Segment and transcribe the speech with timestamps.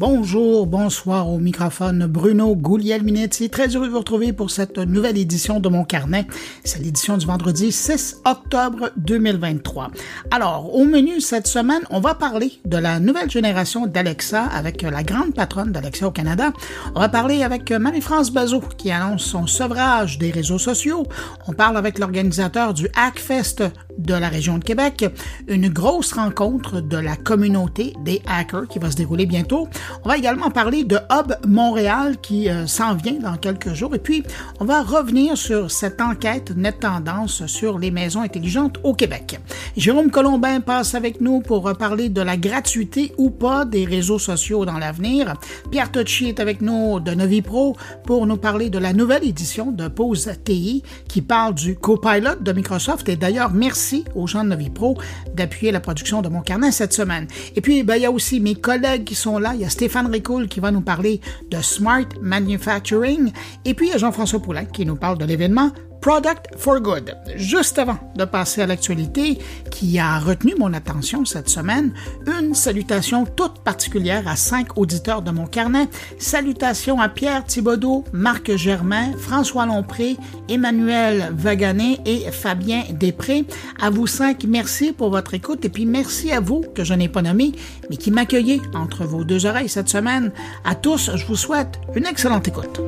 [0.00, 3.50] Bonjour, bonsoir au microphone Bruno Guglielminetti.
[3.50, 6.26] Très heureux de vous retrouver pour cette nouvelle édition de mon carnet.
[6.64, 9.90] C'est l'édition du vendredi 6 octobre 2023.
[10.30, 15.02] Alors, au menu cette semaine, on va parler de la nouvelle génération d'Alexa avec la
[15.02, 16.54] grande patronne d'Alexa au Canada.
[16.94, 21.04] On va parler avec Marie-France Bazot qui annonce son sevrage des réseaux sociaux.
[21.46, 23.64] On parle avec l'organisateur du Hackfest
[23.98, 25.04] de la région de Québec,
[25.46, 29.68] une grosse rencontre de la communauté des hackers qui va se dérouler bientôt.
[30.04, 33.98] On va également parler de Hub Montréal qui euh, s'en vient dans quelques jours et
[33.98, 34.22] puis
[34.60, 39.38] on va revenir sur cette enquête Net Tendance sur les maisons intelligentes au Québec.
[39.76, 44.64] Jérôme Colombin passe avec nous pour parler de la gratuité ou pas des réseaux sociaux
[44.64, 45.34] dans l'avenir.
[45.70, 49.88] Pierre Tocci est avec nous de Novipro pour nous parler de la nouvelle édition de
[49.88, 54.96] Pause TI qui parle du copilot de Microsoft et d'ailleurs merci aux gens de Novipro
[55.34, 57.26] d'appuyer la production de mon carnet cette semaine.
[57.56, 59.54] Et puis, ben, il y a aussi mes collègues qui sont là.
[59.80, 63.32] Stéphane Ricoul qui va nous parler de Smart Manufacturing.
[63.64, 65.70] Et puis, Jean-François Poulain qui nous parle de l'événement
[66.00, 67.16] Product for Good.
[67.36, 69.38] Juste avant de passer à l'actualité
[69.70, 71.92] qui a retenu mon attention cette semaine,
[72.26, 75.88] une salutation toute particulière à cinq auditeurs de mon carnet.
[76.18, 80.16] Salutations à Pierre Thibodeau, Marc Germain, François Lompré,
[80.48, 83.44] Emmanuel Vaganet et Fabien Després.
[83.80, 87.08] À vous cinq, merci pour votre écoute et puis merci à vous que je n'ai
[87.08, 87.52] pas nommé,
[87.90, 90.32] mais qui m'accueillez entre vos deux oreilles cette semaine.
[90.64, 92.80] À tous, je vous souhaite une excellente écoute.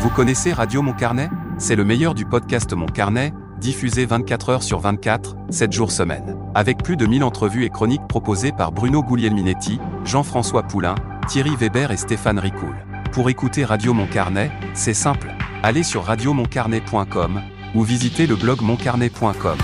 [0.00, 1.28] Vous connaissez Radio Mon Carnet?
[1.58, 6.36] C'est le meilleur du podcast Mon Carnet, diffusé 24 heures sur 24, 7 jours semaine.
[6.54, 10.94] Avec plus de 1000 entrevues et chroniques proposées par Bruno Guglielminetti, Jean-François Poulain,
[11.28, 12.74] Thierry Weber et Stéphane Ricoul.
[13.12, 15.30] Pour écouter Radio Mon Carnet, c'est simple.
[15.62, 17.42] Allez sur radiomoncarnet.com
[17.74, 19.58] ou visitez le blog moncarnet.com.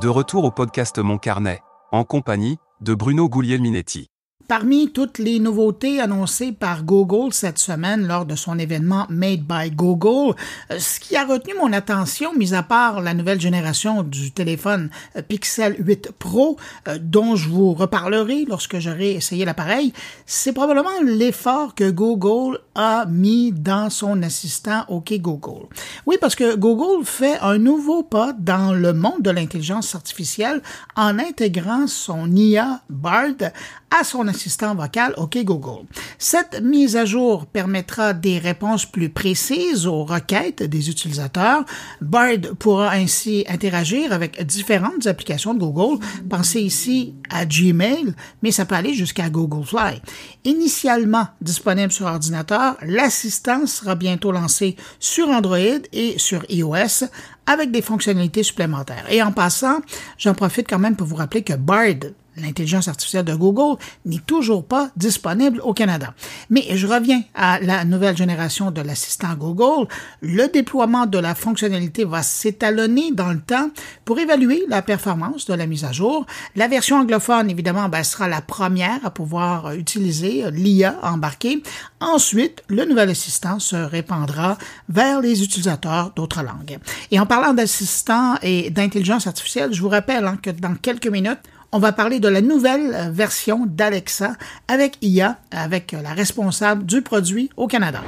[0.00, 1.62] De retour au podcast Mon Carnet,
[1.92, 4.09] en compagnie de Bruno Guglielminetti.
[4.50, 9.70] Parmi toutes les nouveautés annoncées par Google cette semaine lors de son événement Made by
[9.70, 10.34] Google,
[10.72, 14.90] euh, ce qui a retenu mon attention, mis à part la nouvelle génération du téléphone
[15.14, 16.56] euh, Pixel 8 Pro,
[16.88, 19.92] euh, dont je vous reparlerai lorsque j'aurai essayé l'appareil,
[20.26, 25.68] c'est probablement l'effort que Google a mis dans son assistant OK Google.
[26.06, 30.60] Oui, parce que Google fait un nouveau pas dans le monde de l'intelligence artificielle
[30.96, 33.52] en intégrant son IA Bard
[33.90, 35.86] à son assistant vocal OK Google.
[36.18, 41.64] Cette mise à jour permettra des réponses plus précises aux requêtes des utilisateurs.
[42.00, 46.04] Bard pourra ainsi interagir avec différentes applications de Google.
[46.28, 50.00] Pensez ici à Gmail, mais ça peut aller jusqu'à Google Fly.
[50.44, 55.58] Initialement disponible sur ordinateur, l'assistant sera bientôt lancé sur Android
[55.92, 57.06] et sur iOS
[57.46, 59.06] avec des fonctionnalités supplémentaires.
[59.10, 59.80] Et en passant,
[60.18, 64.64] j'en profite quand même pour vous rappeler que Bard l'intelligence artificielle de Google n'est toujours
[64.64, 66.14] pas disponible au Canada.
[66.48, 69.88] Mais je reviens à la nouvelle génération de l'assistant Google.
[70.20, 73.70] Le déploiement de la fonctionnalité va s'étalonner dans le temps
[74.04, 76.26] pour évaluer la performance de la mise à jour.
[76.56, 81.62] La version anglophone, évidemment, ben, sera la première à pouvoir utiliser l'IA embarquée.
[82.00, 84.56] Ensuite, le nouvel assistant se répandra
[84.88, 86.78] vers les utilisateurs d'autres langues.
[87.10, 91.40] Et en parlant d'assistant et d'intelligence artificielle, je vous rappelle hein, que dans quelques minutes,
[91.72, 94.32] on va parler de la nouvelle version d'Alexa
[94.68, 98.02] avec IA, avec la responsable du produit au Canada.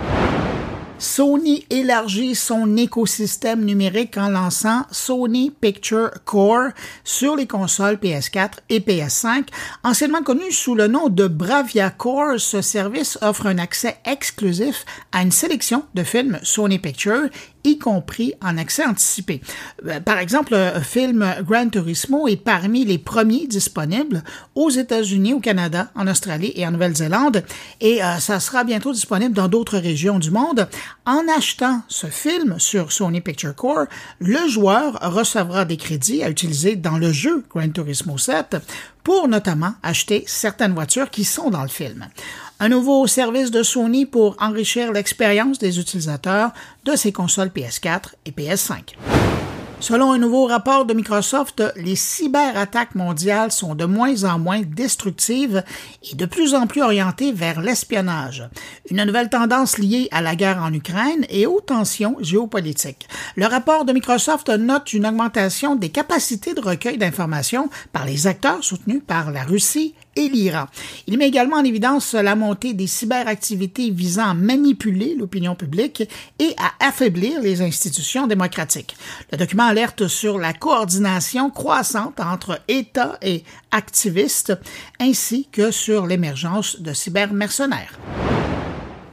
[1.03, 6.69] Sony élargit son écosystème numérique en lançant Sony Picture Core
[7.03, 9.49] sur les consoles PS4 et PS5.
[9.83, 15.23] Anciennement connu sous le nom de Bravia Core, ce service offre un accès exclusif à
[15.23, 17.29] une sélection de films Sony Picture
[17.65, 19.41] y compris en accès anticipé.
[19.87, 24.23] Euh, par exemple, le film Gran Turismo est parmi les premiers disponibles
[24.55, 27.45] aux États-Unis, au Canada, en Australie et en Nouvelle-Zélande,
[27.81, 30.69] et euh, ça sera bientôt disponible dans d'autres régions du monde.
[31.07, 33.87] En achetant ce film sur Sony Picture Core,
[34.21, 38.57] le joueur recevra des crédits à utiliser dans le jeu Gran Turismo 7
[39.03, 42.07] pour notamment acheter certaines voitures qui sont dans le film
[42.63, 46.53] un nouveau service de Sony pour enrichir l'expérience des utilisateurs
[46.85, 48.95] de ses consoles PS4 et PS5.
[49.81, 55.65] Selon un nouveau rapport de Microsoft, les cyberattaques mondiales sont de moins en moins destructives
[56.09, 58.49] et de plus en plus orientées vers l'espionnage,
[58.89, 63.09] une nouvelle tendance liée à la guerre en Ukraine et aux tensions géopolitiques.
[63.35, 68.63] Le rapport de Microsoft note une augmentation des capacités de recueil d'informations par les acteurs
[68.63, 70.67] soutenus par la Russie et l'Iran.
[71.07, 76.55] Il met également en évidence la montée des cyberactivités visant à manipuler l'opinion publique et
[76.59, 78.97] à affaiblir les institutions démocratiques.
[79.31, 84.53] Le document alerte sur la coordination croissante entre États et activistes,
[85.01, 87.99] ainsi que sur l'émergence de cybermercenaires.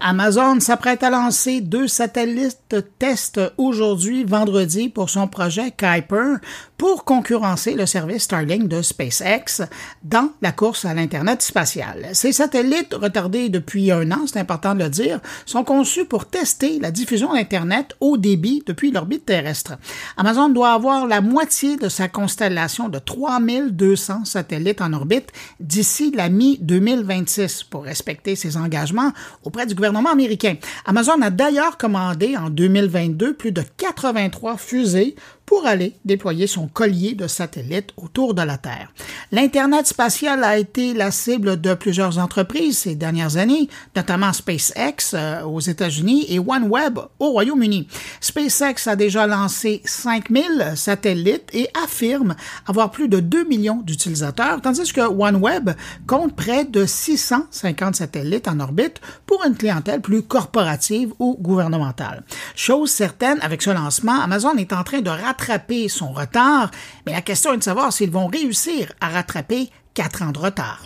[0.01, 6.37] Amazon s'apprête à lancer deux satellites test aujourd'hui, vendredi, pour son projet Kuiper
[6.77, 9.63] pour concurrencer le service Starlink de SpaceX
[10.01, 12.07] dans la course à l'Internet spatial.
[12.13, 16.79] Ces satellites, retardés depuis un an, c'est important de le dire, sont conçus pour tester
[16.79, 19.73] la diffusion d'Internet haut débit depuis l'orbite terrestre.
[20.15, 26.29] Amazon doit avoir la moitié de sa constellation de 3200 satellites en orbite d'ici la
[26.29, 29.11] mi-2026 pour respecter ses engagements
[29.43, 30.55] auprès du gouvernement américain.
[30.85, 35.15] Amazon a d'ailleurs commandé en 2022 plus de 83 fusées
[35.49, 38.93] pour aller déployer son collier de satellites autour de la Terre.
[39.31, 45.41] L'Internet spatial a été la cible de plusieurs entreprises ces dernières années, notamment SpaceX euh,
[45.41, 47.87] aux États-Unis et OneWeb au Royaume-Uni.
[48.21, 52.35] SpaceX a déjà lancé 5000 satellites et affirme
[52.67, 55.71] avoir plus de 2 millions d'utilisateurs, tandis que OneWeb
[56.05, 62.23] compte près de 650 satellites en orbite pour une clientèle plus corporative ou gouvernementale.
[62.53, 65.38] Chose certaine, avec ce lancement, Amazon est en train de rattraper
[65.87, 66.71] son retard,
[67.05, 70.83] mais la question est de savoir s'ils vont réussir à rattraper quatre ans de retard.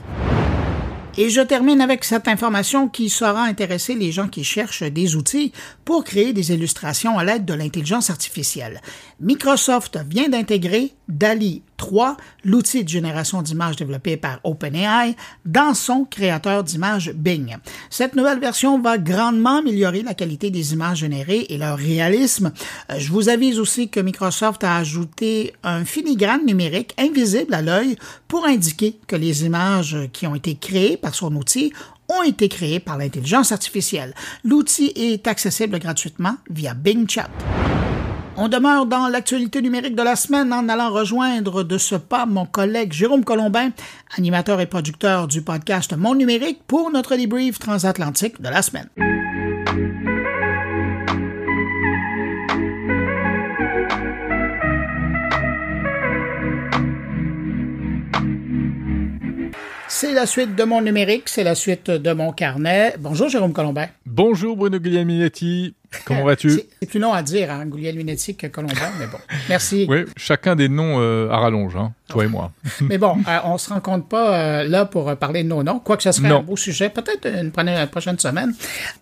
[1.15, 5.51] Et je termine avec cette information qui saura intéresser les gens qui cherchent des outils
[5.85, 8.81] pour créer des illustrations à l'aide de l'intelligence artificielle.
[9.23, 15.15] Microsoft vient d'intégrer DALI 3, l'outil de génération d'images développé par OpenAI,
[15.45, 17.55] dans son créateur d'images Bing.
[17.89, 22.51] Cette nouvelle version va grandement améliorer la qualité des images générées et leur réalisme.
[22.91, 27.95] Euh, je vous avise aussi que Microsoft a ajouté un filigrane numérique invisible à l'œil
[28.27, 31.71] pour indiquer que les images qui ont été créées par son outil
[32.09, 34.13] ont été créées par l'intelligence artificielle.
[34.43, 37.29] L'outil est accessible gratuitement via Bing Chat.
[38.35, 42.47] On demeure dans l'actualité numérique de la semaine en allant rejoindre de ce pas mon
[42.47, 43.69] collègue Jérôme Colombin,
[44.17, 48.89] animateur et producteur du podcast Mon Numérique, pour notre debrief transatlantique de la semaine.
[59.87, 62.95] C'est la suite de mon numérique, c'est la suite de mon carnet.
[62.99, 63.87] Bonjour Jérôme Colombin.
[64.07, 65.75] Bonjour Bruno Guglielminetti.
[66.05, 66.61] Comment vas-tu?
[66.81, 69.17] C'est plus long à dire, hein, Guglielminetti que Colombin, mais bon.
[69.49, 69.85] Merci.
[69.89, 72.51] Oui, chacun des noms euh, à rallonge, hein, toi et moi.
[72.81, 76.03] mais bon, euh, on se rencontre pas euh, là pour parler de nos noms, quoique
[76.03, 78.53] ce serait un beau sujet, peut-être une, une, prochaine semaine.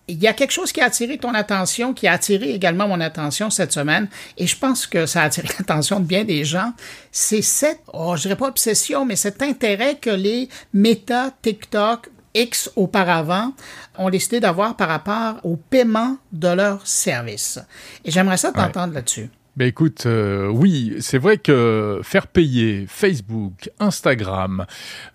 [0.08, 3.00] Il y a quelque chose qui a attiré ton attention, qui a attiré également mon
[3.00, 6.72] attention cette semaine, et je pense que ça a attiré l'attention de bien des gens.
[7.10, 12.70] C'est cette, oh, je dirais pas obsession, mais cet intérêt que les méta, TikTok, X
[12.76, 13.52] auparavant
[13.98, 17.58] ont décidé d'avoir par rapport au paiement de leurs services.
[18.04, 19.30] Et j'aimerais ça t'entendre là-dessus.
[19.54, 24.64] Ben écoute, euh, oui, c'est vrai que faire payer Facebook, Instagram,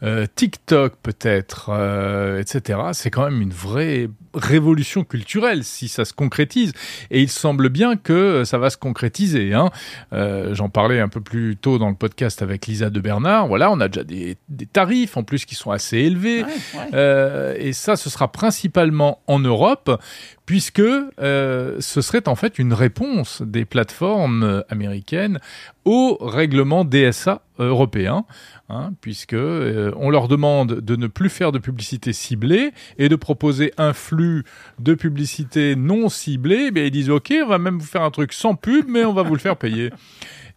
[0.03, 6.13] euh, TikTok peut-être, euh, etc., c'est quand même une vraie révolution culturelle si ça se
[6.13, 6.73] concrétise.
[7.09, 9.55] Et il semble bien que ça va se concrétiser.
[9.55, 9.71] Hein.
[10.11, 13.47] J'en parlais un peu plus tôt dans le podcast avec Lisa de Bernard.
[13.47, 14.37] Voilà, on a déjà des,
[14.71, 16.45] tarifs en plus qui sont assez élevés.
[16.93, 19.99] et ça, ce sera principalement en Europe
[20.47, 25.39] puisque euh, ce serait en fait une réponse des plateformes euh, américaines
[25.83, 28.23] au règlement DSA européen,
[28.69, 33.15] hein, puisque euh, on leur demande de ne plus faire de publicité ciblée et de
[33.17, 34.45] proposer un flux
[34.79, 36.71] de publicité non ciblée.
[36.71, 39.13] Mais ils disent OK, on va même vous faire un truc sans pub, mais on
[39.13, 39.91] va vous le faire payer.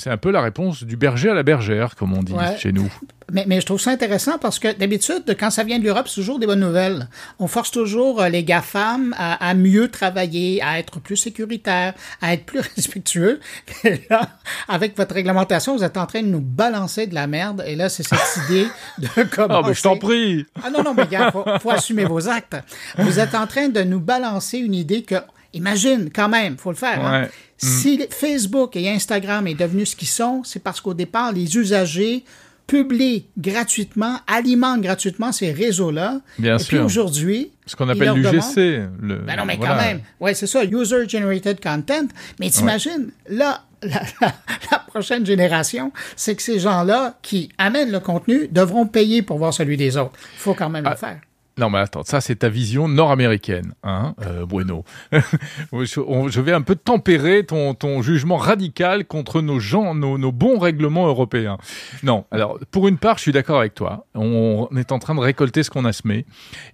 [0.01, 2.91] C'est un peu la réponse du berger à la bergère, comme on dit chez nous.
[3.31, 6.15] Mais, mais, je trouve ça intéressant parce que d'habitude, quand ça vient de l'Europe, c'est
[6.15, 7.07] toujours des bonnes nouvelles.
[7.39, 11.93] On force toujours euh, les GAFAM à, à mieux travailler, à être plus sécuritaires,
[12.23, 13.39] à être plus respectueux.
[13.85, 14.31] Et là,
[14.69, 17.63] avec votre réglementation, vous êtes en train de nous balancer de la merde.
[17.67, 18.67] Et là, c'est cette idée
[18.99, 19.61] de comment.
[19.63, 20.47] Ah, mais je t'en prie!
[20.65, 22.57] Ah non, non, mais faut, faut assumer vos actes.
[22.97, 25.17] Vous êtes en train de nous balancer une idée que,
[25.53, 27.05] imagine, quand même, faut le faire.
[27.05, 27.29] Hein.
[27.57, 32.25] Si Facebook et Instagram est devenu ce qu'ils sont, c'est parce qu'au départ, les usagers
[32.67, 36.21] publient gratuitement, alimentent gratuitement ces réseaux-là.
[36.39, 36.69] Bien et sûr.
[36.69, 38.89] puis aujourd'hui, ce qu'on appelle l'UGC.
[39.01, 39.17] Le...
[39.27, 40.01] Ben non, mais quand même.
[40.21, 42.07] Ouais, c'est ça, User Generated Content.
[42.39, 44.33] Mais t'imagines, là, la, la,
[44.71, 49.55] la, prochaine génération, c'est que ces gens-là qui amènent le contenu devront payer pour voir
[49.55, 50.13] celui des autres.
[50.35, 50.91] Il faut quand même ah.
[50.91, 51.19] le faire.
[51.61, 54.83] Non, mais attends, ça c'est ta vision nord-américaine, hein, euh, Bueno.
[55.13, 61.07] je, vais un peu tempérer ton, ton jugement radical contre nos gens, nos, bons règlements
[61.07, 61.59] européens.
[62.03, 64.07] Non, alors pour une part, je suis d'accord avec toi.
[64.15, 66.25] On, est en train de récolter ce qu'on a semé,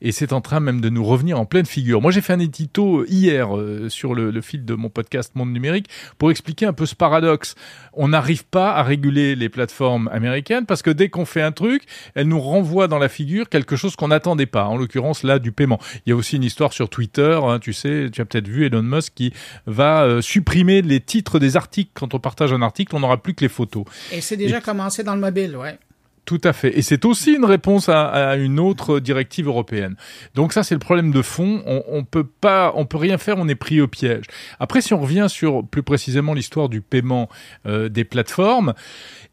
[0.02, 2.00] et c'est en train même de nous revenir en pleine figure.
[2.00, 5.88] Moi, j'ai fait un édito hier euh, sur le fil de mon podcast Monde Numérique
[6.16, 7.56] pour expliquer un peu ce paradoxe.
[7.92, 11.82] On n'arrive pas à réguler les plateformes américaines parce que dès qu'on fait un truc,
[12.14, 14.75] elles nous renvoient dans la figure quelque chose qu'on n'attendait pas.
[14.76, 15.80] En l'occurrence, là, du paiement.
[16.04, 18.66] Il y a aussi une histoire sur Twitter, hein, tu sais, tu as peut-être vu
[18.66, 19.32] Elon Musk qui
[19.66, 21.90] va euh, supprimer les titres des articles.
[21.94, 23.84] Quand on partage un article, on n'aura plus que les photos.
[24.12, 25.78] Et c'est déjà commencé dans le mobile, ouais.
[26.26, 26.76] Tout à fait.
[26.76, 29.94] Et c'est aussi une réponse à, une autre directive européenne.
[30.34, 31.62] Donc ça, c'est le problème de fond.
[31.66, 33.36] On, on peut pas, on peut rien faire.
[33.38, 34.24] On est pris au piège.
[34.58, 37.28] Après, si on revient sur plus précisément l'histoire du paiement
[37.66, 38.74] euh, des plateformes,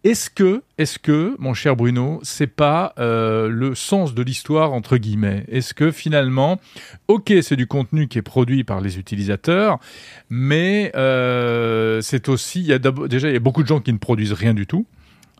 [0.03, 4.97] est-ce que, est-ce que, mon cher Bruno, c'est pas euh, le sens de l'histoire entre
[4.97, 5.45] guillemets?
[5.47, 6.59] Est-ce que finalement,
[7.07, 9.79] ok, c'est du contenu qui est produit par les utilisateurs,
[10.29, 13.91] mais euh, c'est aussi, il y a déjà, il y a beaucoup de gens qui
[13.93, 14.85] ne produisent rien du tout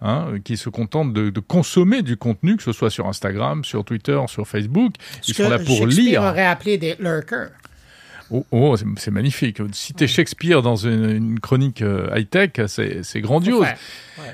[0.02, 3.84] hein, qui se contentent de, de consommer du contenu, que ce soit sur Instagram, sur
[3.86, 4.94] Twitter, sur Facebook.
[5.28, 6.22] Ils sont là pour Shakespeare lire.
[6.22, 7.52] aurait appelé des lurkers.
[8.32, 9.60] Oh, oh, c'est- magnifique.
[9.74, 13.68] Citer Shakespeare dans une, une chronique euh, high-tech, c'est grandiose.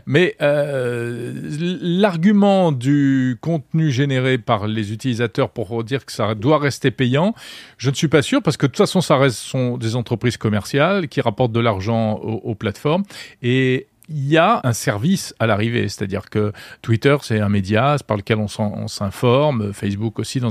[0.05, 1.33] Mais euh,
[1.81, 7.33] l'argument du contenu généré par les utilisateurs pour dire que ça doit rester payant,
[7.77, 10.37] je ne suis pas sûr parce que de toute façon, ça reste sont des entreprises
[10.37, 13.03] commerciales qui rapportent de l'argent aux, aux plateformes
[13.41, 16.51] et il y a un service à l'arrivée, c'est-à-dire que
[16.81, 20.41] Twitter, c'est un média par lequel on s'informe, Facebook aussi,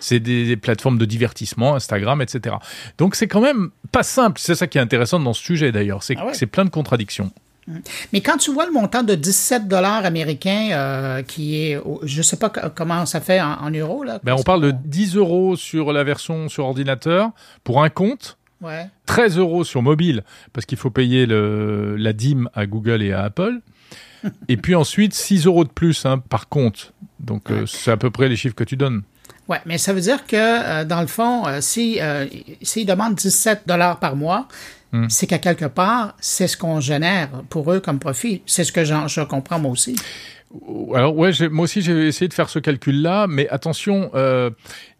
[0.00, 2.56] c'est des, des plateformes de divertissement, Instagram, etc.
[2.98, 4.40] Donc c'est quand même pas simple.
[4.40, 6.46] C'est ça qui est intéressant dans ce sujet d'ailleurs, c'est Ah ouais.
[6.46, 7.30] plein de contradictions.
[8.12, 12.36] Mais quand tu vois le montant de 17 dollars américains, euh, qui est, je sais
[12.36, 14.20] pas co- comment ça fait en, en euros là.
[14.22, 17.30] Ben, on parle de 10 euros sur la version sur ordinateur
[17.64, 18.86] pour un compte, Ouais.
[19.06, 23.24] 13 euros sur mobile parce qu'il faut payer le, la dîme à Google et à
[23.24, 23.60] Apple.
[24.48, 26.92] et puis ensuite 6 euros de plus hein, par compte.
[27.20, 29.02] Donc euh, c'est à peu près les chiffres que tu donnes.
[29.48, 32.26] Ouais, mais ça veut dire que euh, dans le fond, euh, si euh,
[32.62, 34.48] s'ils demandent 17 dollars par mois,
[34.92, 35.08] Hmm.
[35.08, 38.42] c'est qu'à quelque part, c'est ce qu'on génère pour eux comme profit.
[38.46, 39.96] C'est ce que je comprends moi aussi.
[40.94, 44.50] Alors ouais, moi aussi j'ai essayé de faire ce calcul-là, mais attention, euh,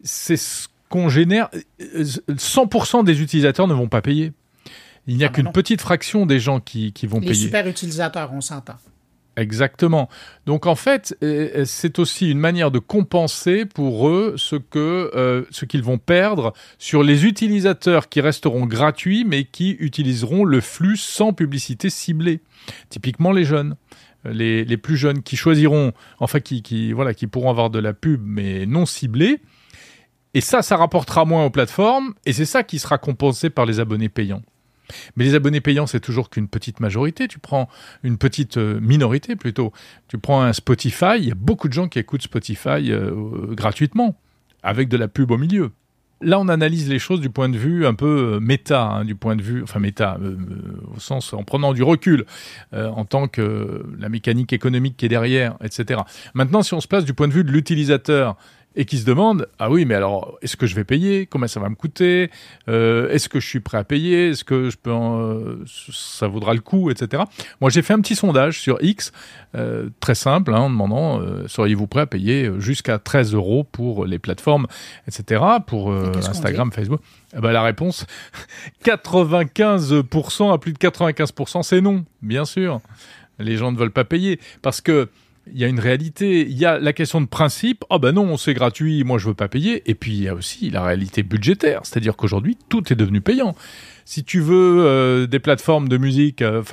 [0.03, 1.49] c'est ce qu'on génère.
[1.81, 4.31] euh, 100% des utilisateurs ne vont pas payer.
[5.07, 5.51] Il n'y a Ah bah qu'une non.
[5.51, 7.45] petite fraction des gens qui, qui vont Les payer.
[7.45, 8.75] super utilisateurs, on s'entend.
[9.37, 10.09] Exactement.
[10.47, 15.43] Donc en fait, euh, c'est aussi une manière de compenser pour eux ce que euh,
[15.51, 20.97] ce qu'ils vont perdre sur les utilisateurs qui resteront gratuits mais qui utiliseront le flux
[20.97, 22.41] sans publicité ciblée.
[22.89, 23.75] Typiquement les jeunes.
[24.25, 27.93] Les, les plus jeunes qui choisiront, enfin qui, qui, voilà, qui pourront avoir de la
[27.93, 29.39] pub mais non ciblée.
[30.37, 33.79] Et ça, ça rapportera moins aux plateformes et c'est ça qui sera compensé par les
[33.79, 34.43] abonnés payants.
[35.15, 37.27] Mais les abonnés payants, c'est toujours qu'une petite majorité.
[37.27, 37.67] Tu prends
[38.03, 39.73] une petite euh, minorité plutôt.
[40.07, 43.55] Tu prends un Spotify, il y a beaucoup de gens qui écoutent Spotify euh, euh,
[43.55, 44.15] gratuitement,
[44.61, 45.71] avec de la pub au milieu.
[46.21, 49.35] Là, on analyse les choses du point de vue un peu méta, hein, du point
[49.35, 50.19] de vue, enfin méta,
[50.95, 52.25] au sens en prenant du recul,
[52.73, 56.01] en tant que la mécanique économique qui est derrière, etc.
[56.33, 58.35] Maintenant, si on se place du point de vue de l'utilisateur
[58.79, 61.25] et qui se demande ah oui mais alors est-ce que je vais payer?
[61.25, 62.29] Combien ça va me coûter?
[62.69, 64.29] Euh, est-ce que je suis prêt à payer?
[64.29, 67.23] Est-ce que je peux en- ça vaudra le coup etc
[67.59, 69.11] moi j'ai fait un petit sondage sur X
[69.55, 74.05] euh, très simple hein, en demandant euh, seriez-vous prêt à payer jusqu'à 13 euros pour
[74.05, 74.67] les plateformes
[75.07, 77.01] etc pour Et Instagram Facebook?
[77.35, 78.05] Eh ben, la réponse
[78.85, 82.79] 95% à plus de 95% c'est non bien sûr.
[83.39, 85.09] Les gens ne veulent pas payer parce que
[85.53, 88.37] il y a une réalité, il y a la question de principe, oh ben non,
[88.37, 91.23] c'est gratuit, moi je veux pas payer, et puis il y a aussi la réalité
[91.23, 93.55] budgétaire, c'est-à-dire qu'aujourd'hui tout est devenu payant.
[94.05, 96.63] Si tu veux euh, des plateformes de musique, euh,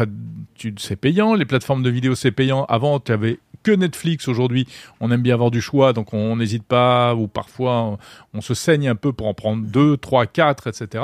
[0.79, 2.65] c'est payant, les plateformes de vidéo c'est payant.
[2.67, 4.69] Avant tu avais que Netflix, aujourd'hui
[5.01, 7.99] on aime bien avoir du choix, donc on n'hésite pas, ou parfois
[8.33, 11.03] on, se saigne un peu pour en prendre deux, trois, quatre, etc.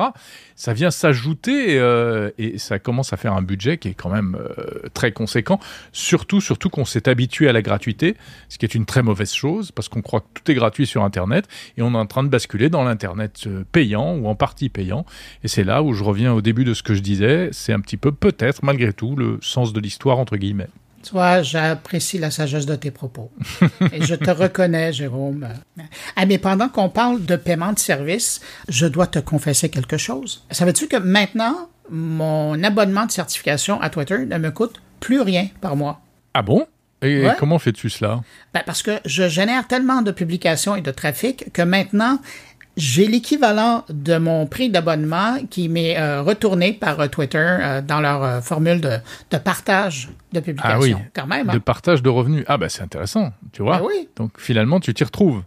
[0.55, 4.37] Ça vient s'ajouter euh, et ça commence à faire un budget qui est quand même
[4.39, 5.59] euh, très conséquent.
[5.93, 8.17] Surtout, surtout qu'on s'est habitué à la gratuité,
[8.51, 11.03] ce qui est une très mauvaise chose parce qu'on croit que tout est gratuit sur
[11.03, 11.49] Internet
[11.79, 15.07] et on est en train de basculer dans l'Internet euh, payant ou en partie payant.
[15.43, 17.81] Et c'est là où je reviens au début de ce que je disais, c'est un
[17.81, 20.69] petit peu peut-être malgré tout le sens de l'histoire entre guillemets.
[21.03, 23.31] Tu vois, j'apprécie la sagesse de tes propos.
[23.93, 25.49] Et je te reconnais, Jérôme.
[26.17, 30.45] Ah, mais pendant qu'on parle de paiement de service, je dois te confesser quelque chose.
[30.51, 35.75] Savais-tu que maintenant, mon abonnement de certification à Twitter ne me coûte plus rien par
[35.75, 36.01] mois?
[36.35, 36.67] Ah bon?
[37.03, 37.35] Et Ouais.
[37.39, 38.21] comment fais-tu cela?
[38.53, 42.19] Ben, parce que je génère tellement de publications et de trafic que maintenant,
[42.81, 48.01] j'ai l'équivalent de mon prix d'abonnement qui m'est euh, retourné par euh, Twitter euh, dans
[48.01, 48.93] leur formule de,
[49.31, 50.77] de partage de publication.
[50.77, 50.95] Ah oui.
[51.15, 51.51] Quand même.
[51.51, 51.53] hein.
[51.53, 52.45] De partage de revenus.
[52.49, 53.79] Ah bah c'est intéressant, tu vois.
[53.79, 54.09] Ben oui.
[54.17, 55.43] Donc finalement, tu t'y retrouves,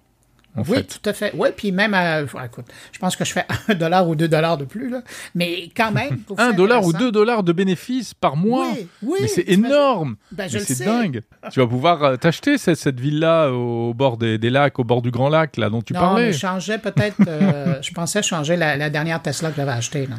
[0.56, 0.84] en Oui, fait.
[0.84, 1.32] tout à fait.
[1.36, 4.58] Oui, puis même, à, écoute, je pense que je fais un dollar ou deux dollars
[4.58, 5.02] de plus, là.
[5.36, 6.20] Mais quand même.
[6.38, 8.68] Un dollar ou deux dollars de bénéfices par mois.
[8.74, 10.16] Oui, oui, Mais c'est énorme.
[10.32, 11.22] Ben, c'est dingue.
[11.52, 15.02] Tu vas pouvoir euh, t'acheter cette, cette ville-là au bord des, des lacs, au bord
[15.02, 16.26] du Grand Lac, là dont tu non, parlais.
[16.28, 17.18] mais je changeais peut-être.
[17.28, 20.16] euh, je pensais changer la, la dernière Tesla que j'avais achetée, là.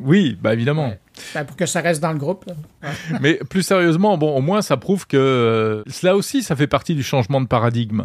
[0.00, 0.92] Oui, bah évidemment.
[1.34, 2.44] Ben, pour que ça reste dans le groupe.
[3.20, 6.94] Mais plus sérieusement, bon, au moins ça prouve que euh, cela aussi, ça fait partie
[6.94, 8.04] du changement de paradigme.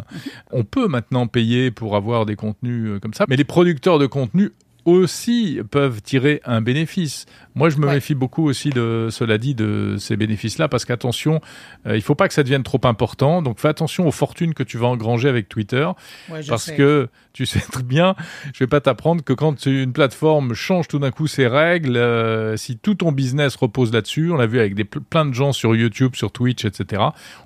[0.50, 4.06] On peut maintenant payer pour avoir des contenus euh, comme ça, mais les producteurs de
[4.06, 4.52] contenu
[4.84, 7.26] aussi peuvent tirer un bénéfice.
[7.54, 7.94] Moi, je me Ouais.
[7.94, 11.40] méfie beaucoup aussi de, cela dit, de ces bénéfices-là, parce qu'attention,
[11.86, 13.42] euh, il faut pas que ça devienne trop important.
[13.42, 15.86] Donc, fais attention aux fortunes que tu vas engranger avec Twitter,
[16.30, 16.76] Ouais, parce sais.
[16.76, 18.14] que tu sais très bien,
[18.54, 22.56] je vais pas t'apprendre que quand une plateforme change tout d'un coup ses règles, euh,
[22.56, 25.74] si tout ton business repose là-dessus, on l'a vu avec des, plein de gens sur
[25.74, 27.02] YouTube, sur Twitch, etc.,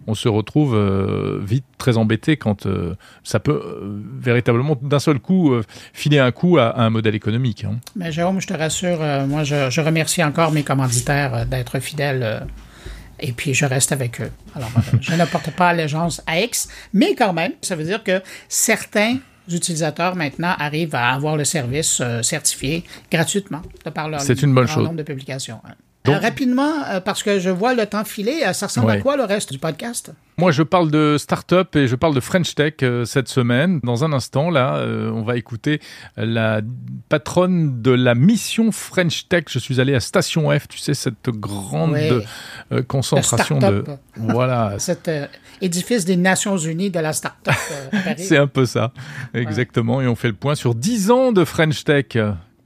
[0.07, 3.61] on se retrouve euh, vite très embêté quand euh, ça peut
[4.19, 5.55] véritablement d'un seul coup
[5.93, 7.65] filer un coup à, à un modèle économique.
[7.65, 7.77] hein.
[7.95, 12.23] Mais Jérôme, je te rassure, moi, je, je remercie encore mes commanditaires euh, d'être fidèles.
[12.23, 12.41] euh,
[13.19, 14.31] et puis, je reste avec eux.
[14.55, 18.05] Alors, euh, je ne porte pas allégeance à X, mais quand même, ça veut dire
[18.05, 19.17] que certains
[19.51, 24.67] utilisateurs maintenant arrivent à avoir le service certifié gratuitement de par leur C'est une bonne
[24.67, 24.85] chose.
[24.85, 25.61] nombre de publications.
[26.07, 28.95] Donc- Euh, rapidement, euh, parce que je vois le temps filer, euh, ça ressemble Ouais.
[28.99, 30.13] à quoi le reste du podcast?
[30.39, 33.81] Moi, je parle de start-up et je parle de French Tech euh, cette semaine.
[33.83, 35.81] Dans un instant, là, euh, on va écouter
[36.19, 36.61] la
[37.09, 39.45] patronne de la mission French Tech.
[39.49, 42.11] Je suis allé à Station F, tu sais, cette grande Oui.
[42.73, 43.85] euh, concentration de...
[44.17, 45.11] Voilà, Cet
[45.63, 47.55] édifice des Nations Unies de la start-up
[47.93, 48.25] à Paris.
[48.25, 48.93] c'est un peu ça.
[49.33, 50.03] Exactement.
[50.03, 52.17] Et on fait le point sur 10 ans de French Tech.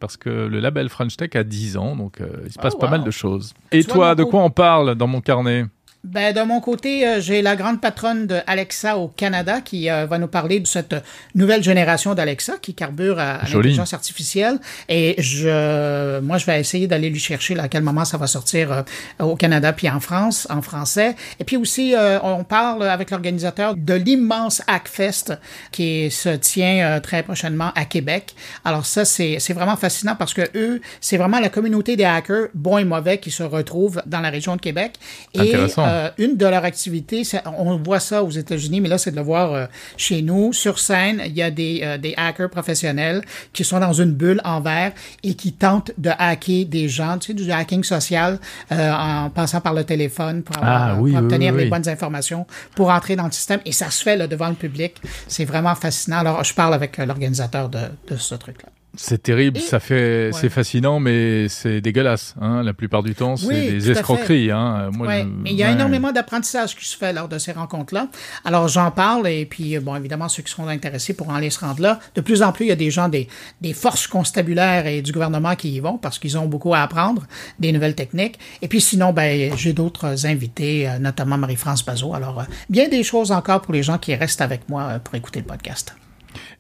[0.00, 2.78] Parce que le label French Tech a 10 ans, donc euh, il se passe Oh,
[2.78, 2.90] pas wow.
[2.92, 3.52] mal de choses.
[3.70, 5.66] Et toi, de quoi on parle dans mon carnet?
[6.02, 10.06] Ben, de mon côté, euh, j'ai la grande patronne de Alexa au Canada qui euh,
[10.06, 10.94] va nous parler de cette
[11.34, 14.58] nouvelle génération d'Alexa qui carbure à, l'intelligence artificielle.
[14.88, 18.26] Et je, moi, je vais essayer d'aller lui chercher là, à quel moment ça va
[18.26, 18.82] sortir euh,
[19.18, 21.16] au Canada puis en France, en français.
[21.38, 25.34] Et puis aussi, on parle avec l'organisateur de l'immense Hackfest
[25.70, 28.34] qui se tient très prochainement à Québec.
[28.64, 32.48] Alors ça, c'est c'est vraiment fascinant parce que eux, c'est vraiment la communauté des hackers,
[32.54, 34.94] bons et mauvais, qui se retrouvent dans la région de Québec.
[35.34, 35.89] Et Intéressant.
[35.90, 37.22] Euh, une de leurs activités,
[37.58, 40.52] on voit ça aux États-Unis, mais là, c'est de le voir euh, chez nous.
[40.52, 43.22] Sur scène, il y a des, euh, des hackers professionnels
[43.52, 47.28] qui sont dans une bulle en verre et qui tentent de hacker des gens, tu
[47.28, 48.38] sais, du hacking social
[48.72, 51.70] euh, en passant par le téléphone pour, avoir- Ah, oui, pour oui, obtenir oui, les
[51.70, 53.60] bonnes informations pour entrer dans le système.
[53.64, 54.94] Et ça se fait là, devant le public.
[55.28, 56.18] C'est vraiment fascinant.
[56.18, 58.68] Alors, je parle avec euh, l'organisateur de, de ce truc-là.
[58.96, 60.30] C'est terrible, Et- ça fait, Ouais.
[60.32, 62.34] c'est fascinant, mais c'est dégueulasse.
[62.40, 62.62] Hein.
[62.64, 64.50] La plupart du temps, c'est Oui, des escroqueries.
[64.50, 64.90] Hein.
[64.92, 65.72] Moi, Ouais, je- mais il y a ouais.
[65.74, 68.08] énormément d'apprentissage qui se fait lors de ces rencontres-là.
[68.44, 71.80] Alors, j'en parle et puis, bon, évidemment, ceux qui seront intéressés pourront aller se rendre
[71.80, 72.00] là.
[72.16, 73.28] De plus en plus, il y a des gens des,
[73.60, 77.22] des forces constabulaires et du gouvernement qui y vont parce qu'ils ont beaucoup à apprendre,
[77.58, 78.38] des nouvelles techniques.
[78.60, 82.12] Et puis, sinon, ben, j'ai d'autres invités, euh, notamment Marie-France Bazot.
[82.14, 85.14] Alors, euh, bien des choses encore pour les gens qui restent avec moi euh, pour
[85.14, 85.94] écouter le podcast.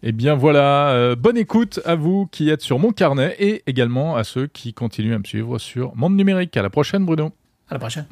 [0.02, 4.16] Eh bien voilà, euh, bonne écoute à vous qui êtes sur mon carnet et également
[4.16, 6.56] à ceux qui continuent à me suivre sur Monde Numérique.
[6.56, 7.32] À la prochaine, Bruno.
[7.68, 8.06] À la prochaine.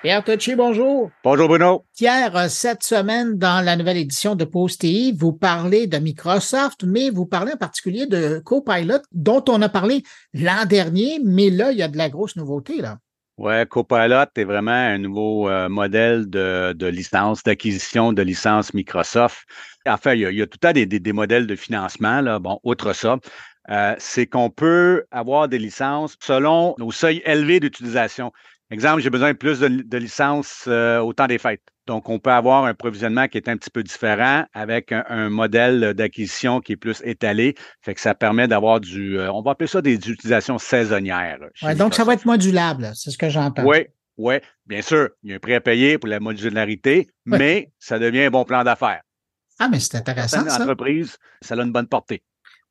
[0.00, 1.10] Pierre Tucci, bonjour.
[1.24, 1.84] Bonjour Bruno.
[1.96, 6.84] Pierre, euh, cette semaine, dans la nouvelle édition de Post TI, vous parlez de Microsoft,
[6.84, 11.72] mais vous parlez en particulier de Copilot, dont on a parlé l'an dernier, mais là,
[11.72, 12.98] il y a de la grosse nouveauté, là.
[13.38, 19.46] Ouais, Copilot est vraiment un nouveau euh, modèle de, de licence, d'acquisition de licence Microsoft.
[19.84, 21.56] Enfin, il y a, il y a tout le temps des, des, des modèles de
[21.56, 22.38] financement, là.
[22.38, 23.18] Bon, outre ça,
[23.70, 28.32] euh, c'est qu'on peut avoir des licences selon nos seuils élevés d'utilisation.
[28.70, 31.62] Exemple, j'ai besoin de plus de, de licences euh, au temps des fêtes.
[31.86, 35.30] Donc, on peut avoir un provisionnement qui est un petit peu différent avec un, un
[35.30, 37.54] modèle d'acquisition qui est plus étalé.
[37.80, 41.38] Fait que ça permet d'avoir du, euh, on va appeler ça des utilisations saisonnières.
[41.62, 43.64] Ouais, donc, ça va être modulable, c'est ce que j'entends.
[43.64, 43.86] Oui,
[44.18, 44.34] oui,
[44.66, 45.08] bien sûr.
[45.22, 48.44] Il y a un prix à payer pour la modularité, mais ça devient un bon
[48.44, 49.00] plan d'affaires.
[49.58, 50.62] Ah, mais c'est intéressant, Certaines ça.
[50.62, 52.22] entreprises, ça a une bonne portée.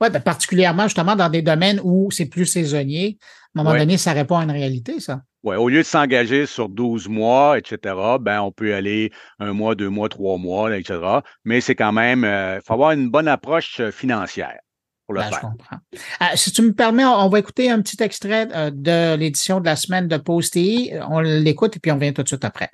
[0.01, 3.17] Oui, ben particulièrement justement dans des domaines où c'est plus saisonnier.
[3.55, 3.79] À un moment Ouais.
[3.79, 5.21] donné, ça répond à une réalité, ça.
[5.43, 9.75] Ouais, au lieu de s'engager sur 12 mois, etc., ben, on peut aller un mois,
[9.75, 10.99] deux mois, trois mois, etc.
[11.45, 14.57] Mais c'est quand même, il faut avoir une bonne approche euh, financière
[15.05, 15.41] pour le Ben, je faire.
[15.41, 15.77] comprends.
[16.21, 19.65] Euh, si tu me permets, on va écouter un petit extrait euh, de l'édition de
[19.65, 20.91] la semaine de TI.
[21.09, 22.69] On l'écoute et puis on revient tout de suite après.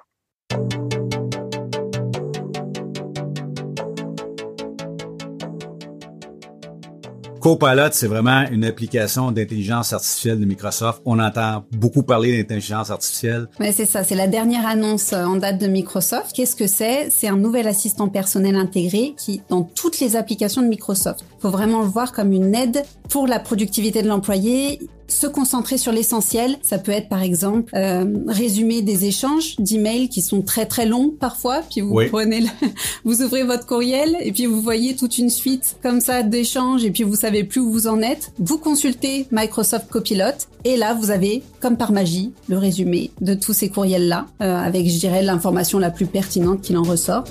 [7.43, 11.01] Copilot, c'est vraiment une application d'intelligence artificielle de Microsoft.
[11.03, 13.49] On entend beaucoup parler d'intelligence artificielle.
[13.59, 16.31] Ouais, c'est ça, c'est la dernière annonce euh, en date de Microsoft.
[16.33, 17.09] Qu'est-ce que c'est?
[17.09, 21.81] C'est un nouvel assistant personnel intégré qui, dans toutes les applications de Microsoft, faut vraiment
[21.81, 24.79] le voir comme une aide pour la productivité de l'employé.
[25.07, 30.21] Se concentrer sur l'essentiel, ça peut être par exemple euh, résumer des échanges d'emails qui
[30.21, 32.07] sont très très longs parfois, puis vous Oui.
[32.09, 32.47] prenez, le-
[33.03, 36.91] vous ouvrez votre courriel et puis vous voyez toute une suite comme ça d'échanges et
[36.91, 38.31] puis vous savez plus où vous en êtes.
[38.39, 43.53] Vous consultez Microsoft Copilot et là vous avez comme par magie le résumé de tous
[43.53, 47.25] ces courriels là avec je dirais l'information la plus pertinente qu'il en ressort.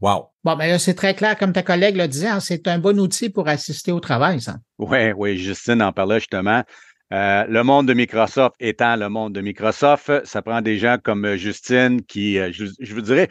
[0.00, 0.24] Wow.
[0.44, 3.00] Bon, ben là, c'est très clair, comme ta collègue le disait, hein, c'est un bon
[3.00, 4.56] outil pour assister au travail, ça.
[4.78, 6.62] Oui, oui, Justine en parlait justement.
[7.12, 11.24] Euh, le monde de Microsoft étant le monde de Microsoft, ça prend des gens comme
[11.26, 13.28] euh, Justine qui, euh, je, vous dirais,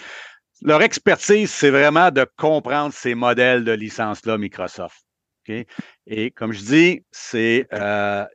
[0.62, 5.04] leur expertise, c'est vraiment de comprendre ces modèles de licence-là Microsoft.
[5.50, 5.66] OK?
[6.08, 7.68] Et comme je dis, c'est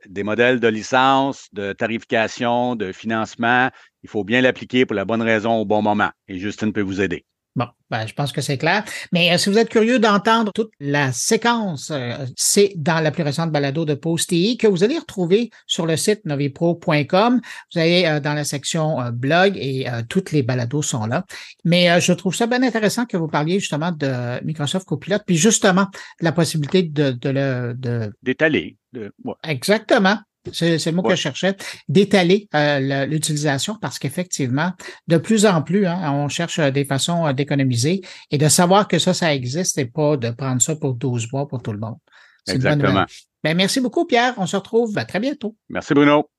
[0.05, 3.71] des modèles de licence, de tarification, de financement.
[4.03, 6.11] Il faut bien l'appliquer pour la bonne raison au bon moment.
[6.27, 7.25] Et Justine peut vous aider.
[7.55, 8.85] Bon, ben, je pense que c'est clair.
[9.11, 13.23] Mais euh, si vous êtes curieux d'entendre toute la séquence, euh, c'est dans la plus
[13.23, 17.41] récente balado de Post.i que vous allez retrouver sur le site novipro.com.
[17.73, 21.25] Vous allez euh, dans la section euh, blog et euh, toutes les balados sont là.
[21.65, 25.35] Mais euh, je trouve ça bien intéressant que vous parliez justement de Microsoft Copilot, puis
[25.35, 25.87] justement
[26.21, 28.77] la possibilité de, de le de D'étaler.
[28.93, 29.33] de- ouais.
[29.47, 30.19] Exactement.
[30.51, 31.55] C'est le mot que je cherchais,
[31.87, 34.71] d'étaler euh, l'utilisation parce qu'effectivement,
[35.07, 38.87] de plus en plus, hein, on cherche euh, des façons euh, d'économiser et de savoir
[38.87, 41.79] que ça, ça existe et pas de prendre ça pour 12 mois pour tout le
[41.79, 41.97] monde.
[42.45, 43.05] C'est une bonne Exactement.
[43.43, 44.33] Ben, merci beaucoup, Pierre.
[44.37, 45.55] On se retrouve à très bientôt.
[45.69, 46.29] Merci, Bruno.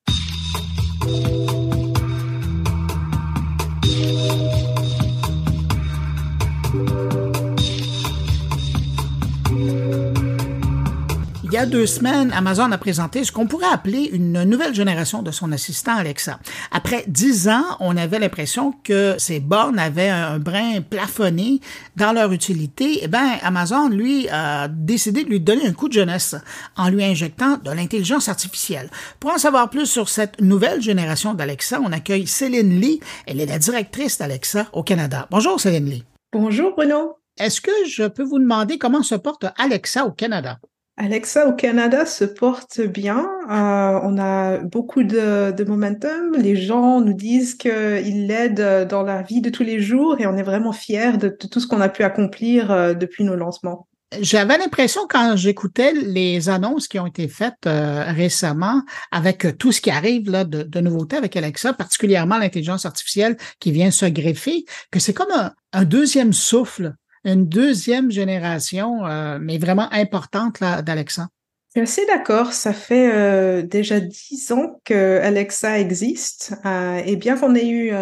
[11.61, 15.53] A deux semaines, Amazon a présenté ce qu'on pourrait appeler une nouvelle génération de son
[15.53, 16.39] assistant Alexa.
[16.73, 21.61] Après dix ans, on avait l'impression que ces bornes avaient un brin plafonné
[21.97, 23.01] dans leur utilité.
[23.03, 26.35] Eh bien, Amazon, lui, a décidé de lui donner un coup de jeunesse
[26.79, 28.89] en lui injectant de l'intelligence artificielle.
[29.19, 33.01] Pour en savoir plus sur cette nouvelle génération d'Alexa, on accueille Céline Lee.
[33.27, 35.27] Elle est la directrice d'Alexa au Canada.
[35.31, 36.05] Bonjour, Céline Lee.
[36.33, 37.19] Bonjour Bruno.
[37.39, 40.59] Est-ce que je peux vous demander comment se porte Alexa au Canada?
[41.03, 43.27] Alexa au Canada se porte bien.
[43.49, 46.35] Euh, on a beaucoup de, de momentum.
[46.37, 50.37] Les gens nous disent qu'ils l'aident dans la vie de tous les jours et on
[50.37, 53.89] est vraiment fiers de, tout ce qu'on a pu accomplir euh, depuis nos lancements.
[54.21, 59.81] J'avais l'impression quand j'écoutais les annonces qui ont été faites euh, récemment avec tout ce
[59.81, 64.67] qui arrive là de, de nouveautés avec Alexa, particulièrement l'intelligence artificielle qui vient se greffer,
[64.91, 66.93] que c'est comme un deuxième souffle,
[67.25, 71.29] une deuxième génération, euh, mais vraiment importante d'Alexa.
[71.77, 72.53] Je suis d'accord.
[72.53, 77.93] Ça fait euh, déjà dix ans que Alexa existe euh, et bien qu'on ait eu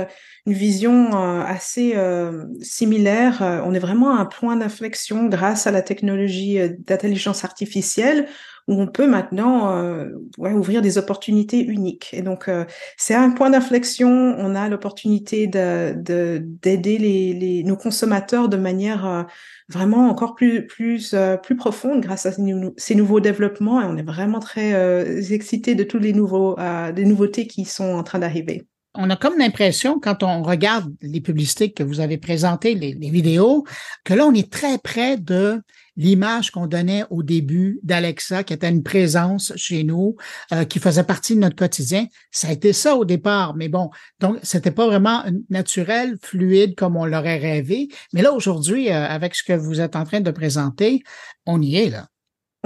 [0.49, 5.67] une vision euh, assez euh, similaire, euh, on est vraiment à un point d'inflexion grâce
[5.67, 8.27] à la technologie d'intelligence artificielle
[8.67, 10.07] où on peut maintenant euh,
[10.39, 12.11] ouais, ouvrir des opportunités uniques.
[12.15, 12.65] Et donc, euh,
[12.97, 14.09] c'est un point d'inflexion.
[14.39, 19.23] On a l'opportunité de, de, d'aider les, les, nos consommateurs de manière euh,
[19.69, 22.43] vraiment encore plus, plus, plus profonde grâce à ces,
[22.79, 23.83] ces nouveaux développements.
[23.83, 26.57] Et on est vraiment très excités de tous les nouveaux,
[26.95, 28.67] des nouveautés qui sont en train d'arriver.
[28.95, 33.65] On a comme l'impression, quand on regarde les publicités que vous avez présentées, les, vidéos,
[34.05, 35.61] que là, on est très près de
[35.97, 40.17] l'image qu'on donnait au début d'Alexa, qui était une présence chez nous,
[40.53, 42.07] euh, qui faisait partie de notre quotidien.
[42.31, 46.97] Ça a été ça au départ, mais bon, donc c'était pas vraiment naturel, fluide comme
[46.97, 47.89] on l'aurait rêvé.
[48.13, 51.03] Mais là, aujourd'hui, euh, avec ce que vous êtes en train de présenter,
[51.47, 52.09] on y est là.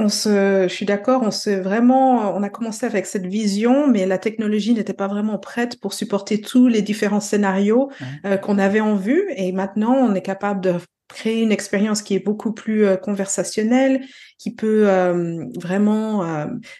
[0.02, 4.04] On se, je suis d'accord, on s'est vraiment, on a commencé avec cette vision, mais
[4.04, 7.88] la technologie n'était pas vraiment prête pour supporter tous les différents scénarios
[8.24, 9.24] euh, qu'on avait en vue.
[9.36, 10.74] Et maintenant, on est capable de
[11.06, 14.00] créer une expérience qui est beaucoup plus euh, conversationnelle,
[14.38, 16.26] qui peut euh, vraiment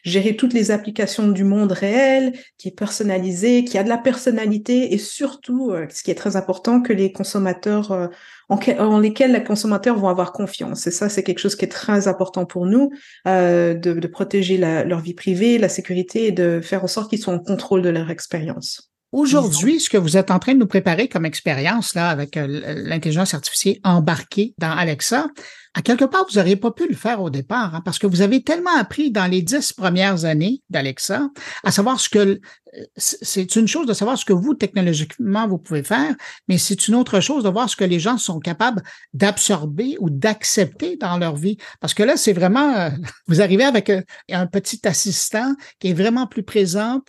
[0.03, 4.95] gérer toutes les applications du monde réel, qui est personnalisée, qui a de la personnalité
[4.95, 8.11] et surtout, ce qui est très important, que les consommateurs
[8.79, 10.87] en, lesquels les consommateurs vont avoir confiance.
[10.87, 12.91] Et ça, c'est quelque chose qui est très important pour nous,
[13.27, 17.35] de, de, protéger leur vie privée, la sécurité et de faire en sorte qu'ils soient
[17.35, 18.93] en contrôle de leur expérience.
[19.13, 22.47] Aujourd'hui, ce que vous êtes en train de nous préparer comme expérience là avec euh,
[22.77, 25.27] l'intelligence artificielle embarquée dans Alexa,
[25.75, 28.21] à quelque part, vous n'auriez pas pu le faire au départ, hein, parce que vous
[28.21, 31.31] avez tellement appris dans les dix premières années d'Alexa,
[31.65, 35.59] à savoir ce que euh, c'est une chose de savoir ce que vous technologiquement vous
[35.59, 36.15] pouvez faire,
[36.49, 38.83] mais c'est une autre chose de voir ce que les gens sont capables
[39.15, 41.57] d'absorber ou d'accepter dans leur vie.
[41.81, 42.91] Parce que là, c'est vraiment, euh,
[43.27, 43.91] vous arrivez avec
[44.31, 47.01] un petit assistant qui est vraiment plus présent,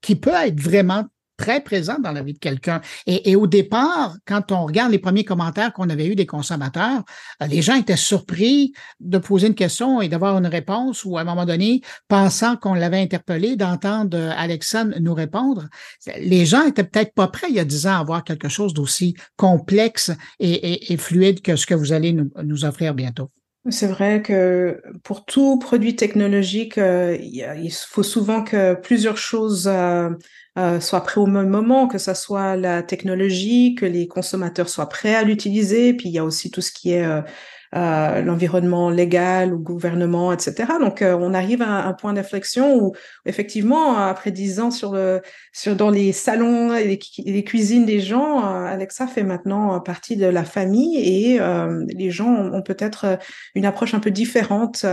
[0.00, 1.04] qui peut être vraiment
[1.36, 2.80] très présent dans la vie de quelqu'un.
[3.06, 7.02] Et, au départ, quand on regarde les premiers commentaires qu'on avait eus des consommateurs,
[7.42, 11.22] euh, les gens étaient surpris de poser une question et d'avoir une réponse ou à
[11.22, 15.68] un moment donné, pensant qu'on l'avait interpellé, d'entendre Alexa nous répondre.
[16.18, 18.74] Les gens étaient peut-être pas prêts il y a dix ans à avoir quelque chose
[18.74, 23.30] d'aussi complexe et, fluide que ce que vous allez nous, offrir bientôt.
[23.68, 30.10] C'est vrai que pour tout produit technologique, euh, il faut souvent que plusieurs choses euh,
[30.58, 34.88] euh, soit prêt au même moment, que ça soit la technologie, que les consommateurs soient
[34.88, 35.94] prêts à l'utiliser.
[35.94, 37.06] Puis il y a aussi tout ce qui est
[37.74, 40.74] euh, euh, l'environnement légal ou gouvernement, etc.
[40.80, 42.92] Donc, euh, on arrive à un, point d'inflexion où,
[43.24, 46.84] effectivement, après dix ans sur le, sur dans les salons et
[47.24, 51.40] les, cuisines des gens, euh, Alexa fait maintenant partie de la famille et
[51.94, 53.18] les gens ont, peut-être
[53.54, 54.84] une approche un peu différente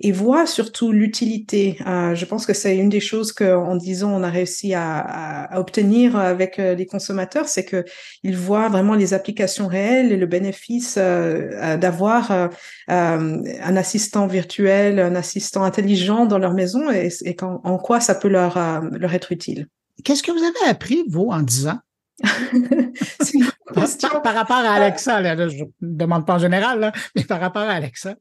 [0.00, 1.76] et voient surtout l'utilité.
[1.78, 5.60] je pense que c'est une des choses qu'en dix ans on a réussi à, à
[5.60, 7.84] obtenir avec les consommateurs, c'est que
[8.22, 12.48] ils voient vraiment les applications réelles et le bénéfice d'avoir euh,
[12.90, 17.10] euh, un assistant virtuel, un assistant intelligent dans leur maison et,
[17.42, 19.66] en, quoi ça peut leur, euh, leur être utile.
[20.04, 21.78] Qu'est-ce que vous avez appris, vous, en 10 ans?
[23.74, 27.72] par, par, rapport à Alexa, je ne demande pas en général, mais par rapport à
[27.72, 28.14] Alexa.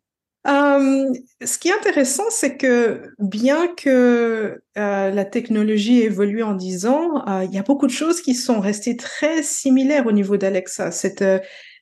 [0.45, 7.53] ce qui est intéressant, c'est que bien que la technologie évolue en 10 ans, il
[7.53, 10.91] y a beaucoup de choses qui sont restées très similaires au niveau d'Alexa.
[10.91, 11.23] Cette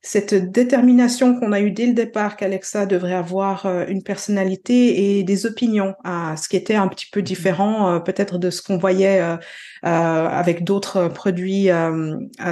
[0.08, 5.24] cette détermination qu'on a eue dès le départ qu'Alexa devrait avoir euh, une personnalité et
[5.24, 8.78] des opinions, à ce qui était un petit peu différent euh, peut-être de ce qu'on
[8.78, 9.36] voyait euh,
[9.84, 11.70] avec d'autres produits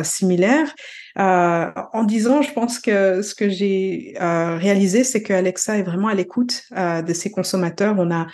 [0.03, 0.75] similaires.
[1.15, 6.13] en disant, je pense que ce que j'ai réalisé, c'est que Alexa est vraiment à
[6.13, 7.95] l'écoute de ses consommateurs.
[7.97, 8.27] On a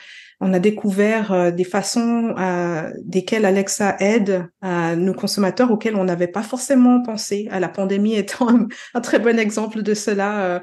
[0.43, 6.03] on a découvert euh, des façons euh, desquelles Alexa aide euh, nos consommateurs auxquels on
[6.03, 7.47] n'avait pas forcément pensé.
[7.51, 10.61] À la pandémie étant un, très bon exemple de cela,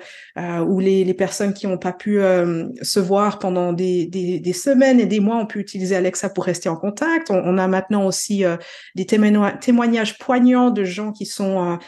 [0.66, 2.20] où les, les, personnes qui n'ont pas pu
[2.82, 6.44] se voir pendant des, des, des, semaines et des mois ont pu utiliser Alexa pour
[6.44, 7.30] rester en contact.
[7.30, 8.44] On, a maintenant aussi
[8.94, 11.78] des témoignages poignants de gens qui sont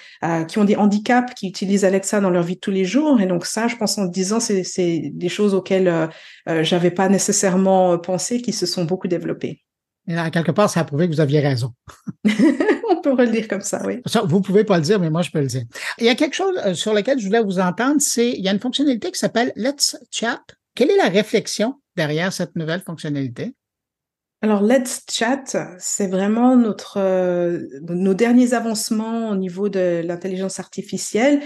[0.49, 3.21] qui ont des handicaps, qui utilisent Alexa dans leur vie de tous les jours.
[3.21, 6.09] Et donc ça, je pense en disant, c'est des choses auxquelles
[6.47, 9.63] j'avais pas nécessairement euh, pensées qui se sont beaucoup développées.
[10.07, 11.73] Et à quelque part, ça a prouvé que vous aviez raison.
[12.25, 14.01] On peut le dire comme ça, oui.
[14.07, 15.63] Ça, vous pouvez pas le dire, mais moi, je peux le dire.
[15.99, 18.49] Il y a quelque chose euh, sur lequel je voulais vous entendre, c'est il y
[18.49, 20.43] a une fonctionnalité qui s'appelle Let's Chat.
[20.75, 23.55] Quelle est la réflexion derrière cette nouvelle fonctionnalité?
[24.43, 31.43] Alors, Let's Chat, c'est vraiment notre, euh, nos derniers avancements au niveau de l'intelligence artificielle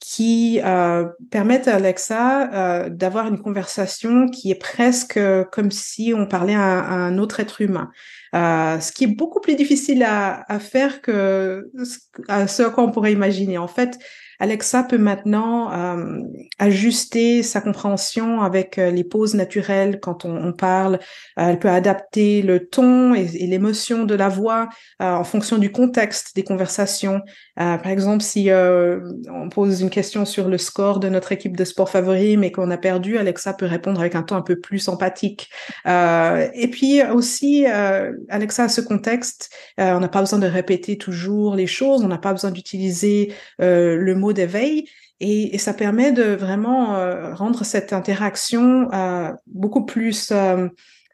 [0.00, 5.18] qui euh, permettent à Alexa euh, d'avoir une conversation qui est presque
[5.50, 7.90] comme si on parlait à, un autre être humain.
[8.34, 12.92] Euh, ce qui est beaucoup plus difficile à, à faire que ce à quoi on
[12.92, 13.58] pourrait imaginer.
[13.58, 13.98] En fait,
[14.40, 16.20] Alexa peut maintenant euh,
[16.58, 20.94] ajuster sa compréhension avec euh, les pauses naturelles quand on, parle.
[21.38, 24.68] Euh, elle peut adapter le ton et, l'émotion de la voix
[25.00, 27.22] en fonction du contexte des conversations.
[27.56, 31.88] par exemple, si on pose une question sur le score de notre équipe de sport
[31.88, 35.50] favori, mais qu'on a perdu, Alexa peut répondre avec un ton un peu plus empathique.
[35.86, 39.50] et puis aussi, Alexa a ce contexte.
[39.78, 42.02] on n'a pas besoin de répéter toujours les choses.
[42.04, 44.88] On n'a pas besoin d'utiliser le mot d'éveil.
[45.20, 50.68] Et, ça permet de vraiment euh, rendre cette interaction euh, beaucoup plus euh,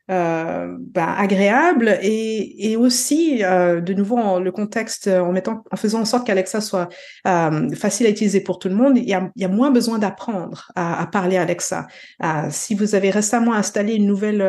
[0.08, 6.60] ben, agréable et, aussi de nouveau le contexte en mettant en faisant en sorte qu'Alexa
[6.60, 6.90] soit
[7.24, 11.38] facile à utiliser pour tout le monde il y a, moins besoin d'apprendre à, parler
[11.38, 11.86] Alexa
[12.50, 14.42] si vous avez récemment installé une nouvelle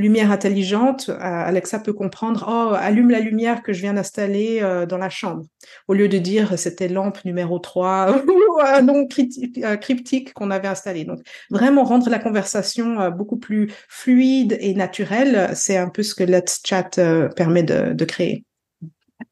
[0.00, 5.10] lumière intelligente, Alexa peut comprendre, oh, allume la lumière que je viens d'installer dans la
[5.10, 5.44] chambre,
[5.88, 11.04] au lieu de dire c'était lampe numéro 3 ou un nom cryptique qu'on avait installé.
[11.04, 16.24] Donc, vraiment rendre la conversation beaucoup plus fluide et naturelle, c'est un peu ce que
[16.24, 17.00] Let's Chat
[17.36, 18.44] permet de créer.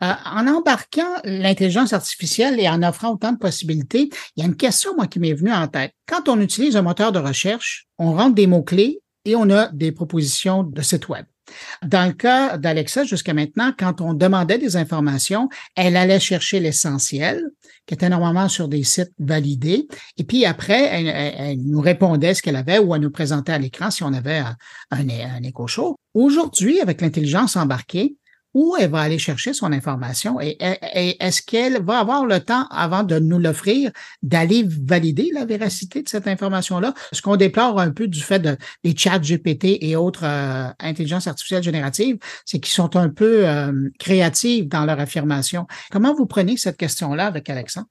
[0.02, 4.57] Euh, en embarquant l'intelligence artificielle et en offrant autant de possibilités, il y a une
[4.57, 5.92] question, moi, qui m'est venue en tête.
[6.07, 9.92] Quand on utilise un moteur de recherche, on rentre des mots-clés et on a des
[9.92, 11.24] propositions de site web.
[11.83, 17.42] Dans le cas d'Alexa, jusqu'à maintenant, quand on demandait des informations, elle allait chercher l'essentiel,
[17.87, 22.57] qui était normalement sur des sites validés, et puis après, elle, nous répondait ce qu'elle
[22.57, 24.57] avait ou elle nous présentait à l'écran si on avait un,
[24.90, 25.96] un, un écho chaud.
[26.12, 28.16] Aujourd'hui, avec l'intelligence embarquée,
[28.55, 30.57] où elle va aller chercher son information et,
[31.21, 33.91] est-ce qu'elle va avoir le temps avant de nous l'offrir
[34.23, 36.95] d'aller valider la véracité de cette information-là?
[37.13, 41.27] Ce qu'on déplore un peu du fait de, des chats GPT et autres euh, intelligences
[41.27, 45.67] artificielles génératives, c'est qu'ils sont un peu euh, créatifs dans leur affirmation.
[45.91, 47.89] Comment vous prenez cette question-là avec Alexandre?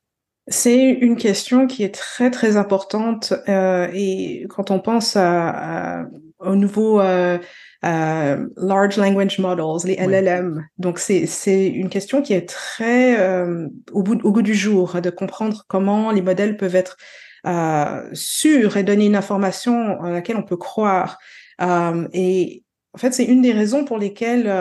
[0.50, 6.06] C'est une question qui est très très importante euh, et quand on pense à,
[6.39, 7.38] au nouveau euh,
[7.85, 10.65] euh, large language models, les LLM.
[10.77, 14.99] Donc c'est c'est une question qui est très euh, au bout au goût du jour
[15.01, 16.97] de comprendre comment les modèles peuvent être
[17.45, 21.19] euh, sûrs et donner une information à laquelle on peut croire.
[21.61, 22.63] Euh, et
[22.93, 24.51] en fait, c'est une des raisons pour lesquelles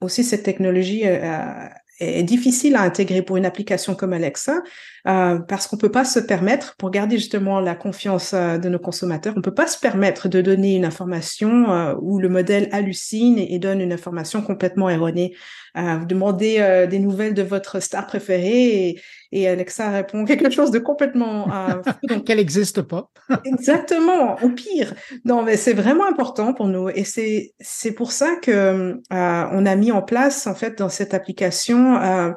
[0.00, 1.04] aussi cette technologie
[2.00, 4.62] est difficile à intégrer pour une application comme Alexa,
[5.06, 8.78] euh, parce qu'on peut pas se permettre, pour garder justement la confiance euh, de nos
[8.78, 13.38] consommateurs, on peut pas se permettre de donner une information euh, où le modèle hallucine
[13.38, 15.36] et, donne une information complètement erronée.
[15.76, 19.00] vous demandez des nouvelles de votre star préférée et,
[19.32, 21.48] et Alexa répond quelque chose de complètement
[22.08, 23.10] donc qu'elle n'existe pas.
[23.44, 24.94] exactement, au pire.
[25.24, 29.76] Non, mais c'est vraiment important pour nous et c'est c'est pour ça que on a
[29.76, 32.34] mis en place en fait dans cette application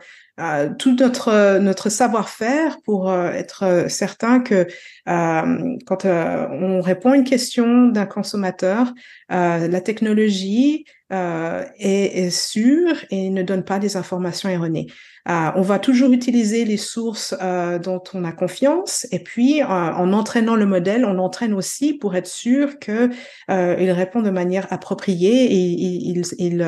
[0.78, 4.68] tout notre notre savoir-faire pour euh, être euh, certain que
[5.08, 8.94] euh, quand on répond à une question d'un consommateur,
[9.30, 14.88] la technologie est, est, sûre et ne donne pas des informations erronées.
[15.28, 17.36] On va toujours utiliser les sources
[17.84, 22.28] dont on a confiance et puis en entraînant le modèle, on entraîne aussi pour être
[22.28, 23.10] sûr que
[23.50, 26.66] il répond de manière appropriée et il,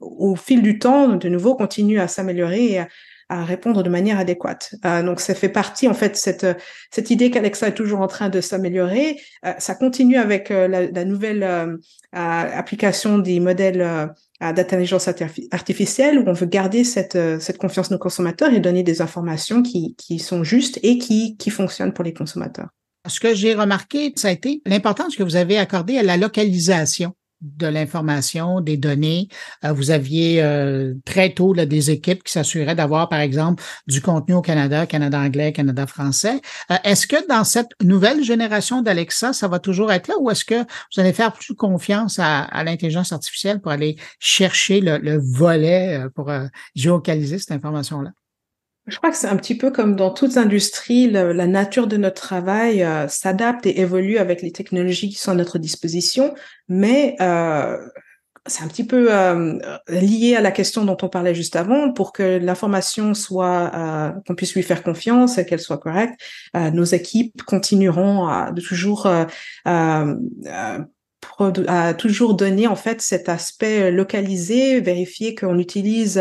[0.00, 4.74] au fil du temps, de nouveau, continue à s'améliorer et à, répondre de manière adéquate.
[4.86, 6.46] Euh, donc ça fait partie en fait cette
[6.90, 9.20] cette idée qu'Alexa est toujours en train de s'améliorer.
[9.44, 11.76] Euh, ça continue avec euh, la, nouvelle euh,
[12.12, 14.08] application des modèles
[14.40, 15.08] d'intelligence
[15.50, 19.62] artificielle où on veut garder cette cette confiance de nos consommateurs et donner des informations
[19.62, 22.68] qui qui sont justes et qui qui fonctionnent pour les consommateurs.
[23.06, 27.14] Ce que j'ai remarqué, ça a été l'importance que vous avez accordée à la localisation
[27.40, 29.28] de l'information, des données.
[29.64, 34.34] Euh, vous aviez euh, très tôt des équipes qui s'assuraient d'avoir, par exemple, du contenu
[34.34, 36.40] au Canada, Canada anglais, Canada français.
[36.70, 40.44] Euh, est-ce que dans cette nouvelle génération d'Alexa, ça va toujours être là ou est-ce
[40.44, 46.02] que vous allez faire plus confiance à, l'intelligence artificielle pour aller chercher le, le volet
[46.14, 46.30] pour
[46.74, 48.10] géocaliser cette information-là?
[48.88, 52.22] Je crois que c'est un petit peu comme dans toute industrie, la nature de notre
[52.22, 56.34] travail euh, s'adapte et évolue avec les technologies qui sont à notre disposition,
[56.68, 57.76] mais euh,
[58.46, 61.92] c'est un petit peu euh, lié à la question dont on parlait juste avant.
[61.92, 66.18] Pour que l'information soit, euh, qu'on puisse lui faire confiance et qu'elle soit correcte,
[66.54, 69.06] nos équipes continueront à de toujours
[71.66, 76.20] à toujours donner en fait cet aspect localisé, vérifier qu'on utilise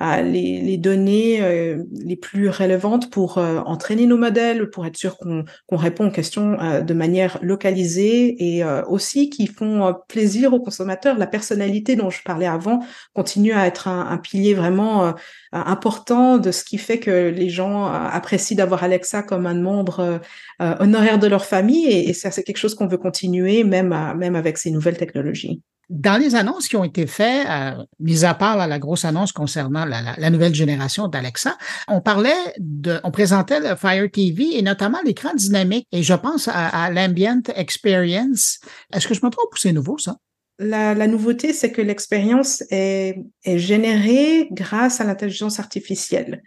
[0.00, 5.18] les, les, données euh, les plus relevantes pour euh, entraîner nos modèles, pour être sûr
[5.18, 5.44] qu'on
[5.76, 11.18] répond aux questions euh, de manière localisée et aussi qui font plaisir aux consommateurs.
[11.18, 12.80] La personnalité dont je parlais avant
[13.14, 15.14] continue à être un, un pilier vraiment
[15.52, 20.20] important de ce qui fait que les gens apprécient d'avoir Alexa comme un membre
[20.60, 24.36] honoraire de leur famille et, et ça c'est quelque chose qu'on veut continuer même, même
[24.36, 28.56] avec ces nouvelles technologies dans les annonces qui ont été faites, euh, mis à part
[28.68, 34.08] la grosse annonce concernant la, nouvelle génération d'Alexa, on parlait de, on présentait le Fire
[34.10, 35.86] TV et notamment l'écran dynamique.
[35.90, 38.60] Et je pense à, l'ambient experience.
[38.94, 40.16] Est-ce que je me trompe ou c'est nouveau ça?
[40.60, 46.42] La, la nouveauté, c'est que l'expérience est, est générée grâce à l'intelligence artificielle.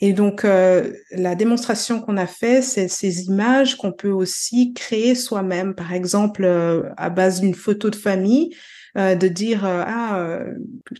[0.00, 5.14] Et donc, euh, la démonstration qu'on a fait, c'est ces images qu'on peut aussi créer
[5.14, 5.74] soi-même.
[5.74, 8.54] Par exemple, euh, à base d'une photo de famille,
[8.96, 10.38] euh, de dire ah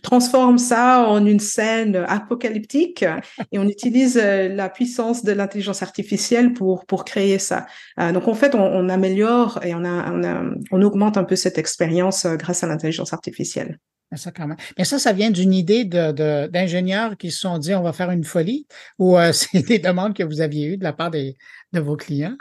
[0.03, 3.03] transforme ça en une scène apocalyptique
[3.51, 7.65] et on utilise la puissance de l'intelligence artificielle pour pour créer ça.
[7.97, 11.35] donc en fait, on, on améliore et on, a, on, a, on augmente un peu
[11.35, 13.79] cette expérience grâce à l'intelligence artificielle.
[14.15, 14.57] Ça, quand même.
[14.77, 18.09] Mais ça, ça vient d'une idée de, d'ingénieurs qui se sont dit on va faire
[18.09, 18.65] une folie
[18.99, 21.35] ou euh, c'est des demandes que vous aviez eues de la part des,
[21.73, 22.37] de vos clients?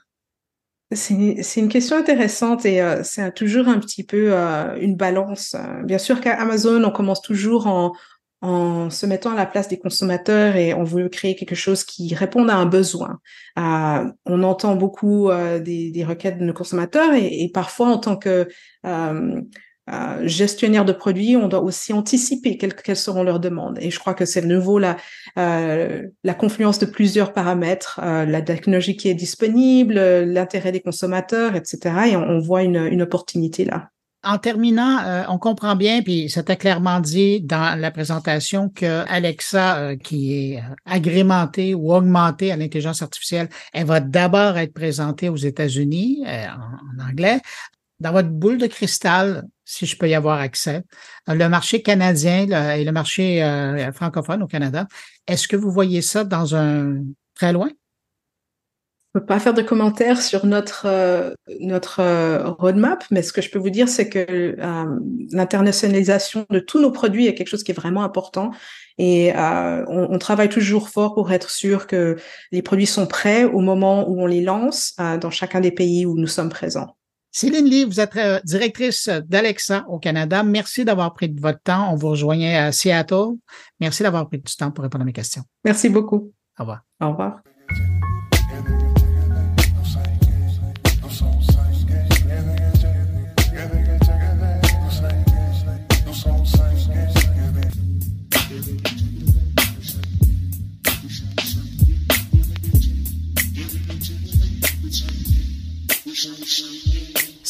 [0.92, 5.56] C'est, une question intéressante et euh, c'est toujours un petit peu euh, une balance.
[5.84, 7.92] Bien sûr qu'à Amazon, on commence toujours en,
[8.90, 12.48] se mettant à la place des consommateurs et on veut créer quelque chose qui réponde
[12.48, 13.18] à un besoin.
[13.56, 15.30] on entend beaucoup
[15.60, 18.46] des, requêtes de nos consommateurs et parfois en tant que
[19.88, 23.78] euh, gestionnaire de produits, on doit aussi anticiper quelles, seront leurs demandes.
[23.80, 24.96] Et je crois que c'est de nouveau la,
[25.38, 31.54] euh, la confluence de plusieurs paramètres, euh, la technologie qui est disponible, l'intérêt des consommateurs,
[31.54, 31.94] etc.
[32.10, 33.90] Et on, voit une, opportunité là.
[34.24, 39.76] En terminant, euh, on comprend bien, puis c'était clairement dit dans la présentation que Alexa,
[39.76, 45.36] euh, qui est agrémentée ou augmentée à l'intelligence artificielle, elle va d'abord être présentée aux
[45.36, 47.40] États-Unis en, anglais
[48.00, 50.82] dans votre boule de cristal, si je peux y avoir accès,
[51.26, 54.86] le marché canadien et le marché euh, francophone au Canada,
[55.26, 57.02] est-ce que vous voyez ça dans un
[57.34, 57.70] très loin?
[59.14, 61.30] Je ne peux pas faire de commentaires sur notre euh,
[61.60, 64.56] notre euh, roadmap, mais ce que je peux vous dire, c'est que
[65.32, 68.50] l'internationalisation de tous nos produits est quelque chose qui est vraiment important.
[68.98, 72.16] Et on, travaille toujours fort pour être sûr que
[72.52, 76.16] les produits sont prêts au moment où on les lance dans chacun des pays où
[76.16, 76.96] nous sommes présents.
[77.38, 80.42] Céline Lee, vous êtes euh, directrice d'Alexa au Canada.
[80.42, 81.92] Merci d'avoir pris de votre temps.
[81.92, 83.36] On vous rejoignait à Seattle.
[83.78, 85.42] Merci d'avoir pris du temps pour répondre à mes questions.
[85.62, 86.32] Merci beaucoup.
[86.58, 86.80] Au revoir.
[86.98, 87.42] Au revoir.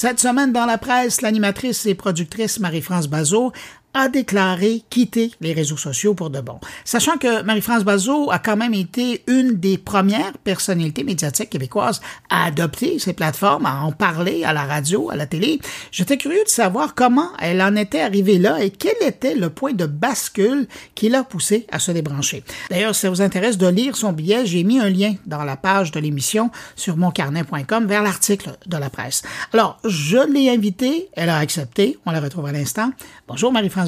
[0.06, 3.50] Cette semaine dans la presse, l'animatrice et productrice Marie-France Bazot
[3.96, 6.60] a déclaré quitter les réseaux sociaux pour de bon.
[6.84, 12.44] Sachant que Marie-France Bazot a quand même été une des premières personnalités médiatiques québécoises à
[12.44, 16.50] adopter ces plateformes, à en parler à la radio, à la télé, j'étais curieux de
[16.50, 21.08] savoir comment elle en était arrivée là et quel était le point de bascule qui
[21.08, 22.44] l'a poussé à se débrancher.
[22.68, 25.56] D'ailleurs, si ça vous intéresse de lire son billet, j'ai mis un lien dans la
[25.56, 29.22] page de l'émission sur moncarnet.com vers l'article de la presse.
[29.54, 32.90] Alors, je l'ai invitée, elle a accepté, on la retrouve à l'instant.
[33.26, 33.85] Bonjour Marie-France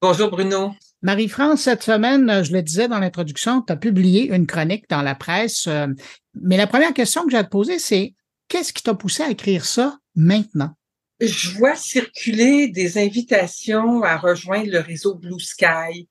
[0.00, 0.72] Bonjour Bruno.
[1.02, 5.14] Marie-France, cette semaine, je le disais dans l'introduction, tu as publié une chronique dans la
[5.14, 5.66] presse.
[5.66, 5.86] Euh,
[6.34, 8.14] mais la première question que j'ai à te poser, c'est
[8.48, 10.72] qu'est-ce qui t'a poussé à écrire ça maintenant?
[11.20, 16.08] Je vois circuler des invitations à rejoindre le réseau Blue Sky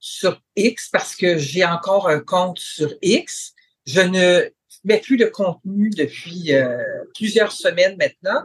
[0.00, 3.52] sur X parce que j'ai encore un compte sur X.
[3.86, 4.50] Je ne
[4.84, 6.76] mets plus de contenu depuis euh,
[7.14, 8.42] plusieurs semaines maintenant.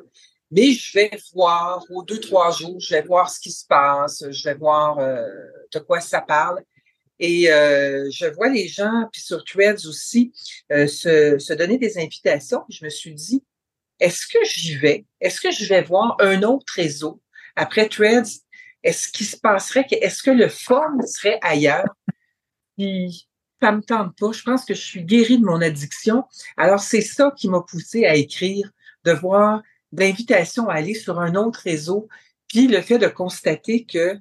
[0.56, 4.24] Mais je vais voir, aux deux, trois jours, je vais voir ce qui se passe,
[4.30, 5.26] je vais voir euh,
[5.74, 6.62] de quoi ça parle.
[7.18, 10.32] Et euh, je vois les gens, puis sur Threads aussi,
[10.72, 12.66] euh, se, se, donner des invitations.
[12.70, 13.44] Je me suis dit,
[14.00, 15.06] est-ce que j'y vais?
[15.20, 17.20] Est-ce que je vais voir un autre réseau?
[17.56, 18.44] Après Threads?
[18.84, 21.96] Est-ce qu'il se passerait est-ce que le fun serait ailleurs?
[22.78, 23.28] Puis,
[23.60, 24.32] ça me tente pas.
[24.34, 26.26] Je pense que je suis guérie de mon addiction.
[26.58, 28.70] Alors, c'est ça qui m'a poussé à écrire,
[29.04, 29.64] de voir
[29.94, 32.10] d'invitation à aller sur un autre réseau,
[32.50, 34.18] puis le fait de constater que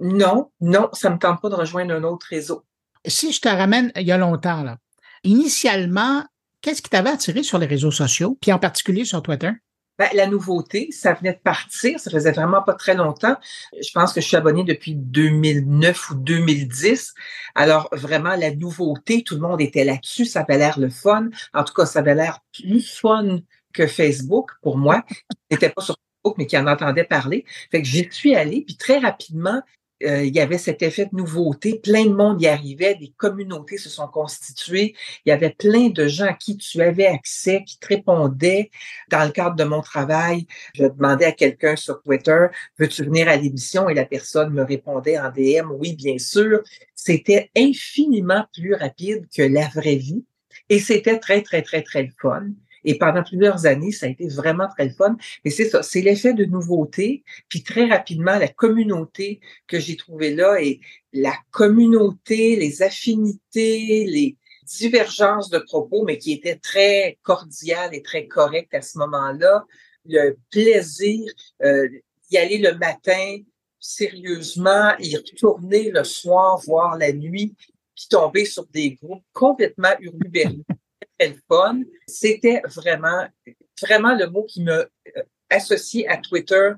[0.00, 2.64] non, non, ça me tente pas de rejoindre un autre réseau.
[3.06, 4.78] Si je te ramène il y a longtemps, là,
[5.24, 6.24] initialement,
[6.60, 9.50] qu'est-ce qui t'avait attiré sur les réseaux sociaux, puis en particulier sur Twitter?
[9.98, 13.36] Ben, la nouveauté, ça venait de partir, ça faisait vraiment pas très longtemps.
[13.78, 17.12] Je pense que je suis abonnée depuis 2009 ou 2010.
[17.54, 21.28] Alors vraiment, la nouveauté, tout le monde était là-dessus, ça avait l'air le fun.
[21.52, 23.40] En tout cas, ça avait l'air plus fun
[23.72, 25.16] que Facebook pour moi, qui
[25.50, 27.44] n'était pas sur Facebook, mais qui en entendait parler.
[27.70, 29.62] Fait que j'y suis allée, puis très rapidement,
[30.04, 33.78] euh, il y avait cet effet de nouveauté, plein de monde y arrivait, des communautés
[33.78, 34.94] se sont constituées,
[35.24, 38.70] il y avait plein de gens à qui tu avais accès, qui te répondaient.
[39.10, 42.46] Dans le cadre de mon travail, je demandais à quelqu'un sur Twitter,
[42.78, 43.88] veux-tu venir à l'émission?
[43.88, 46.62] Et la personne me répondait en DM, oui, bien sûr.
[46.94, 50.24] C'était infiniment plus rapide que la vraie vie.
[50.68, 52.48] Et c'était très, très, très, très fun.
[52.84, 55.16] Et pendant plusieurs années, ça a été vraiment très fun.
[55.44, 57.22] Mais c'est ça, c'est l'effet de nouveauté.
[57.48, 60.80] Puis très rapidement, la communauté que j'ai trouvée là et
[61.12, 68.26] la communauté, les affinités, les, divergence de propos, mais qui était très cordiale et très
[68.26, 69.64] correcte à ce moment-là.
[70.04, 71.88] Le plaisir euh,
[72.30, 73.38] d'y aller le matin
[73.78, 77.54] sérieusement, y retourner le soir, voir la nuit,
[77.94, 80.64] puis tomber sur des groupes complètement hurluberlus,
[81.22, 81.80] très fun.
[82.06, 83.26] C'était vraiment,
[83.80, 86.72] vraiment le mot qui me euh, associe à Twitter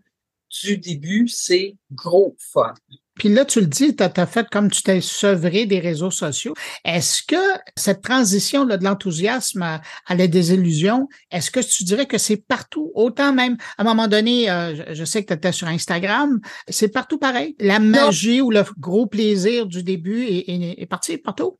[0.62, 2.74] du début, c'est gros fun.
[3.16, 6.54] Puis là, tu le dis, tu as, fait comme tu t'es sevré des réseaux sociaux.
[6.84, 9.80] Est-ce que cette transition là, de l'enthousiasme à,
[10.14, 14.50] la désillusion, est-ce que tu dirais que c'est partout, autant même, à un moment donné,
[14.50, 17.54] euh, je, sais que tu étais sur Instagram, c'est partout pareil?
[17.60, 21.58] La magie ou le gros plaisir du début est, est parti partout?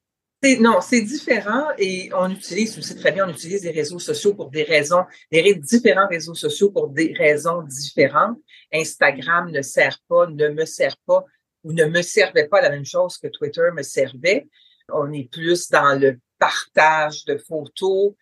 [0.61, 4.51] Non, c'est différent et on utilise, tu très bien, on utilise les réseaux sociaux pour
[4.51, 8.36] des raisons, des différents réseaux sociaux pour des raisons différentes.
[8.70, 11.24] Instagram ne sert pas, ne me sert pas
[11.62, 14.47] ou ne me servait pas la même chose que Twitter me servait.
[14.92, 18.12] On est plus dans le partage de photos,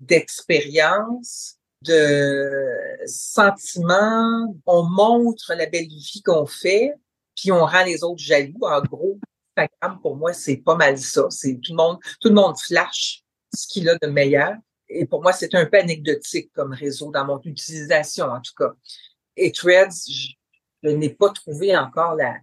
[0.00, 2.48] d'expériences, de
[3.04, 4.56] sentiments.
[4.64, 6.94] On montre la belle vie qu'on fait,
[7.34, 8.62] puis on rend les autres jaloux.
[8.62, 9.18] En gros,
[9.56, 11.26] Instagram, pour moi, c'est pas mal ça.
[11.30, 13.22] C'est tout le monde, tout le monde flash
[13.54, 14.54] ce qu'il a de meilleur.
[14.88, 18.72] Et pour moi, c'est un peu anecdotique comme réseau dans mon utilisation, en tout cas.
[19.36, 20.08] Et Threads,
[20.82, 22.36] je n'ai pas trouvé encore la,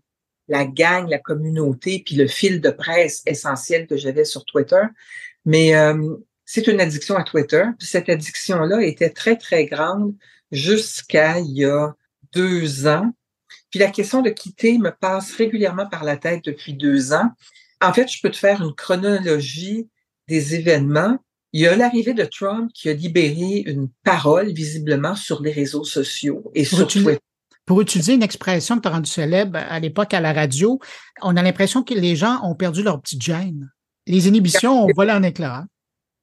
[0.48, 4.84] la gang, la communauté, puis le fil de presse essentiel que j'avais sur Twitter.
[5.46, 7.66] Mais euh, c'est une addiction à Twitter.
[7.80, 10.16] Cette addiction-là était très, très grande
[10.52, 11.96] jusqu'à il y a
[12.34, 13.12] deux ans.
[13.74, 17.32] Puis la question de quitter me passe régulièrement par la tête depuis deux ans.
[17.82, 19.90] En fait, je peux te faire une chronologie
[20.28, 21.18] des événements.
[21.54, 25.86] Il y a l'arrivée de Trump qui a libéré une parole visiblement sur les réseaux
[25.86, 27.18] sociaux et sur Twitter.
[27.66, 30.80] Pour utiliser une expression que tu as rendue célèbre à l'époque à la radio,
[31.24, 33.72] on a l'impression que les gens ont perdu leur petite gêne.
[34.06, 35.66] Les inhibitions ont volé en éclat.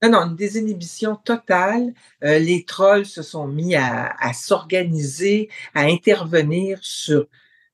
[0.03, 1.93] Non, non, une désinhibition totale.
[2.25, 7.27] Euh, les trolls se sont mis à, s'organiser, à intervenir sur,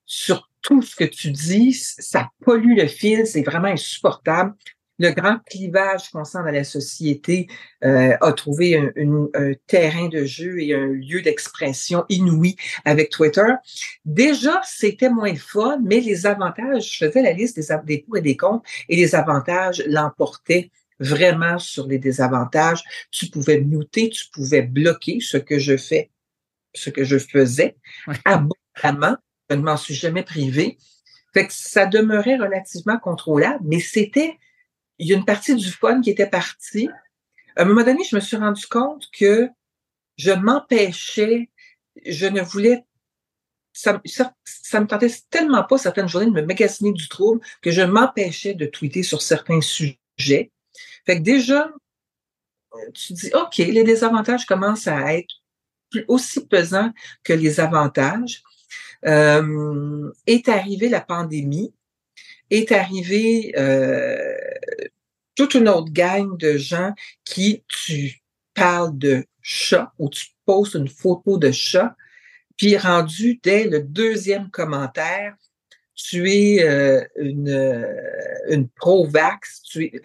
[0.04, 1.72] sur tout ce que tu dis.
[1.74, 4.54] Ça pollue le fil, c'est vraiment insupportable
[4.98, 7.48] le grand clivage qu'on sent dans la société
[7.84, 13.52] euh, a trouvé un, terrain de jeu et un lieu d'expression inouï avec Twitter.
[14.04, 18.22] Déjà, c'était moins fun, mais les avantages, je faisais la liste des, des pour et
[18.22, 20.70] des contre, et les avantages l'emportaient
[21.00, 22.82] vraiment sur les désavantages.
[23.10, 26.10] Tu pouvais muter, tu pouvais bloquer ce que je fais,
[26.74, 27.76] ce que je faisais
[28.24, 29.16] abondamment.
[29.50, 30.78] Je ne m'en suis jamais privé.
[31.32, 34.38] Fait que ça demeurait relativement contrôlable, mais c'était
[34.98, 36.88] il y a une partie du fun qui était partie.
[37.56, 39.48] À un moment donné, je me suis rendu compte que
[40.16, 41.50] je m'empêchais,
[42.06, 42.84] je ne voulais,
[43.72, 44.00] ça,
[44.44, 48.54] ça, me tentait tellement pas certaines journées de me magasiner du trouble que je m'empêchais
[48.54, 50.50] de tweeter sur certains sujets.
[51.06, 51.70] Fait que déjà,
[52.94, 55.34] tu dis, OK, les désavantages commencent à être
[55.90, 56.92] plus, aussi pesants
[57.24, 58.42] que les avantages.
[59.04, 61.72] Euh, est arrivée la pandémie
[62.50, 64.34] est arrivé euh,
[65.34, 66.92] toute une autre gang de gens
[67.24, 68.22] qui tu
[68.54, 71.94] parles de chat ou tu postes une photo de chat,
[72.56, 75.34] puis rendu dès le deuxième commentaire,
[75.94, 77.94] tu es euh, une, euh,
[78.48, 80.02] une pro-vax, tu es...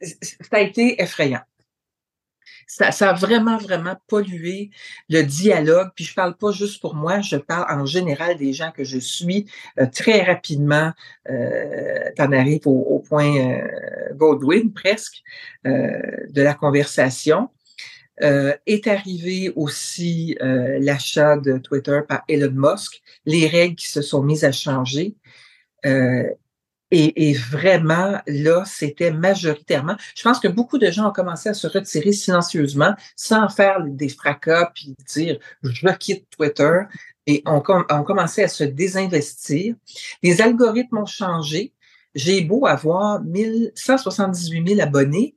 [0.00, 1.42] ça a été effrayant
[2.66, 4.70] ça, ça, a vraiment, vraiment pollué
[5.08, 5.90] le dialogue.
[5.94, 8.98] Puis je parle pas juste pour moi, je parle en général des gens que je
[8.98, 9.46] suis.
[9.78, 10.92] Euh, très rapidement,
[11.30, 15.22] euh, en arrives au, point euh, Godwin presque
[15.66, 15.90] euh,
[16.30, 17.50] de la conversation.
[18.22, 24.22] Euh, est arrivé aussi l'achat de Twitter par Elon Musk, les règles qui se sont
[24.22, 25.16] mises à changer.
[26.94, 29.96] Euh, et, vraiment, là, c'était majoritairement.
[30.14, 34.08] Je pense que beaucoup de gens ont commencé à se retirer silencieusement, sans faire des
[34.08, 36.80] fracas, puis dire je quitte Twitter.
[37.26, 39.74] Et on, on commençait à se désinvestir.
[40.22, 41.72] Les algorithmes ont changé.
[42.14, 43.20] J'ai beau avoir
[43.74, 45.34] 178 000 abonnés,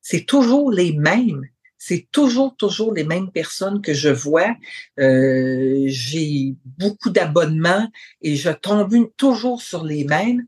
[0.00, 1.44] c'est toujours les mêmes
[1.78, 4.54] c'est toujours, toujours les mêmes personnes que je vois.
[4.98, 7.88] Euh, j'ai beaucoup d'abonnements
[8.20, 10.44] et je tombe toujours sur les mêmes.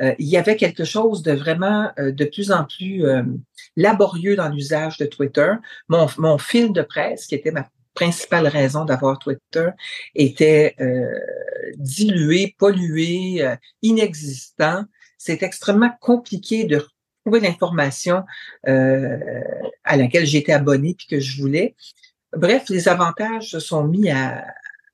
[0.00, 3.22] Euh, il y avait quelque chose de vraiment euh, de plus en plus euh,
[3.76, 5.52] laborieux dans l'usage de Twitter.
[5.88, 9.68] Mon, mon fil de presse, qui était ma principale raison d'avoir Twitter,
[10.14, 10.74] était
[11.76, 13.46] dilué, pollué,
[13.82, 14.86] inexistant.
[15.18, 16.86] C'est extrêmement compliqué de
[17.22, 18.24] trouver l'information
[18.64, 21.76] à laquelle j'étais abonné puis que je voulais.
[22.34, 24.42] Bref, les avantages se sont mis à,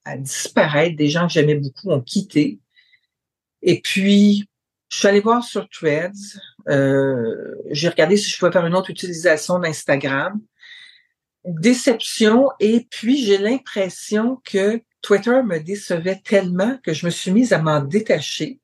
[0.05, 0.97] à disparaître.
[0.97, 2.59] Des gens que j'aimais beaucoup ont quitté.
[3.63, 4.48] Et puis,
[4.89, 6.41] je suis allée voir sur Threads.
[6.68, 10.41] Euh, j'ai regardé si je pouvais faire une autre utilisation d'Instagram.
[11.45, 12.49] Déception.
[12.59, 17.59] Et puis, j'ai l'impression que Twitter me décevait tellement que je me suis mise à
[17.61, 18.61] m'en détacher.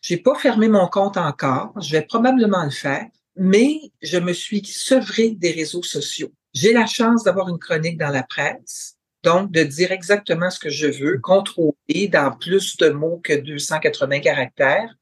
[0.00, 1.72] J'ai pas fermé mon compte encore.
[1.80, 3.06] Je vais probablement le faire,
[3.36, 6.32] mais je me suis sevrée des réseaux sociaux.
[6.54, 10.70] J'ai la chance d'avoir une chronique dans la presse, donc de dire exactement ce que
[10.70, 14.94] je veux, contrôler dans plus de mots que 280 caractères.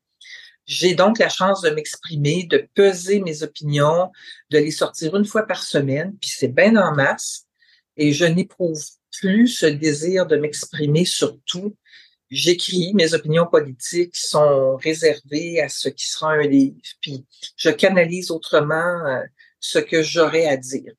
[0.66, 4.10] J'ai donc la chance de m'exprimer, de peser mes opinions,
[4.50, 7.44] de les sortir une fois par semaine, puis c'est bien en masse.
[7.96, 8.82] Et je n'éprouve
[9.20, 11.76] plus ce désir de m'exprimer sur tout.
[12.30, 17.24] J'écris, mes opinions politiques sont réservées à ce qui sera un livre, puis
[17.56, 19.20] je canalise autrement euh,
[19.60, 20.92] ce que j'aurais à dire.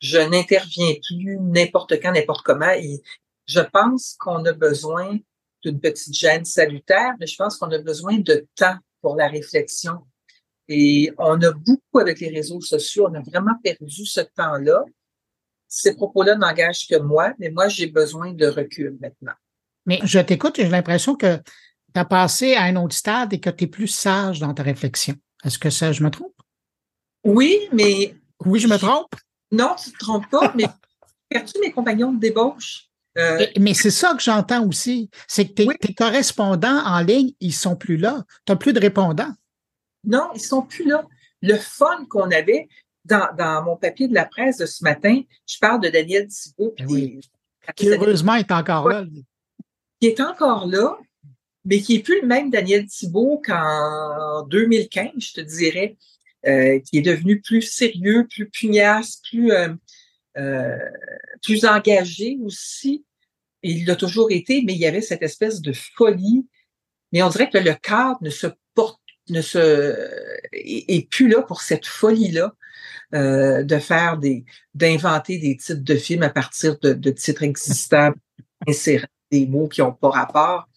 [0.00, 2.72] Je n'interviens plus n'importe quand, n'importe comment.
[2.72, 3.00] Et
[3.46, 5.18] je pense qu'on a besoin
[5.62, 8.76] d'une petite gêne salutaire, mais je pense qu'on a besoin de temps
[9.06, 10.00] pour la réflexion.
[10.66, 14.84] Et on a beaucoup avec les réseaux sociaux, on a vraiment perdu ce temps-là.
[15.68, 19.34] Ces propos-là n'engagent que moi, mais moi, j'ai besoin de recul maintenant.
[19.84, 23.50] Mais je t'écoute, j'ai l'impression que tu as passé à un autre stade et que
[23.50, 25.14] tu es plus sage dans ta réflexion.
[25.44, 26.34] Est-ce que ça, je me trompe?
[27.22, 28.16] Oui, mais.
[28.44, 29.14] Oui, je me trompe?
[29.52, 30.66] Non, tu te trompes pas, mais
[31.28, 32.85] perdu mes compagnons de débauche.
[33.16, 35.10] Euh, mais c'est ça que j'entends aussi.
[35.26, 38.24] C'est que tes, correspondants en ligne, ils sont plus là.
[38.44, 39.32] Tu n'as plus de répondants.
[40.04, 41.04] Non, ils sont plus là.
[41.42, 42.68] Le fun qu'on avait
[43.04, 46.74] dans, mon papier de la presse de ce matin, je parle de Daniel Thibault.
[46.78, 47.20] Ben
[47.74, 49.04] qui heureusement est encore là.
[50.00, 50.98] Qui est encore là,
[51.64, 55.96] mais qui est plus le même Daniel Thibault qu'en 2015, je te dirais,
[56.46, 60.78] euh, qui est devenu plus sérieux, plus pugnace, plus, euh,
[61.42, 63.05] plus engagé aussi
[63.66, 66.46] il l'a toujours été, mais il y avait cette espèce de folie.
[67.12, 69.96] Mais on dirait que le cadre ne se porte, ne se
[70.52, 72.54] est, plus là pour cette folie-là
[73.14, 74.44] euh, de faire des,
[74.74, 78.12] d'inventer des titres de films à partir de, titres existants,
[78.68, 80.68] insérer des mots qui n'ont pas rapport.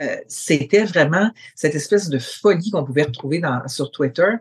[0.00, 4.34] Euh, c'était vraiment cette espèce de folie qu'on pouvait retrouver dans, sur Twitter.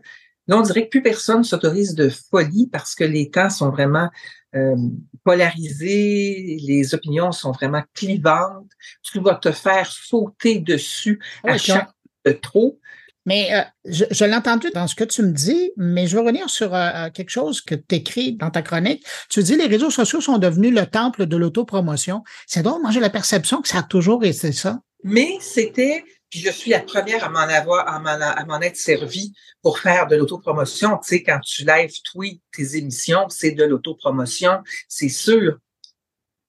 [0.48, 4.10] Là, on dirait que plus personne s'autorise de folie parce que les temps sont vraiment
[4.56, 4.76] euh,
[5.24, 8.70] polarisés, les opinions sont vraiment clivantes.
[9.04, 11.90] Tu vas te faire sauter dessus à chaque
[12.26, 12.80] de trop.
[13.26, 16.50] Mais euh, je, l'ai entendu dans ce que tu me dis, mais je veux revenir
[16.50, 19.06] sur euh, quelque chose que tu écris dans ta chronique.
[19.30, 22.24] Tu dis les réseaux sociaux sont devenus le temple de l'autopromotion.
[22.46, 24.80] C'est donc, moi j'ai la perception que ça a toujours été ça.
[25.04, 28.00] Mais c'était puis je suis la première à m'en avoir, à
[28.46, 30.98] m'en, être servi pour faire de l'autopromotion.
[30.98, 35.58] Tu sais, quand tu live tweet tes émissions, c'est de l'autopromotion, c'est sûr.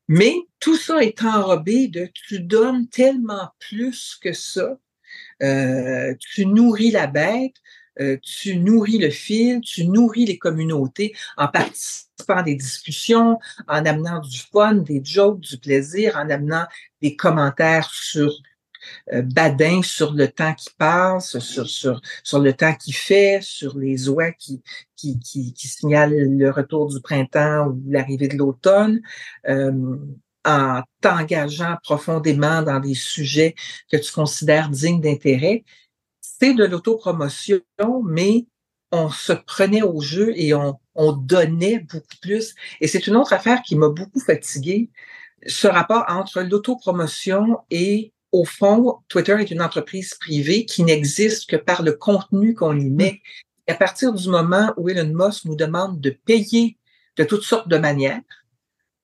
[0.09, 4.79] Mais tout ça est enrobé de tu donnes tellement plus que ça.
[5.43, 7.55] Euh, tu nourris la bête,
[8.01, 13.85] euh, tu nourris le fil, tu nourris les communautés en participant à des discussions, en
[13.87, 16.66] amenant du fun, des jokes, du plaisir, en amenant
[17.01, 18.33] des commentaires sur
[19.12, 24.09] badin sur le temps qui passe, sur, sur, sur le temps qui fait, sur les
[24.09, 24.62] oies qui,
[24.97, 29.01] qui, qui, qui signalent le retour du printemps ou l'arrivée de l'automne,
[29.49, 29.97] euh,
[30.45, 33.55] en t'engageant profondément dans des sujets
[33.91, 35.64] que tu considères dignes d'intérêt.
[36.20, 37.61] C'est de l'autopromotion,
[38.05, 38.47] mais
[38.91, 42.55] on se prenait au jeu et on, on donnait beaucoup plus.
[42.80, 44.91] Et c'est une autre affaire qui m'a beaucoup fatiguée,
[45.47, 51.57] ce rapport entre l'autopromotion et au fond, Twitter est une entreprise privée qui n'existe que
[51.57, 53.22] par le contenu qu'on y met.
[53.66, 56.76] Et à partir du moment où Elon Musk nous demande de payer
[57.16, 58.20] de toutes sortes de manières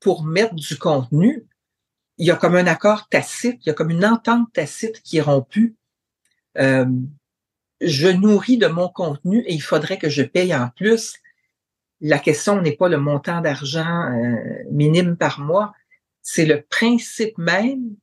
[0.00, 1.46] pour mettre du contenu,
[2.18, 5.18] il y a comme un accord tacite, il y a comme une entente tacite qui
[5.18, 5.74] est rompue.
[6.58, 6.86] Euh,
[7.80, 11.16] je nourris de mon contenu et il faudrait que je paye en plus.
[12.00, 14.36] La question n'est pas le montant d'argent euh,
[14.70, 15.72] minime par mois,
[16.22, 17.96] c'est le principe même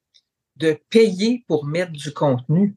[0.61, 2.75] de payer pour mettre du contenu,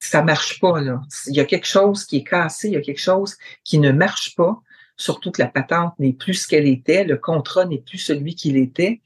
[0.00, 1.00] ça marche pas, là.
[1.28, 3.92] Il y a quelque chose qui est cassé, il y a quelque chose qui ne
[3.92, 4.60] marche pas,
[4.96, 8.56] surtout que la patente n'est plus ce qu'elle était, le contrat n'est plus celui qu'il
[8.56, 9.00] était.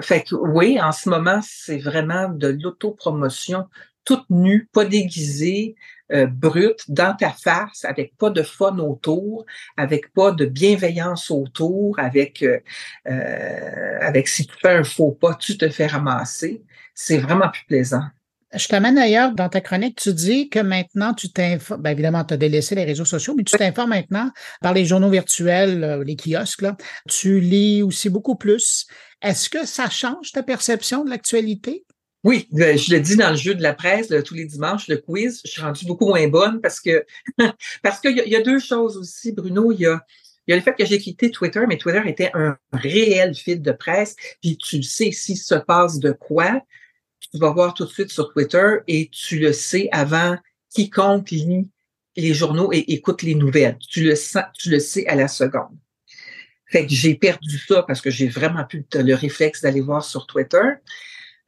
[0.00, 3.66] Fait que oui, en ce moment, c'est vraiment de l'autopromotion
[4.04, 5.74] toute nue, pas déguisée,
[6.12, 9.44] euh, brute, dans ta face, avec pas de fun autour,
[9.76, 12.58] avec pas de bienveillance autour, avec euh,
[13.08, 16.62] euh avec si tu fais un faux pas, tu te fais ramasser
[16.98, 18.02] c'est vraiment plus plaisant.
[18.52, 19.96] Je t'amène ailleurs dans ta chronique.
[20.00, 21.82] Tu dis que maintenant, tu t'informes.
[21.82, 24.30] Bien évidemment, tu as délaissé les réseaux sociaux, mais tu t'informes maintenant
[24.60, 26.62] par les journaux virtuels, les kiosques.
[26.62, 26.76] Là.
[27.08, 28.86] Tu lis aussi beaucoup plus.
[29.22, 31.84] Est-ce que ça change ta perception de l'actualité?
[32.24, 35.40] Oui, je le dis dans le jeu de la presse tous les dimanches, le quiz,
[35.44, 37.06] je suis rendue beaucoup moins bonne parce que
[37.82, 39.70] parce qu'il y, a deux choses aussi, Bruno.
[39.70, 40.04] Il y a,
[40.46, 43.62] il y a le fait que j'ai quitté Twitter, mais Twitter était un réel fil
[43.62, 44.16] de presse.
[44.42, 46.60] Puis tu sais s'il se passe de quoi,
[47.20, 50.36] tu vas voir tout de suite sur Twitter et tu le sais avant
[50.70, 51.68] quiconque lit
[52.16, 53.78] les journaux et écoute les nouvelles.
[53.78, 55.76] Tu le sais, tu le sais à la seconde.
[56.66, 60.26] Fait que j'ai perdu ça parce que j'ai vraiment plus le réflexe d'aller voir sur
[60.26, 60.62] Twitter.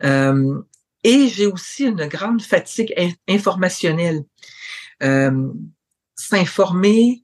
[0.05, 0.63] Euh,
[1.03, 2.95] et j'ai aussi une grande fatigue
[3.29, 4.23] informationnelle.
[5.03, 5.49] Euh,
[6.15, 7.23] S'informer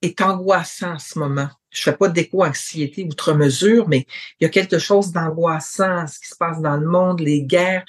[0.00, 1.50] est angoissant en ce moment.
[1.70, 4.06] Je fais pas d'éco-anxiété outre mesure, mais
[4.40, 7.84] il y a quelque chose d'angoissant, ce qui se passe dans le monde, les guerres.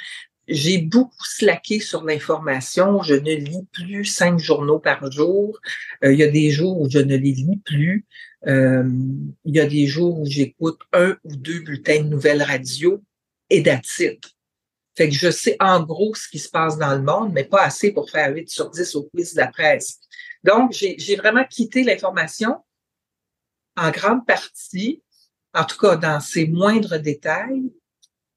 [0.48, 3.02] J'ai beaucoup slacké sur l'information.
[3.02, 5.58] Je ne lis plus cinq journaux par jour.
[6.04, 8.06] Euh, il y a des jours où je ne les lis plus.
[8.46, 13.02] Il y a des jours où j'écoute un ou deux bulletins de nouvelles radio
[13.52, 14.26] et d'attitude.
[14.98, 17.64] Fait que je sais en gros ce qui se passe dans le monde, mais pas
[17.64, 20.00] assez pour faire 8 sur 10 au quiz de la presse.
[20.44, 22.58] Donc, j'ai vraiment quitté l'information
[23.78, 25.04] en grande partie,
[25.54, 27.72] en tout cas dans ses moindres détails,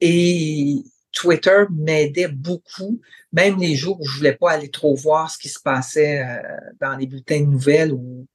[0.00, 3.00] et Twitter m'aidait beaucoup,
[3.32, 6.42] même les jours où je voulais pas aller trop voir ce qui se passait euh,
[6.80, 8.26] dans les bulletins de nouvelles ou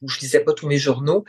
[0.00, 1.24] où je lisais pas tous mes journaux.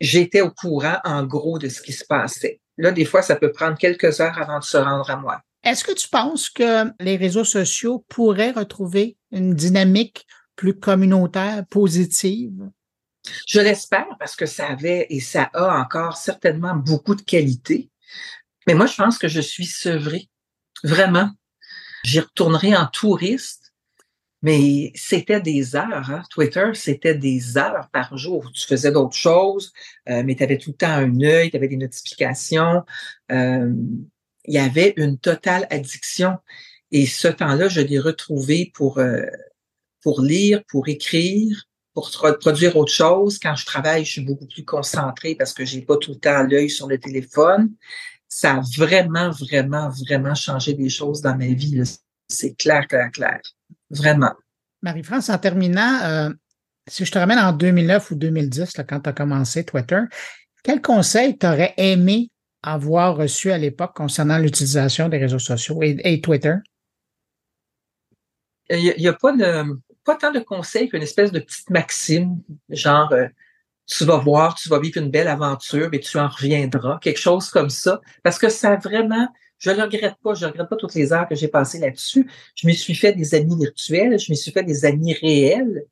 [0.00, 2.61] J'étais au courant, en gros, de ce qui se passait.
[2.78, 5.42] Là, des fois, ça peut prendre quelques heures avant de se rendre à moi.
[5.62, 12.68] Est-ce que tu penses que les réseaux sociaux pourraient retrouver une dynamique plus communautaire, positive?
[13.46, 17.90] Je l'espère parce que ça avait et ça a encore certainement beaucoup de qualité.
[18.66, 20.28] Mais moi, je pense que je suis sevrée.
[20.82, 21.30] Vraiment.
[22.04, 23.61] J'y retournerai en touriste.
[24.42, 26.22] Mais c'était des heures, hein?
[26.30, 28.50] Twitter, c'était des heures par jour.
[28.52, 29.72] Tu faisais d'autres choses,
[30.08, 32.82] euh, mais tu avais tout le temps un œil, tu avais des notifications.
[33.30, 33.72] Euh,
[34.44, 36.38] il y avait une totale addiction.
[36.90, 39.22] Et ce temps-là, je l'ai retrouvé pour, euh,
[40.02, 41.64] pour lire, pour écrire,
[41.94, 43.38] pour produire autre chose.
[43.38, 46.42] Quand je travaille, je suis beaucoup plus concentrée parce que j'ai pas tout le temps
[46.42, 47.72] l'œil sur le téléphone.
[48.28, 51.80] Ça a vraiment, vraiment, vraiment changé des choses dans ma vie.
[52.28, 53.40] C'est clair, clair, clair.
[53.92, 54.32] Vraiment.
[54.82, 56.30] Marie-France, en terminant, euh,
[56.88, 60.00] si je te ramène en 2009 ou 2010, là, quand tu as commencé Twitter,
[60.64, 62.30] quel conseil t'aurais aimé
[62.62, 66.54] avoir reçu à l'époque concernant l'utilisation des réseaux sociaux et, Twitter?
[68.70, 69.64] Il n'y a, pas de
[70.04, 72.40] pas tant de conseils qu'une espèce de petite maxime,
[72.70, 73.26] genre euh,
[73.86, 77.50] tu vas voir, tu vas vivre une belle aventure, mais tu en reviendras, quelque chose
[77.50, 79.28] comme ça, parce que ça vraiment,
[79.62, 81.78] je ne le regrette pas, je ne regrette pas toutes les heures que j'ai passées
[81.78, 82.28] là-dessus.
[82.56, 85.84] Je me suis fait des amis virtuels, je me suis fait des amis réels.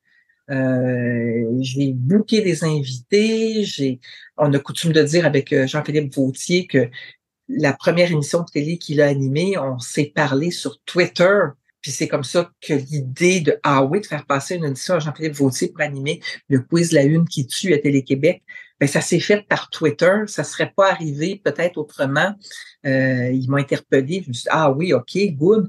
[0.51, 3.63] Euh, j'ai booké des invités.
[3.63, 4.01] J'ai,
[4.37, 6.91] on a coutume de dire avec euh, Jean-Philippe Vautier que
[7.49, 11.39] la première émission de télé qu'il a animée, on s'est parlé sur Twitter
[11.81, 15.35] puis c'est comme ça que l'idée de Ah de faire passer une audition à Jean-Philippe
[15.35, 18.43] Vautier pour animer le quiz La Une qui tue à Télé-Québec,
[18.81, 20.23] ben ça s'est fait par Twitter.
[20.27, 22.35] Ça serait pas arrivé peut-être autrement.
[22.87, 24.23] Euh, ils m'ont interpellé.
[24.25, 25.69] Je me suis dit, ah oui, OK, good.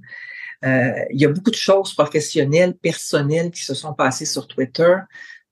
[0.63, 4.95] Euh, il y a beaucoup de choses professionnelles, personnelles qui se sont passées sur Twitter.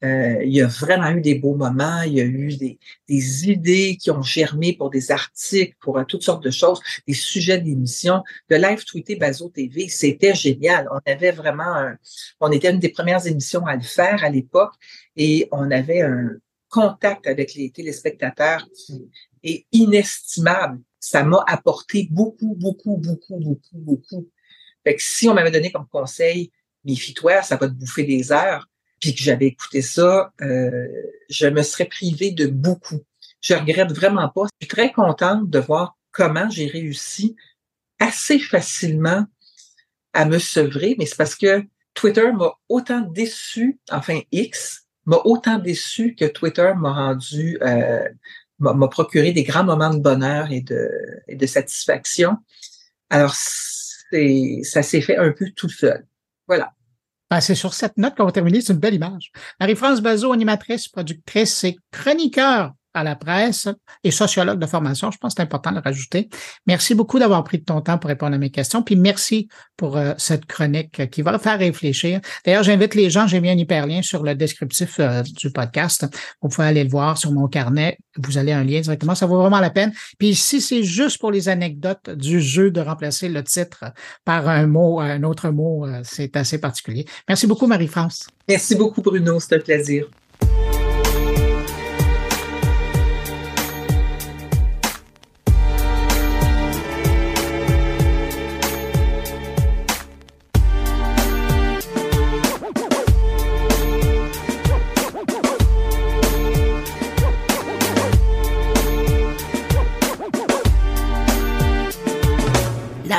[0.04, 2.80] Euh, il y a vraiment eu des beaux moments, il y a eu des,
[3.10, 7.14] des idées qui ont germé pour des articles, pour euh, toutes sortes de choses, des
[7.14, 8.24] sujets d'émission.
[8.48, 10.88] Le live tweeté Bazo TV, c'était génial.
[10.90, 11.98] On avait vraiment, un,
[12.40, 14.74] on était une des premières émissions à le faire à l'époque
[15.18, 16.30] et on avait un
[16.70, 18.68] contact avec les téléspectateurs
[19.44, 20.82] est inestimable.
[21.00, 24.30] Ça m'a apporté beaucoup, beaucoup, beaucoup, beaucoup, beaucoup.
[24.84, 26.52] Fait que si on m'avait donné comme conseil,
[26.84, 28.68] méfie-toi, ça va te bouffer des heures
[29.00, 30.88] puis que j'avais écouté ça, euh,
[31.30, 33.00] je me serais privée de beaucoup.
[33.42, 34.44] Je regrette vraiment pas.
[34.60, 37.36] Je suis très contente de voir comment j'ai réussi
[38.00, 39.26] assez facilement
[40.14, 41.64] à me sevrer, mais c'est parce que
[41.94, 48.08] Twitter m'a autant déçu, enfin X, m'a autant déçu que Twitter m'a rendu, euh,
[48.60, 50.88] m'a procuré des grands moments de bonheur et de,
[51.28, 52.38] et de satisfaction.
[53.10, 56.06] Alors, ça s'est fait un peu tout seul.
[56.48, 56.74] Voilà.
[57.32, 58.62] Ben, c'est sur cette note qu'on va terminer.
[58.62, 59.32] C'est une belle image.
[59.60, 63.68] Marie-France Bazot, animatrice, productrice et chroniqueur à la presse
[64.04, 65.12] et sociologue de formation.
[65.12, 66.30] Je pense que c'est important de le rajouter.
[66.66, 68.82] Merci beaucoup d'avoir pris de ton temps pour répondre à mes questions.
[68.82, 72.20] Puis merci pour euh, cette chronique qui va faire réfléchir.
[72.46, 76.06] D'ailleurs, j'invite les gens, j'ai mis un hyperlien sur le descriptif euh, du podcast.
[76.42, 77.98] Vous pouvez aller le voir sur mon carnet.
[78.18, 79.16] Vous allez un lien directement.
[79.16, 79.94] Ça vaut vraiment la peine.
[80.18, 83.86] Puis si c'est juste pour les anecdotes du jeu de remplacer le titre
[84.26, 87.06] par un mot, un autre mot, euh, c'est assez particulier.
[87.28, 88.28] Merci beaucoup, Marie-France.
[88.48, 89.40] Merci beaucoup, Bruno.
[89.40, 90.08] C'est un plaisir.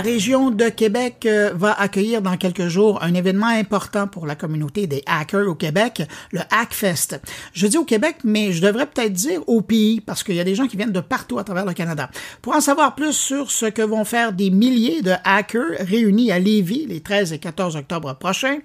[0.00, 4.86] Région de Québec euh, va accueillir dans quelques jours un événement important pour la communauté
[4.86, 7.20] des hackers au Québec, le Hackfest.
[7.52, 10.44] Je dis au Québec, mais je devrais peut-être dire au pays, parce qu'il y a
[10.44, 12.10] des gens qui viennent de partout à travers le Canada.
[12.42, 16.38] Pour en savoir plus sur ce que vont faire des milliers de hackers réunis à
[16.38, 18.58] Lévis les 13 et 14 octobre prochains,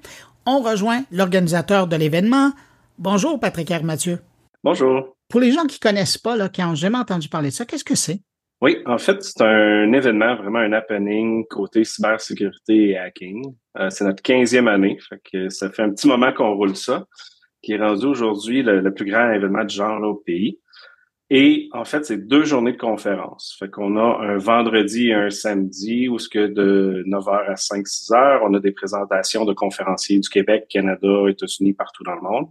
[0.46, 2.52] on rejoint l'organisateur de l'événement.
[2.98, 3.84] Bonjour, Patrick R.
[3.84, 4.20] Mathieu.
[4.64, 5.16] Bonjour.
[5.30, 7.84] Pour les gens qui connaissent pas, là, qui n'ont jamais entendu parler de ça, qu'est-ce
[7.84, 8.22] que c'est?
[8.66, 13.54] Oui, en fait, c'est un événement, vraiment un happening côté cybersécurité et hacking.
[13.78, 17.06] Euh, c'est notre 15e année, fait que ça fait un petit moment qu'on roule ça,
[17.62, 20.60] qui est rendu aujourd'hui le, plus grand événement du genre au pays.
[21.30, 23.56] Et en fait, c'est deux journées de conférence.
[23.60, 28.14] Fait qu'on a un vendredi et un samedi où ce que de 9h à 5-6
[28.14, 32.48] h on a des présentations de conférenciers du Québec, Canada, États-Unis, partout dans le monde,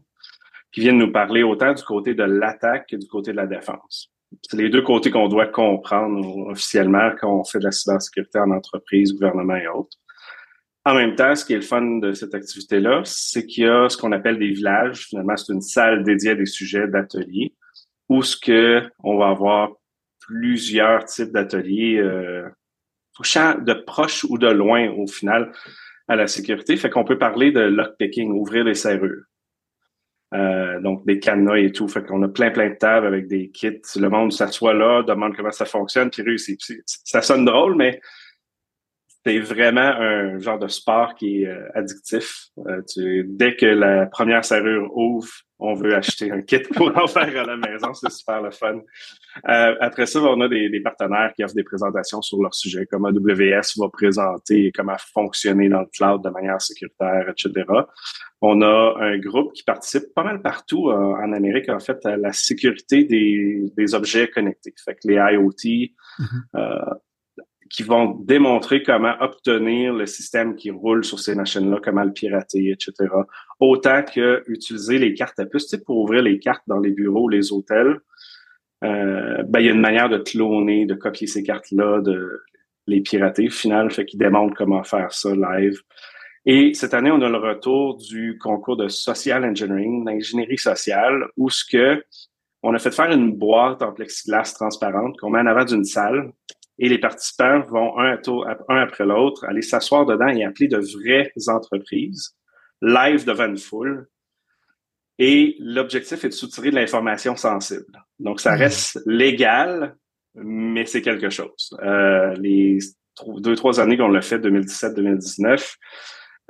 [0.70, 4.13] qui viennent nous parler autant du côté de l'attaque que du côté de la défense
[4.43, 8.51] c'est les deux côtés qu'on doit comprendre officiellement quand on fait de la cybersécurité en
[8.51, 9.97] entreprise, gouvernement et autres.
[10.87, 13.89] En même temps, ce qui est le fun de cette activité-là, c'est qu'il y a
[13.89, 15.07] ce qu'on appelle des villages.
[15.07, 17.55] Finalement, c'est une salle dédiée à des sujets d'ateliers
[18.11, 18.20] où
[19.03, 19.70] on va avoir
[20.20, 22.49] plusieurs types d'ateliers euh,
[23.18, 25.53] de proche ou de loin au final
[26.09, 26.76] à la sécurité.
[26.76, 29.24] Fait qu'on peut parler de lockpicking, ouvrir les serrures.
[30.35, 31.87] Euh, donc des cadenas et tout.
[31.87, 33.80] Fait qu'on a plein, plein de tables avec des kits.
[33.97, 36.61] Le monde s'assoit là, demande comment ça fonctionne, puis réussit.
[37.05, 38.01] Ça sonne drôle, mais
[39.24, 42.49] c'est vraiment un genre de sport qui est euh, addictif.
[42.66, 42.82] Euh,
[43.26, 45.30] dès que la première serrure ouvre,
[45.64, 47.92] on veut acheter un kit pour en faire à la maison.
[47.94, 48.80] C'est super le fun.
[49.48, 52.86] Euh, après ça, on a des, des, partenaires qui offrent des présentations sur leur sujet,
[52.86, 57.64] comme AWS va présenter comment fonctionner dans le cloud de manière sécuritaire, etc.
[58.40, 62.32] On a un groupe qui participe pas mal partout en Amérique, en fait, à la
[62.32, 64.74] sécurité des, des objets connectés.
[64.84, 66.26] Fait que les IoT, mm-hmm.
[66.56, 66.94] euh,
[67.70, 72.70] qui vont démontrer comment obtenir le système qui roule sur ces machines-là, comment le pirater,
[72.70, 72.92] etc.
[73.66, 77.30] Autant que utiliser les cartes à puce, tu pour ouvrir les cartes dans les bureaux,
[77.30, 77.98] les hôtels.
[78.84, 82.42] Euh, ben, il y a une manière de cloner, de copier ces cartes-là, de
[82.86, 85.80] les pirater, au final, fait qu'ils démontrent comment faire ça live.
[86.44, 91.48] Et cette année, on a le retour du concours de social engineering, d'ingénierie sociale, où
[91.48, 92.04] ce que
[92.62, 96.32] on a fait faire une boîte en plexiglas transparente qu'on met en avant d'une salle
[96.78, 98.18] et les participants vont un,
[98.68, 102.34] un après l'autre aller s'asseoir dedans et appeler de vraies entreprises
[102.85, 104.09] live devant une foule.
[105.18, 108.05] Et l'objectif est de soutirer de l'information sensible.
[108.18, 109.97] Donc, ça reste légal,
[110.35, 111.76] mais c'est quelque chose.
[111.82, 112.78] Euh, les
[113.37, 115.76] deux, trois années qu'on l'a fait, 2017-2019,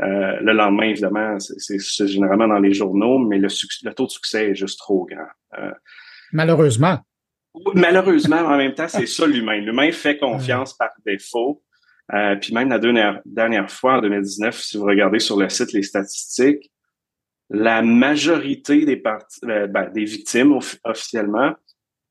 [0.01, 3.49] euh, le lendemain, évidemment, c'est généralement dans les journaux, mais le,
[3.83, 5.29] le, taux de succès est juste trop grand.
[5.59, 5.71] Euh,
[6.33, 6.99] Malheureusement.
[7.75, 9.59] Malheureusement, en même temps, c'est ça l'humain.
[9.61, 11.63] L'humain fait confiance par défaut.
[12.13, 15.73] Euh, puis même la dernière, dernière fois, en 2019, si vous regardez sur le site
[15.73, 16.71] les statistiques,
[17.51, 19.03] la majorité des,
[19.45, 21.55] euh, ben, des victimes officiellement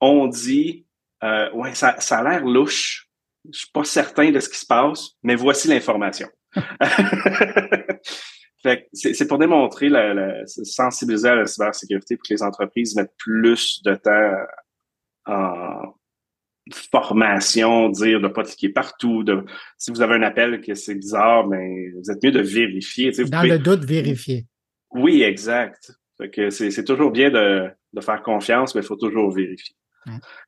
[0.02, 0.86] ont dit
[1.24, 3.08] euh, Ouais, ça, ça a l'air louche.
[3.52, 6.28] Je suis pas certain de ce qui se passe, mais voici l'information.
[8.94, 13.82] c'est pour démontrer la, la, sensibiliser à la cybersécurité pour que les entreprises mettent plus
[13.84, 14.38] de temps
[15.26, 15.94] en
[16.72, 19.24] formation, dire de pas cliquer partout.
[19.24, 19.44] De,
[19.78, 23.12] si vous avez un appel que c'est bizarre, mais vous êtes mieux de vérifier.
[23.12, 24.46] Dans le doute, vérifier.
[24.92, 25.92] Oui, exact.
[26.18, 29.76] Fait que c'est toujours bien de, de, faire confiance, mais il faut toujours vérifier.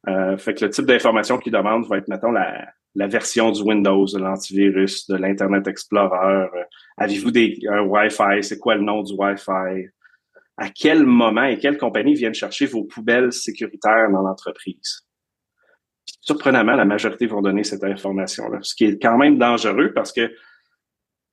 [0.07, 3.61] Euh, fait que le type d'information qu'ils demandent va être, mettons, la, la version du
[3.61, 6.49] Windows, de l'antivirus, de l'Internet Explorer.
[6.53, 6.63] Euh,
[6.97, 8.43] avez-vous des un Wi-Fi?
[8.43, 9.89] C'est quoi le nom du Wi-Fi?
[10.57, 15.04] à quel moment et quelle compagnie viennent chercher vos poubelles sécuritaires dans l'entreprise?
[16.21, 20.31] Surprenamment, la majorité vont donner cette information-là, ce qui est quand même dangereux parce que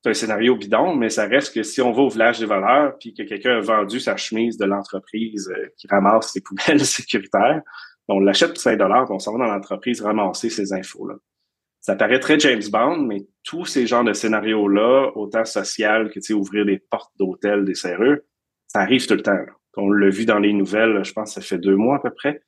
[0.03, 2.99] c'est un scénario bidon, mais ça reste que si on va au village des voleurs
[2.99, 7.63] puis que quelqu'un a vendu sa chemise de l'entreprise euh, qui ramasse les poubelles sécuritaires,
[8.09, 11.15] on l'achète pour 5 dollars, on s'en va dans l'entreprise ramasser ces infos-là.
[11.81, 16.65] Ça paraît très James Bond, mais tous ces genres de scénarios-là, autant social que ouvrir
[16.65, 18.19] des portes d'hôtel, des serrures,
[18.69, 19.39] ça arrive tout le temps.
[19.77, 22.11] On l'a vu dans les nouvelles, je pense que ça fait deux mois à peu
[22.11, 22.43] près.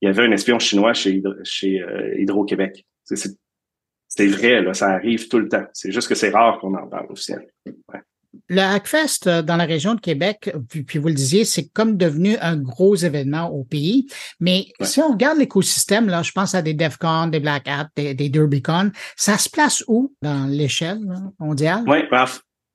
[0.00, 2.86] Il y avait un espion chinois chez, chez euh, Hydro-Québec.
[3.04, 5.64] C'est vrai, là, ça arrive tout le temps.
[5.72, 7.08] C'est juste que c'est rare qu'on en parle.
[7.08, 8.00] Ouais.
[8.48, 12.36] Le Hackfest euh, dans la région de Québec, puis, vous le disiez, c'est comme devenu
[12.40, 14.06] un gros événement au pays.
[14.40, 18.14] Mais si on regarde l'écosystème, là, je pense à des DEFCON, des Black Hat, des,
[18.14, 21.00] des DerbyCon, ça se place où dans l'échelle
[21.38, 21.84] mondiale?
[21.86, 22.24] Oui, ben,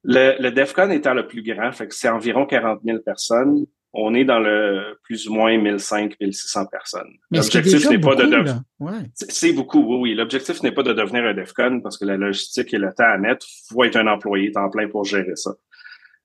[0.04, 3.66] le, le DEFCON étant le plus grand, fait que c'est environ 40 000 personnes.
[3.94, 7.14] On est dans le plus ou moins 1500, 1600 personnes.
[7.32, 8.26] L'objectif n'est pas de
[9.14, 10.16] C'est beaucoup, oui, oui.
[10.16, 13.18] L'objectif n'est pas de devenir un DEFCON parce que la logistique et le temps à
[13.18, 15.52] mettre, faut être un employé temps plein pour gérer ça.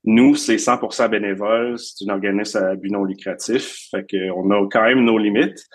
[0.04, 4.84] Nous, c'est 100% bénévole, c'est un organisme à but non lucratif, fait qu'on a quand
[4.84, 5.66] même nos limites.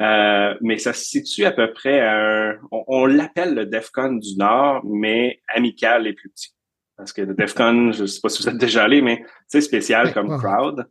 [0.00, 4.36] Euh, mais ça se situe à peu près à un, on, l'appelle le DEFCON du
[4.36, 6.54] Nord, mais amical et plus petit.
[6.96, 9.60] Parce que le DEFCON, je ne sais pas si vous êtes déjà allé, mais c'est
[9.60, 10.86] spécial comme crowd.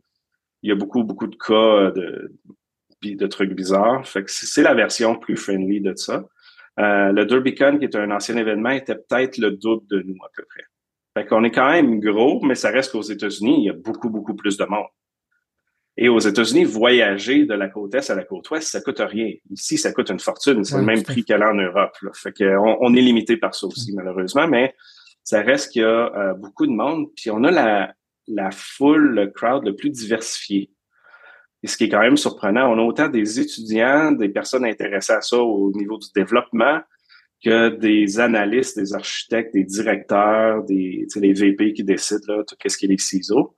[0.64, 2.32] Il y a beaucoup, beaucoup de cas de,
[3.02, 4.06] de trucs bizarres.
[4.08, 6.24] Fait que c'est la version plus friendly de ça.
[6.80, 10.28] Euh, le DerbyCon, qui est un ancien événement, était peut-être le double de nous à
[10.34, 10.64] peu près.
[11.16, 14.08] Fait qu'on est quand même gros, mais ça reste qu'aux États-Unis, il y a beaucoup,
[14.08, 14.86] beaucoup plus de monde.
[15.96, 19.32] Et aux États-Unis, voyager de la côte est à la côte ouest, ça coûte rien.
[19.50, 20.64] Ici, ça coûte une fortune.
[20.64, 21.96] C'est le même prix qu'aller en Europe.
[22.02, 22.10] Là.
[22.14, 24.74] Fait qu'on on est limité par ça aussi, malheureusement, mais
[25.22, 27.06] ça reste qu'il y a euh, beaucoup de monde.
[27.14, 27.94] Puis on a la,
[28.26, 30.70] la foule, le crowd le plus diversifié.
[31.62, 35.14] Et ce qui est quand même surprenant, on a autant des étudiants, des personnes intéressées
[35.14, 36.80] à ça au niveau du développement,
[37.42, 42.76] que des analystes, des architectes, des directeurs, des les VP qui décident là, tout qu'est-ce
[42.76, 43.54] qui est les ciseaux.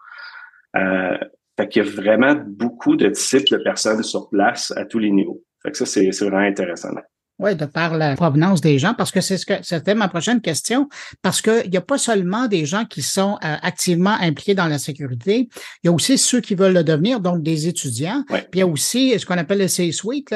[0.77, 1.19] Euh,
[1.57, 5.11] fait qu'il y a vraiment beaucoup de types de personnes sur place à tous les
[5.11, 5.43] niveaux.
[5.63, 6.91] Fait que ça, c'est vraiment intéressant.
[7.39, 10.41] Oui, de par la provenance des gens, parce que c'est ce que c'était ma prochaine
[10.41, 10.89] question,
[11.21, 14.79] parce qu'il n'y a pas seulement des gens qui sont euh, activement impliqués dans la
[14.79, 15.49] sécurité,
[15.83, 18.25] il y a aussi ceux qui veulent le devenir, donc des étudiants.
[18.29, 20.35] Puis il y a aussi ce qu'on appelle le C-suite,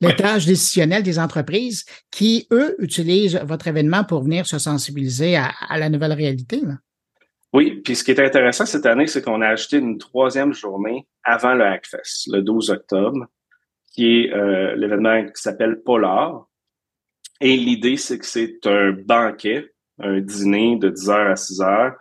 [0.00, 5.78] l'étage décisionnel des entreprises, qui, eux, utilisent votre événement pour venir se sensibiliser à, à
[5.78, 6.60] la nouvelle réalité.
[6.62, 6.74] Là.
[7.52, 11.06] Oui, puis ce qui est intéressant cette année, c'est qu'on a ajouté une troisième journée
[11.24, 13.26] avant le Hackfest, le 12 octobre,
[14.00, 16.46] qui est euh, l'événement qui s'appelle Polar.
[17.42, 21.94] Et l'idée, c'est que c'est un banquet, un dîner de 10h à 6h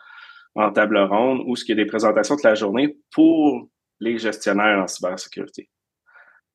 [0.55, 3.67] en table ronde où ce qui est des présentations toute la journée pour
[3.99, 5.69] les gestionnaires en cybersécurité.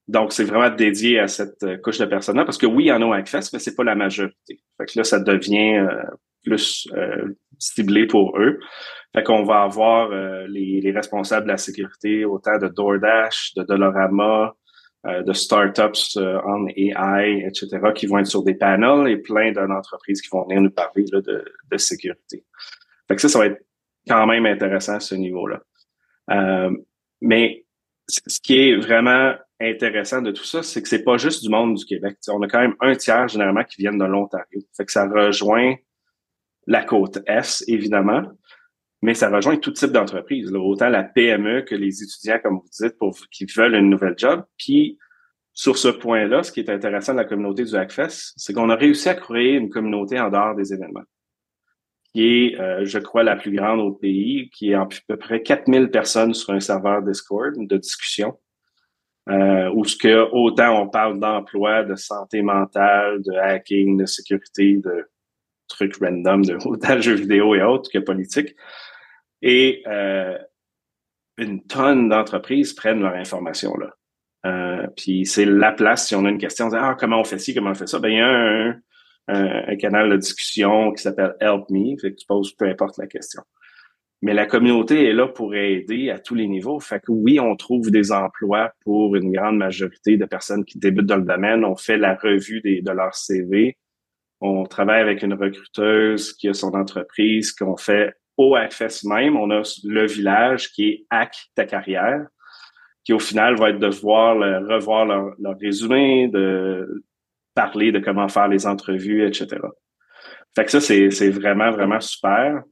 [0.09, 2.93] Donc, c'est vraiment dédié à cette euh, couche de personnes-là, parce que oui, il y
[2.93, 4.63] en a Hackfest, mais c'est pas la majorité.
[4.79, 6.05] Fait que là, ça devient euh,
[6.43, 6.89] plus
[7.59, 8.61] ciblé pour eux.
[9.15, 10.09] Fait qu'on va avoir
[10.49, 14.55] les, les, responsables de la sécurité, autant de DoorDash, de Dolorama,
[15.05, 20.29] de startups en AI, etc., qui vont être sur des panels et plein d'entreprises qui
[20.31, 22.45] vont venir nous parler là, de, de, sécurité.
[23.09, 23.63] Fait que ça, ça va être
[24.09, 25.61] quand même intéressant à ce niveau-là.
[27.21, 27.65] mais
[28.09, 31.75] ce qui est vraiment intéressant de tout ça, c'est que c'est pas juste du monde
[31.75, 32.19] du Québec.
[32.29, 34.61] on a quand même un tiers généralement qui viennent de l'Ontario.
[34.77, 35.75] Fait que ça rejoint
[36.67, 38.23] la côte Est, évidemment,
[39.05, 42.97] mais ça rejoint tout type d'entreprise, autant la PME que les étudiants, comme vous dites,
[43.31, 44.43] qui veulent une nouvelle job.
[44.57, 44.99] Puis,
[45.53, 48.77] sur ce point-là, ce qui est intéressant de la communauté du Hackfest, c'est qu'on a
[48.77, 51.05] réussi à créer une communauté en dehors des événements,
[52.15, 55.43] qui est, euh, je crois, la plus grande au pays, qui est à peu près
[55.43, 58.39] 4000 personnes sur un serveur Discord de discussion,
[59.29, 64.79] euh, où ce que autant on parle d'emploi, de santé mentale, de hacking, de sécurité,
[64.83, 65.05] de
[65.69, 68.57] trucs random de autant jeux vidéo et autres que politique.
[69.47, 70.39] Et euh,
[71.37, 73.91] une tonne d'entreprises prennent leur information là.
[74.47, 77.39] Euh, puis c'est la place, si on a une question, on ah, comment on fait
[77.39, 78.75] ci, comment on fait ça, ben il y a
[79.29, 83.07] un, canal de discussion qui s'appelle Help Me, fait que tu poses peu importe la
[83.07, 83.43] question.
[84.23, 86.81] Mais la communauté est là pour aider à tous les niveaux.
[86.81, 91.07] Fait que oui, on trouve des emplois pour une grande majorité de personnes qui débutent
[91.07, 91.65] dans le domaine.
[91.65, 93.77] On fait la revue de leur CV.
[94.41, 99.37] On travaille avec une recruteuse qui a son entreprise, qu'on fait au Hackfest même.
[99.37, 102.27] On a le village qui est Hack ta carrière,
[103.05, 107.05] qui au final va être de voir, revoir leur, résumé, de
[107.55, 109.61] parler de comment faire les entrevues, etc.
[110.55, 112.63] Fait que ça, c'est vraiment, vraiment super.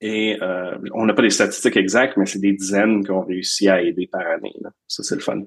[0.00, 3.82] Et euh, on n'a pas des statistiques exactes, mais c'est des dizaines qu'on réussit à
[3.82, 4.54] aider par année.
[4.86, 5.42] Ça, c'est le fun.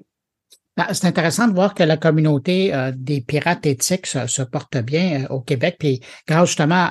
[0.76, 5.24] Ben, c'est intéressant de voir que la communauté euh, des pirates éthiques se, porte bien
[5.24, 6.88] euh, au Québec, puis grâce justement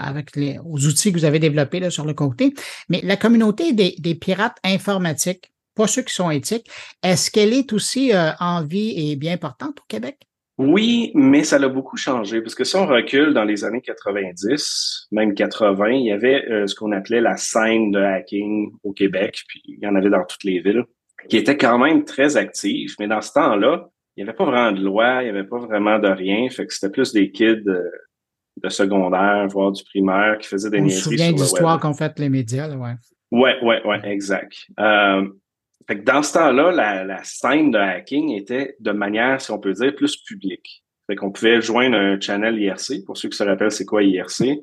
[0.66, 2.54] aux outils que vous avez développés là, sur le côté.
[2.90, 6.70] Mais la communauté des, des pirates informatiques, pas ceux qui sont éthiques,
[7.02, 10.18] est-ce qu'elle est aussi euh, en vie et bien portante au Québec?
[10.60, 15.08] Oui, mais ça l'a beaucoup changé parce que si on recule dans les années 90,
[15.12, 19.64] même 80, il y avait ce qu'on appelait la scène de hacking au Québec, puis
[19.66, 20.86] il y en avait dans toutes les villes
[21.30, 24.72] qui était quand même très actif, mais dans ce temps-là, il n'y avait pas vraiment
[24.72, 27.64] de loi, il n'y avait pas vraiment de rien, fait que c'était plus des kids
[27.64, 27.92] de,
[28.58, 32.30] de secondaire, voire du primaire, qui faisaient des On se souvient d'histoires qu'ont fait les
[32.30, 32.94] médias, là, ouais.
[33.32, 34.68] Ouais, ouais, ouais, exact.
[34.80, 35.28] Euh,
[35.88, 39.60] fait que dans ce temps-là, la, la scène de hacking était de manière, si on
[39.60, 40.84] peut dire, plus publique.
[41.08, 43.06] Fait qu'on pouvait joindre un channel IRC.
[43.06, 44.60] Pour ceux qui se rappellent, c'est quoi IRC?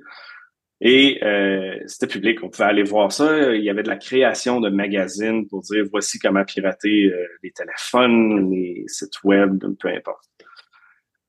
[0.81, 3.55] Et euh, c'était public, on pouvait aller voir ça.
[3.55, 7.51] Il y avait de la création de magazines pour dire voici comment pirater euh, les
[7.51, 10.25] téléphones, les sites web, peu importe.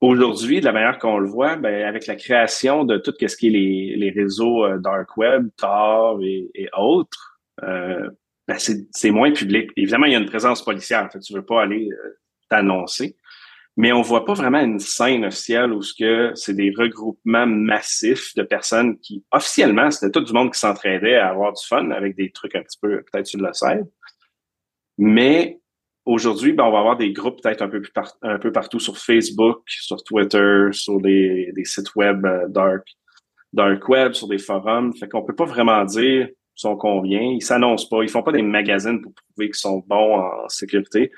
[0.02, 3.48] Aujourd'hui, de la manière qu'on le voit, ben, avec la création de tout ce qui
[3.48, 8.10] est les, les réseaux euh, dark web, Tor et, et autres, euh,
[8.48, 9.72] ben c'est moins public.
[9.76, 11.04] Évidemment, il y a une présence policière.
[11.04, 12.18] En fait, tu veux pas aller euh,
[12.50, 13.18] t'annoncer,
[13.80, 18.36] mais on voit pas vraiment une scène officielle où ce que c'est des regroupements massifs
[18.36, 22.18] de personnes qui officiellement c'était tout du monde qui s'entraidait à avoir du fun avec
[22.18, 23.90] des trucs un petit peu peut-être sur le site,
[24.98, 25.60] mais
[26.06, 27.84] Aujourd'hui, ben, on va avoir des groupes peut-être un peu
[28.24, 32.88] un peu partout sur Facebook, sur Twitter, sur des, des sites web euh, dark,
[33.54, 34.92] dark web, sur des forums.
[34.96, 37.22] Fait qu'on peut pas vraiment dire son combien.
[37.22, 38.02] Ils s'annoncent pas.
[38.02, 41.12] Ils font pas des magazines pour prouver qu'ils sont bons en sécurité.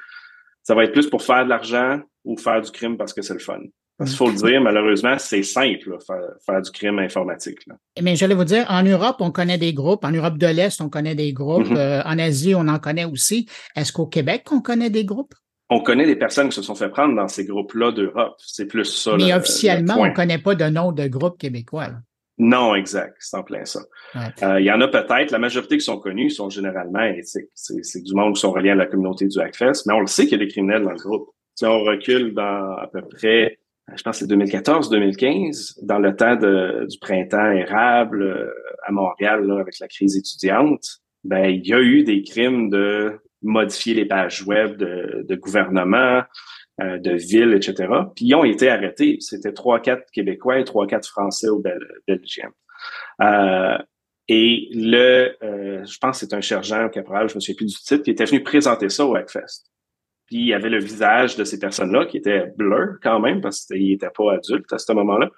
[0.61, 3.33] Ça va être plus pour faire de l'argent ou faire du crime parce que c'est
[3.33, 3.59] le fun.
[3.99, 5.97] Il faut le dire, malheureusement, c'est simple,
[6.45, 7.59] faire, du crime informatique.
[8.01, 10.03] Mais j'allais vous dire, en Europe, on connaît des groupes.
[10.03, 11.67] En Europe de l'Est, on connaît des groupes.
[11.67, 11.77] Mm-hmm.
[11.77, 13.47] Euh, en Asie, on en connaît aussi.
[13.75, 15.35] Est-ce qu'au Québec, on connaît des groupes?
[15.69, 18.35] On connaît des personnes qui se sont fait prendre dans ces groupes-là d'Europe.
[18.39, 19.15] C'est plus ça.
[19.17, 21.89] Mais officiellement, on ne connaît pas de nom de groupe québécois.
[22.37, 23.17] Non, exact.
[23.19, 23.81] C'est en plein ça.
[24.15, 25.31] Euh, il y en a peut-être.
[25.31, 27.49] La majorité qui sont connus sont généralement éthiques.
[27.53, 30.23] C'est du monde qui sont reliés à la communauté du Hackfest, mais on le sait
[30.23, 31.29] qu'il y a des criminels dans le groupe.
[31.55, 33.59] Si on recule dans à peu près
[33.95, 38.51] je pense que c'est 2014-2015, dans le temps du printemps érable euh,
[38.85, 43.19] à Montréal, là, avec la crise étudiante, ben il y a eu des crimes de
[43.41, 46.21] modifier les pages web de, de gouvernement,
[46.81, 47.87] euh, de villes, etc.
[48.15, 49.17] Puis ils ont été arrêtés.
[49.19, 51.79] C'était trois, quatre Québécois et trois, quatre Français au Bel.
[53.21, 53.77] Euh,
[54.27, 58.03] et le, je pense que c'est un sergent caporal, je me souviens plus du titre,
[58.03, 59.71] qui était venu présenter ça au Hackfest.
[60.31, 63.65] Puis il y avait le visage de ces personnes-là qui était blur quand même parce
[63.65, 65.29] qu'il n'était pas adulte à ce moment-là.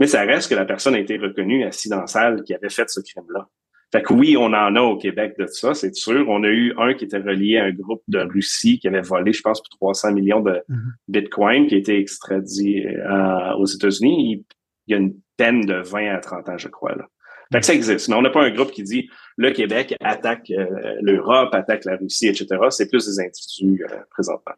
[0.00, 2.68] Mais ça reste que la personne a été reconnue assis dans la salle qui avait
[2.68, 3.46] fait ce crime-là.
[3.92, 6.28] Fait que oui, on en a au Québec de ça, c'est sûr.
[6.28, 9.32] On a eu un qui était relié à un groupe de Russie qui avait volé,
[9.32, 10.90] je pense, pour 300 millions de mm-hmm.
[11.06, 14.44] bitcoins qui a été euh, aux États-Unis.
[14.88, 16.96] Il, y a une peine de 20 à 30 ans, je crois.
[16.96, 17.06] Là.
[17.52, 18.08] Fait que ça existe.
[18.08, 20.66] Mais on n'a pas un groupe qui dit le Québec attaque euh,
[21.00, 22.46] l'Europe, attaque la Russie, etc.
[22.70, 24.54] C'est plus des individus euh, présentement.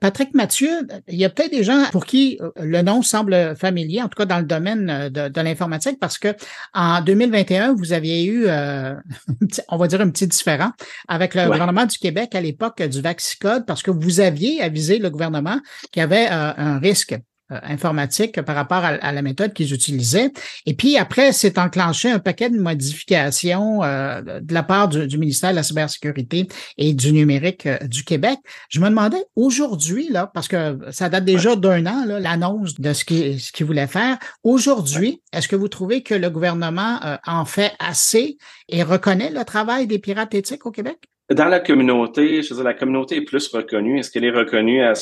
[0.00, 0.68] Patrick Mathieu,
[1.06, 4.16] il y a peut-être des gens pour qui euh, le nom semble familier, en tout
[4.16, 6.34] cas dans le domaine de, l'informatique, parce que
[6.72, 8.46] en 2021, vous aviez eu,
[9.68, 10.72] on va dire, un petit différent
[11.06, 15.08] avec le gouvernement du Québec à l'époque du Vaxicode, parce que vous aviez avisé le
[15.08, 15.60] gouvernement
[15.92, 17.18] qu'il y avait un risque euh,
[17.62, 20.30] informatique par rapport à, la méthode qu'ils utilisaient.
[20.66, 25.50] Et puis après, c'est enclenché un paquet de modifications euh, de la part du, ministère
[25.50, 26.48] de la cybersécurité
[26.78, 28.38] et du numérique euh, du Québec.
[28.68, 33.04] Je me demandais aujourd'hui, là, parce que ça date déjà d'un an, l'annonce de ce
[33.04, 34.18] qu'il ce qu'il voulait faire.
[34.42, 38.36] Aujourd'hui, est-ce que vous trouvez que le gouvernement en fait assez
[38.68, 40.98] et reconnaît le travail des pirates éthiques au Québec?
[41.30, 43.98] Dans la communauté, je veux dire, la communauté est plus reconnue.
[43.98, 44.92] Est-ce qu'elle est reconnue à,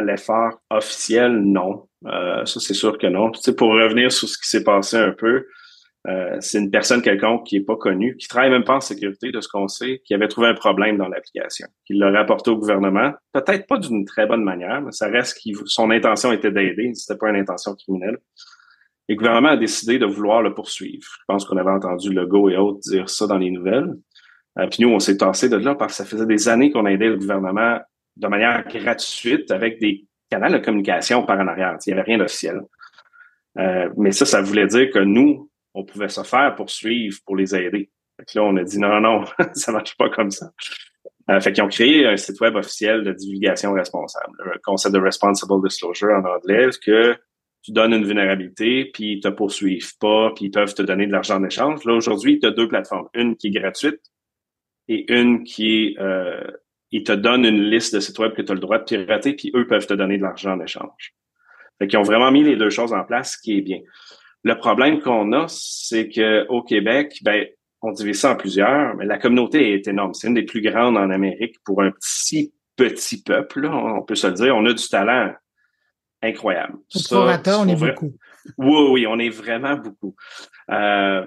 [0.00, 1.42] l'effort officiel?
[1.42, 1.87] Non.
[2.06, 3.30] Euh, ça, c'est sûr que non.
[3.30, 5.46] Tu sais, pour revenir sur ce qui s'est passé un peu,
[6.06, 9.30] euh, c'est une personne quelconque qui est pas connue, qui travaille même pas en sécurité,
[9.32, 12.56] de ce qu'on sait, qui avait trouvé un problème dans l'application, qui l'a rapporté au
[12.56, 13.12] gouvernement.
[13.32, 17.18] Peut-être pas d'une très bonne manière, mais ça reste que son intention était d'aider, c'était
[17.18, 18.18] pas une intention criminelle.
[19.08, 21.02] Et le gouvernement a décidé de vouloir le poursuivre.
[21.02, 23.94] Je pense qu'on avait entendu Legault et autres dire ça dans les nouvelles.
[24.58, 26.86] Euh, puis nous, on s'est tassé de là parce que ça faisait des années qu'on
[26.86, 27.78] aidait le gouvernement
[28.16, 31.76] de manière gratuite avec des canaux de communication par en arrière.
[31.86, 32.60] Il n'y avait rien d'officiel.
[33.58, 37.54] Euh, mais ça, ça voulait dire que nous, on pouvait se faire poursuivre pour les
[37.54, 37.90] aider.
[38.16, 39.24] Fait là, on a dit non, non, non,
[39.54, 40.50] ça marche pas comme ça.
[41.30, 45.00] Euh, fait qu'ils ont créé un site web officiel de divulgation responsable, le concept de
[45.00, 47.16] responsible disclosure en anglais, que
[47.62, 51.12] tu donnes une vulnérabilité, puis ils te poursuivent pas, puis ils peuvent te donner de
[51.12, 51.84] l'argent en échange.
[51.84, 53.08] Là, aujourd'hui, tu as deux plateformes.
[53.14, 54.00] Une qui est gratuite,
[54.88, 56.40] et une qui est, euh,
[56.90, 59.34] ils te donnent une liste de sites web que tu as le droit de pirater,
[59.34, 61.14] puis eux peuvent te donner de l'argent en échange.
[61.78, 63.80] Fait qu'ils ont vraiment mis les deux choses en place, ce qui est bien.
[64.42, 67.46] Le problème qu'on a, c'est que au Québec, ben,
[67.82, 70.14] on divise ça en plusieurs, mais la communauté est énorme.
[70.14, 74.26] C'est une des plus grandes en Amérique pour un si petit peuple, on peut se
[74.26, 74.56] le dire.
[74.56, 75.32] On a du talent
[76.22, 76.78] incroyable.
[76.88, 77.18] ça,
[77.60, 78.14] on est beaucoup.
[78.56, 80.16] Oui, oui, on est vraiment beaucoup.
[80.70, 81.26] Euh,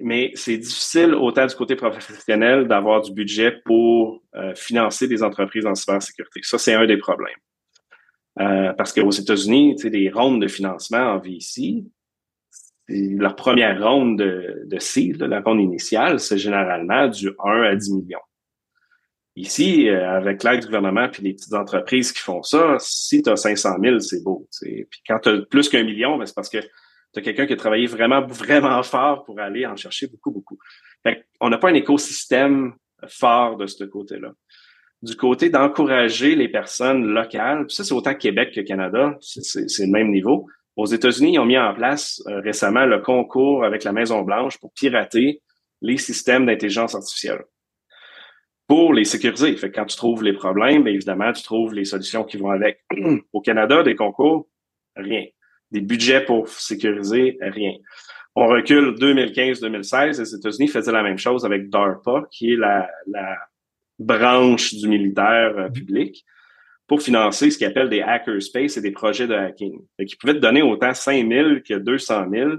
[0.00, 5.66] mais c'est difficile autant du côté professionnel d'avoir du budget pour euh, financer des entreprises
[5.66, 6.40] en cybersécurité.
[6.42, 7.34] Ça, c'est un des problèmes.
[8.40, 11.84] Euh, parce qu'aux États-Unis, des rondes de financement en VC,
[12.88, 17.94] leur première ronde de, de seed, la ronde initiale, c'est généralement du 1 à 10
[17.94, 18.18] millions.
[19.38, 23.30] Ici, euh, avec l'aide du gouvernement puis les petites entreprises qui font ça, si tu
[23.30, 24.48] as 500 000, c'est beau.
[24.60, 26.58] Puis quand tu as plus qu'un million, ben, c'est parce que
[27.12, 30.58] Tu as quelqu'un qui a travaillé vraiment, vraiment fort pour aller en chercher beaucoup, beaucoup.
[31.02, 32.74] Fait on n'a pas un écosystème
[33.06, 34.32] fort de ce côté-là.
[35.00, 40.10] Du côté d'encourager les personnes locales, ça c'est autant Québec que Canada, c'est le même
[40.10, 40.46] niveau.
[40.76, 44.58] Aux États-Unis, ils ont mis en place euh, récemment le concours avec la Maison Blanche
[44.58, 45.42] pour pirater
[45.80, 47.42] les systèmes d'intelligence artificielle
[48.68, 49.56] pour les sécuriser.
[49.56, 52.84] Fait que quand tu trouves les problèmes, évidemment, tu trouves les solutions qui vont avec.
[53.32, 54.48] Au Canada, des concours,
[54.94, 55.24] rien.
[55.70, 57.74] Des budgets pour sécuriser, rien.
[58.34, 63.36] On recule 2015-2016, les États-Unis faisaient la même chose avec DARPA, qui est la, la
[63.98, 66.24] branche du militaire euh, public,
[66.86, 69.78] pour financer ce qu'ils appellent des hackerspace et des projets de hacking.
[69.96, 72.50] Fait qu'ils pouvaient te donner autant 5 000 que 200 000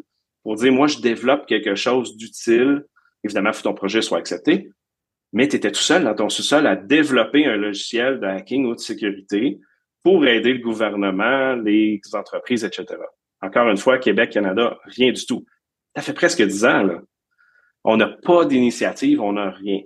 [0.43, 2.85] pour dire, moi, je développe quelque chose d'utile.
[3.23, 4.69] Évidemment, il faut que ton projet soit accepté,
[5.33, 8.75] mais tu étais tout seul dans ton sous-sol à développer un logiciel de hacking ou
[8.75, 9.59] de sécurité
[10.03, 12.85] pour aider le gouvernement, les entreprises, etc.
[13.41, 15.45] Encore une fois, Québec, Canada, rien du tout.
[15.95, 17.01] Ça fait presque dix ans, là.
[17.83, 19.81] On n'a pas d'initiative, on n'a rien.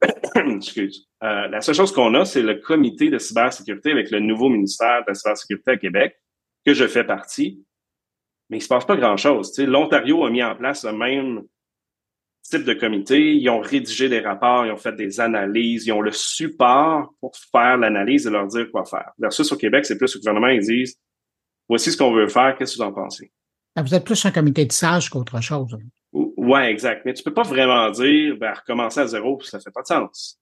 [0.34, 1.08] Excuse.
[1.22, 5.00] Euh, la seule chose qu'on a, c'est le comité de cybersécurité avec le nouveau ministère
[5.02, 6.16] de la cybersécurité à Québec,
[6.64, 7.62] que je fais partie.
[8.48, 9.56] Mais il se passe pas grand-chose.
[9.58, 11.42] L'Ontario a mis en place le même
[12.48, 16.00] type de comité, ils ont rédigé des rapports, ils ont fait des analyses, ils ont
[16.00, 19.10] le support pour faire l'analyse et leur dire quoi faire.
[19.18, 20.98] Versus au Québec, c'est plus le gouvernement, ils disent
[21.68, 23.32] voici ce qu'on veut faire, qu'est-ce que vous en pensez?
[23.74, 25.76] Ah, vous êtes plus un comité de sages qu'autre chose.
[26.12, 27.02] Oui, exact.
[27.04, 30.40] Mais tu peux pas vraiment dire ben, recommencer à zéro, ça fait pas de sens.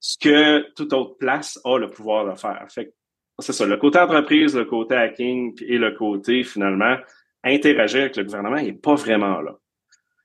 [0.00, 2.64] Ce que toute autre place a le pouvoir de faire.
[2.70, 2.94] Fait
[3.40, 6.96] c'est ça, le côté entreprise, le côté hacking et le côté, finalement,
[7.42, 9.58] interagir avec le gouvernement, il n'est pas vraiment là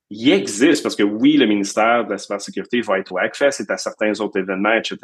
[0.09, 3.71] il existe parce que oui, le ministère de la cybersécurité va être au Hackfest et
[3.71, 4.97] à certains autres événements, etc.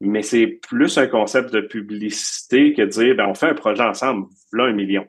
[0.00, 3.82] Mais c'est plus un concept de publicité que de dire, ben, on fait un projet
[3.82, 5.06] ensemble, voilà un million.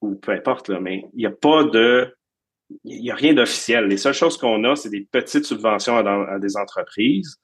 [0.00, 2.14] Ou peu importe, là, mais il n'y a pas de,
[2.84, 3.86] il n'y a rien d'officiel.
[3.86, 7.36] Les seules choses qu'on a, c'est des petites subventions à, des entreprises.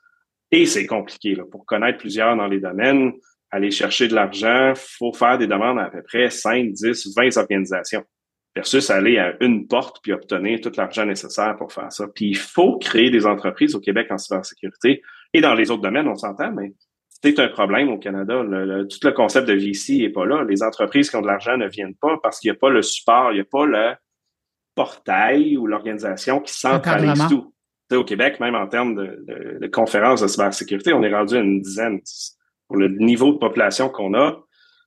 [0.50, 1.36] Et c'est compliqué.
[1.50, 3.12] Pour connaître plusieurs dans les domaines,
[3.50, 7.36] aller chercher de l'argent, faut faire des demandes à, à peu près 5, 10, 20
[7.36, 8.04] organisations
[8.54, 12.06] versus aller à une porte puis obtenir tout l'argent nécessaire pour faire ça.
[12.14, 15.02] Puis il faut créer des entreprises au Québec en cybersécurité
[15.32, 16.72] et dans les autres domaines, on s'entend, mais
[17.22, 18.42] c'est un problème au Canada.
[18.42, 20.44] Le, tout le concept de VC n'est pas là.
[20.44, 22.82] Les entreprises qui ont de l'argent ne viennent pas parce qu'il n'y a pas le
[22.82, 23.94] support, il n'y a pas le
[24.74, 27.54] portail ou l'organisation qui centralise tout.
[27.92, 31.60] au Québec, même en termes de, de conférences de cybersécurité, on est rendu à une
[31.60, 32.00] dizaine.
[32.68, 34.42] Pour le niveau de population qu'on a,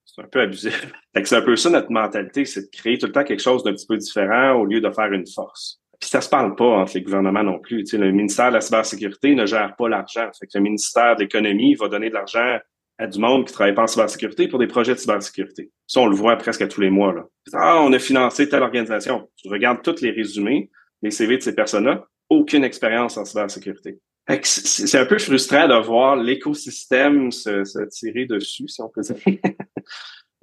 [0.06, 0.92] c'est un peu abusif.
[1.24, 3.74] c'est un peu ça notre mentalité, c'est de créer tout le temps quelque chose d'un
[3.74, 5.82] petit peu différent au lieu de faire une force.
[6.00, 7.86] Puis ça se parle pas entre les gouvernements non plus.
[7.94, 10.30] Le ministère de la cybersécurité ne gère pas l'argent.
[10.40, 12.60] Fait que le ministère de l'économie va donner de l'argent
[12.98, 15.72] à du monde qui travaille pas en cybersécurité pour des projets de cybersécurité.
[15.88, 17.14] Ça, on le voit presque à tous les mois.
[17.14, 17.26] Là.
[17.54, 19.30] Ah, on a financé telle organisation.
[19.38, 20.70] Tu regardes tous les résumés,
[21.02, 24.00] les CV de ces personnes-là, aucune expérience en cybersécurité.
[24.42, 29.18] C'est un peu frustrant de voir l'écosystème se, se, tirer dessus, si on peut dire.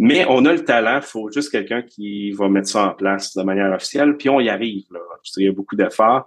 [0.05, 3.37] Mais on a le talent, il faut juste quelqu'un qui va mettre ça en place
[3.37, 4.83] de manière officielle, puis on y arrive.
[4.91, 4.99] Là.
[5.37, 6.27] Il y a beaucoup d'efforts.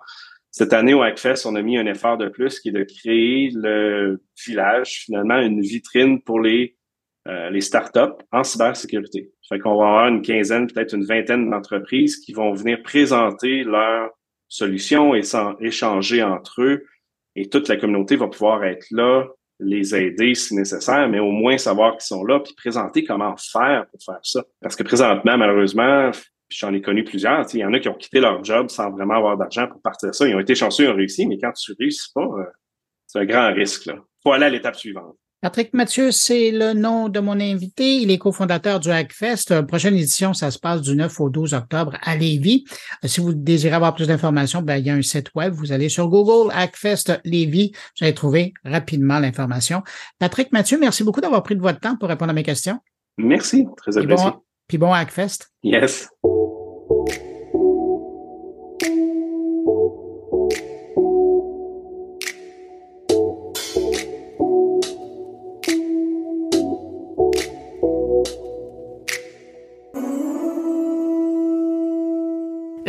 [0.49, 3.51] Cette année, au Hackfest, on a mis un effort de plus qui est de créer
[3.53, 6.77] le village, finalement, une vitrine pour les,
[7.27, 9.33] euh, les startups en cybersécurité.
[9.49, 14.09] Fait qu'on va avoir une quinzaine, peut-être une vingtaine d'entreprises qui vont venir présenter leurs
[14.47, 15.23] solutions et
[15.59, 16.85] échanger entre eux.
[17.35, 19.27] Et toute la communauté va pouvoir être là,
[19.59, 23.85] les aider si nécessaire, mais au moins savoir qu'ils sont là, puis présenter comment faire
[23.89, 24.43] pour faire ça.
[24.61, 26.11] Parce que présentement, malheureusement,
[26.49, 29.15] j'en ai connu plusieurs, il y en a qui ont quitté leur job sans vraiment
[29.15, 30.27] avoir d'argent pour partir ça.
[30.27, 32.45] Ils ont été chanceux, ils ont réussi, mais quand tu réussis pas, euh,
[33.07, 33.85] c'est un grand risque.
[33.85, 33.95] Là.
[34.21, 35.15] faut aller à l'étape suivante.
[35.45, 37.97] Patrick Mathieu, c'est le nom de mon invité.
[37.97, 39.51] Il est cofondateur du Hackfest.
[39.51, 42.65] Euh, prochaine édition, ça se passe du 9 au 12 octobre à Lévis.
[43.03, 45.53] Euh, si vous désirez avoir plus d'informations, ben, il y a un site web.
[45.53, 47.73] Vous allez sur Google Hackfest Lévis.
[47.75, 49.83] Vous allez trouver rapidement l'information.
[50.17, 52.79] Patrick Mathieu, merci beaucoup d'avoir pris de votre temps pour répondre à mes questions.
[53.19, 54.31] Merci, très apprécié.
[54.67, 55.51] puis bon Hackfest.
[55.61, 56.09] Yes.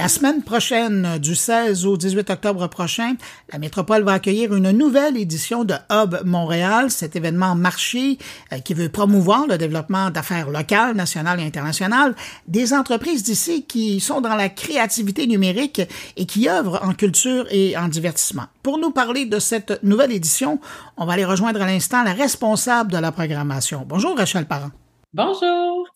[0.06, 3.16] La semaine prochaine, du 16 au 18 octobre prochain,
[3.50, 8.16] la métropole va accueillir une nouvelle édition de Hub Montréal, cet événement marché
[8.52, 12.14] euh, qui veut promouvoir le développement d'affaires locales, nationales et internationales,
[12.46, 15.82] des entreprises d'ici qui sont dans la créativité numérique
[16.16, 18.44] et qui œuvrent en culture et en divertissement.
[18.62, 20.60] Pour nous parler de cette nouvelle édition,
[20.96, 23.84] on va aller rejoindre à l'instant la responsable de la programmation.
[23.84, 24.70] Bonjour Rachel Parent.
[25.12, 25.88] Bonjour.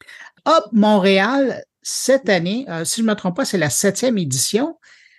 [0.48, 4.78] Hub Montréal, cette année, euh, si je ne me trompe pas, c'est la septième édition.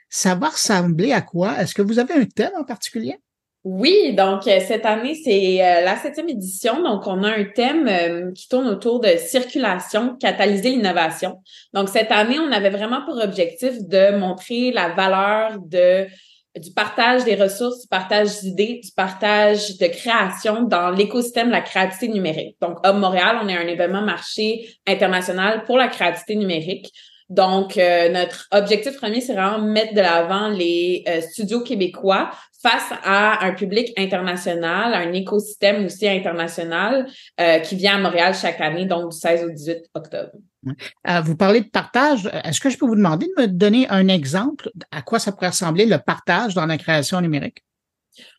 [0.10, 1.58] Ça va ressembler à quoi?
[1.62, 3.18] Est-ce que vous avez un thème en particulier?
[3.64, 6.82] Oui, donc euh, cette année, c'est euh, la septième édition.
[6.82, 11.44] Donc, on a un thème euh, qui tourne autour de circulation, catalyser l'innovation.
[11.72, 16.08] Donc, cette année, on avait vraiment pour objectif de montrer la valeur de
[16.60, 21.62] du partage des ressources, du partage d'idées, du partage de création dans l'écosystème de la
[21.62, 22.58] créativité numérique.
[22.62, 26.92] Donc, Hub Montréal, on est un événement marché international pour la créativité numérique.
[27.30, 32.32] Donc, notre objectif premier, c'est vraiment mettre de l'avant les studios québécois
[32.62, 37.08] face à un public international, un écosystème aussi international
[37.40, 40.32] euh, qui vient à Montréal chaque année, donc du 16 au 18 octobre.
[41.08, 42.30] Euh, vous parlez de partage.
[42.44, 45.50] Est-ce que je peux vous demander de me donner un exemple à quoi ça pourrait
[45.50, 47.64] ressembler le partage dans la création numérique?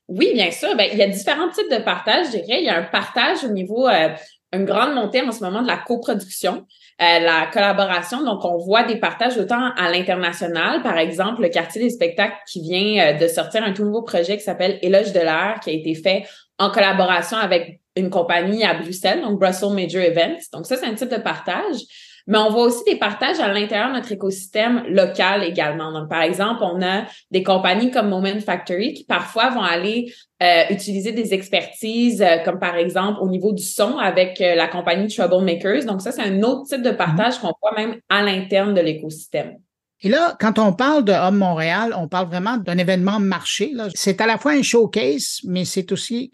[0.08, 0.76] Oui, bien sûr.
[0.76, 2.60] Ben, il y a différents types de partage, je dirais.
[2.60, 4.08] Il y a un partage au niveau euh,
[4.52, 6.66] une grande montée en ce moment de la coproduction,
[7.02, 8.22] euh, la collaboration.
[8.22, 12.60] Donc, on voit des partages autant à l'international, par exemple, le quartier des spectacles qui
[12.60, 15.72] vient euh, de sortir un tout nouveau projet qui s'appelle Éloge de l'air, qui a
[15.72, 16.24] été fait
[16.58, 20.44] en collaboration avec une compagnie à Bruxelles, donc Brussels Major Events.
[20.52, 21.80] Donc, ça, c'est un type de partage.
[22.26, 25.92] Mais on voit aussi des partages à l'intérieur de notre écosystème local également.
[25.92, 30.12] Donc, par exemple, on a des compagnies comme Moment Factory qui parfois vont aller
[30.42, 34.68] euh, utiliser des expertises, euh, comme par exemple au niveau du son avec euh, la
[34.68, 35.84] compagnie Troublemakers.
[35.84, 39.58] Donc, ça, c'est un autre type de partage qu'on voit même à l'interne de l'écosystème.
[40.04, 43.72] Et là, quand on parle de Hub Montréal, on parle vraiment d'un événement marché.
[43.94, 46.30] C'est à la fois un showcase, mais c'est aussi,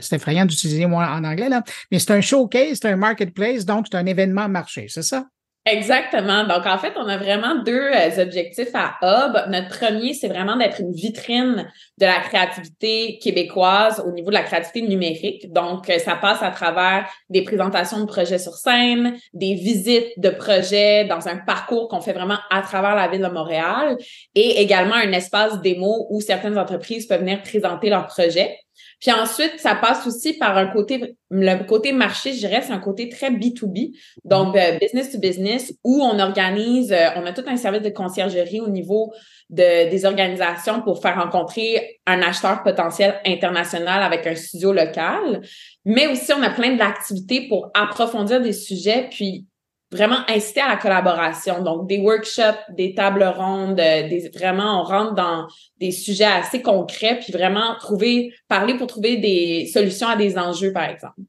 [0.00, 3.86] c'est effrayant d'utiliser moi en anglais, là, mais c'est un showcase, c'est un marketplace, donc
[3.90, 5.26] c'est un événement marché, c'est ça?
[5.64, 6.42] Exactement.
[6.42, 9.48] Donc, en fait, on a vraiment deux euh, objectifs à Hub.
[9.48, 14.42] Notre premier, c'est vraiment d'être une vitrine de la créativité québécoise au niveau de la
[14.42, 15.52] créativité numérique.
[15.52, 20.30] Donc, euh, ça passe à travers des présentations de projets sur scène, des visites de
[20.30, 23.96] projets dans un parcours qu'on fait vraiment à travers la ville de Montréal
[24.34, 28.58] et également un espace démo où certaines entreprises peuvent venir présenter leurs projets.
[29.02, 32.78] Puis ensuite, ça passe aussi par un côté, le côté marché, je dirais, c'est un
[32.78, 37.42] côté très B2B, donc euh, business to business, où on organise, euh, on a tout
[37.48, 39.12] un service de conciergerie au niveau
[39.50, 45.40] de, des organisations pour faire rencontrer un acheteur potentiel international avec un studio local.
[45.84, 49.46] Mais aussi, on a plein d'activités pour approfondir des sujets, puis
[49.92, 51.62] vraiment inciter à la collaboration.
[51.62, 55.46] Donc, des workshops, des tables rondes, euh, des, vraiment, on rentre dans
[55.78, 60.72] des sujets assez concrets, puis vraiment trouver, parler pour trouver des solutions à des enjeux,
[60.72, 61.20] par exemple.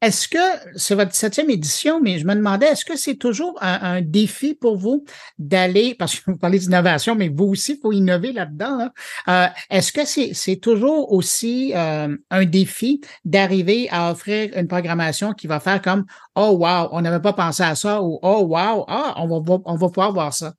[0.00, 0.38] Est-ce que
[0.76, 4.76] c'est votre septième édition, mais je me demandais, est-ce que c'est toujours un, défi pour
[4.76, 5.04] vous
[5.38, 8.90] d'aller, parce que vous parlez d'innovation, mais vous aussi, il faut innover là-dedans.
[9.26, 15.48] Euh, est-ce que c'est toujours aussi euh, un défi d'arriver à offrir une programmation qui
[15.48, 16.04] va faire comme
[16.36, 19.74] Oh wow, on n'avait pas pensé à ça ou Oh wow, ah, on va, on
[19.74, 20.54] va pouvoir voir ça?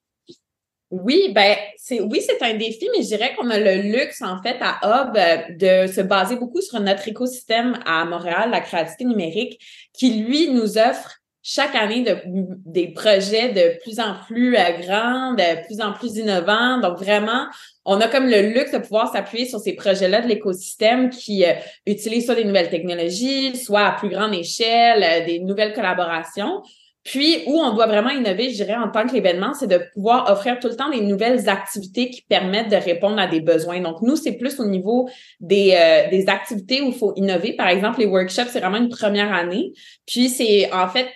[0.91, 4.41] Oui, ben c'est oui, c'est un défi, mais je dirais qu'on a le luxe en
[4.41, 9.05] fait à Hub euh, de se baser beaucoup sur notre écosystème à Montréal, la créativité
[9.05, 9.63] numérique,
[9.93, 12.17] qui lui nous offre chaque année de,
[12.65, 16.79] des projets de plus en plus euh, grands, de plus en plus innovants.
[16.79, 17.45] Donc vraiment,
[17.85, 21.53] on a comme le luxe de pouvoir s'appuyer sur ces projets-là de l'écosystème qui euh,
[21.85, 26.63] utilisent soit des nouvelles technologies, soit à plus grande échelle, des nouvelles collaborations.
[27.03, 30.59] Puis, où on doit vraiment innover, je dirais, en tant qu'événement, c'est de pouvoir offrir
[30.59, 33.79] tout le temps des nouvelles activités qui permettent de répondre à des besoins.
[33.79, 35.09] Donc, nous, c'est plus au niveau
[35.39, 37.53] des, euh, des activités où il faut innover.
[37.53, 39.71] Par exemple, les workshops, c'est vraiment une première année.
[40.05, 41.07] Puis, c'est en fait,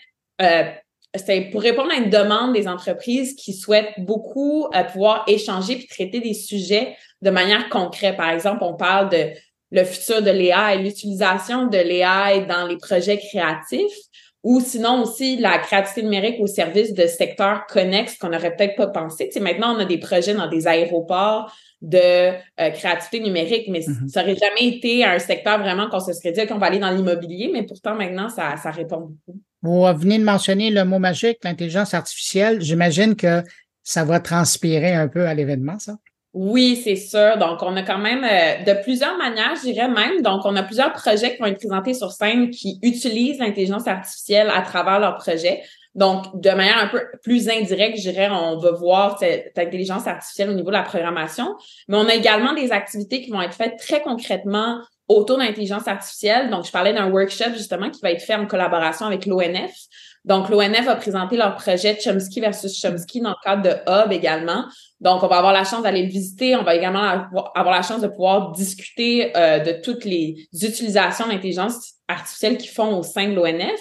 [0.41, 0.63] euh,
[1.15, 5.87] c'est pour répondre à une demande des entreprises qui souhaitent beaucoup euh, pouvoir échanger puis
[5.87, 8.15] traiter des sujets de manière concrète.
[8.15, 9.29] Par exemple, on parle de
[9.71, 13.93] le futur de l'AI, l'utilisation de l'AI dans les projets créatifs
[14.43, 18.87] ou sinon aussi la créativité numérique au service de secteurs connexes qu'on n'aurait peut-être pas
[18.87, 19.27] pensé.
[19.27, 23.79] Tu sais, maintenant, on a des projets dans des aéroports de euh, créativité numérique, mais
[23.79, 24.09] mm-hmm.
[24.09, 26.91] ça n'aurait jamais été un secteur vraiment qu'on se serait dit qu'on va aller dans
[26.91, 29.39] l'immobilier, mais pourtant maintenant, ça, ça répond beaucoup.
[29.61, 32.61] Vous venez de mentionner le mot magique, l'intelligence artificielle.
[32.61, 33.43] J'imagine que
[33.81, 35.95] ça va transpirer un peu à l'événement, ça?
[36.33, 37.37] Oui, c'est sûr.
[37.37, 40.23] Donc, on a quand même euh, de plusieurs manières, je dirais même.
[40.23, 44.51] Donc, on a plusieurs projets qui vont être présentés sur scène qui utilisent l'intelligence artificielle
[44.51, 45.61] à travers leurs projets.
[45.93, 50.49] Donc, de manière un peu plus indirecte, je dirais, on va voir cette, intelligence artificielle
[50.49, 51.55] au niveau de la programmation.
[51.87, 55.87] Mais on a également des activités qui vont être faites très concrètement autour de l'intelligence
[55.87, 56.49] artificielle.
[56.49, 59.71] Donc, je parlais d'un workshop justement qui va être fait en collaboration avec l'ONF.
[60.25, 64.65] Donc, l'ONF a présenté leur projet Chomsky versus Chomsky dans le cadre de Hub également.
[65.01, 66.55] Donc, on va avoir la chance d'aller le visiter.
[66.55, 71.95] On va également avoir la chance de pouvoir discuter euh, de toutes les utilisations d'intelligence
[72.07, 73.79] artificielle qu'ils font au sein de l'ONF.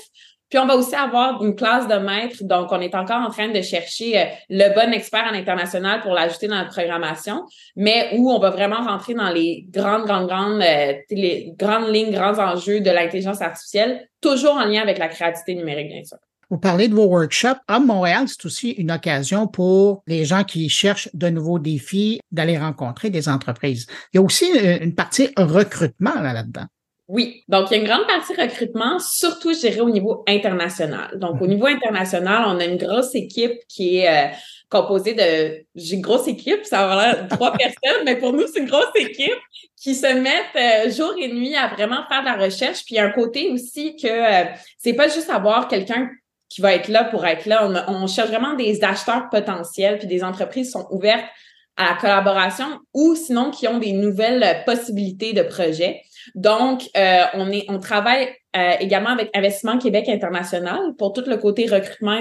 [0.52, 3.48] Puis on va aussi avoir une classe de maître, donc on est encore en train
[3.48, 8.30] de chercher euh, le bon expert en international pour l'ajouter dans la programmation, mais où
[8.30, 12.80] on va vraiment rentrer dans les grandes, grandes, grandes, euh, les grandes lignes, grands enjeux
[12.80, 16.18] de l'intelligence artificielle, toujours en lien avec la créativité numérique, bien sûr.
[16.52, 17.56] Vous parlez de vos workshops.
[17.66, 22.58] À Montréal, c'est aussi une occasion pour les gens qui cherchent de nouveaux défis d'aller
[22.58, 23.86] rencontrer des entreprises.
[24.12, 26.66] Il y a aussi euh, une partie recrutement là-dedans.
[27.08, 31.18] Oui, donc il y a une grande partie recrutement, surtout, je dirais, au niveau international.
[31.18, 34.30] Donc, au niveau international, on a une grosse équipe qui est euh,
[34.68, 35.64] composée de...
[35.74, 38.92] J'ai une grosse équipe, ça va l'air trois personnes, mais pour nous, c'est une grosse
[38.96, 39.40] équipe
[39.80, 40.54] qui se mettent
[40.86, 42.84] euh, jour et nuit à vraiment faire de la recherche.
[42.84, 44.44] Puis il y a un côté aussi que euh,
[44.76, 46.10] c'est pas juste avoir quelqu'un
[46.52, 47.66] qui va être là pour être là.
[47.66, 51.24] On, on cherche vraiment des acheteurs potentiels, puis des entreprises sont ouvertes
[51.76, 56.02] à la collaboration ou sinon qui ont des nouvelles possibilités de projets.
[56.34, 61.36] Donc, euh, on, est, on travaille euh, également avec Investissement Québec International pour tout le
[61.38, 62.20] côté recrutement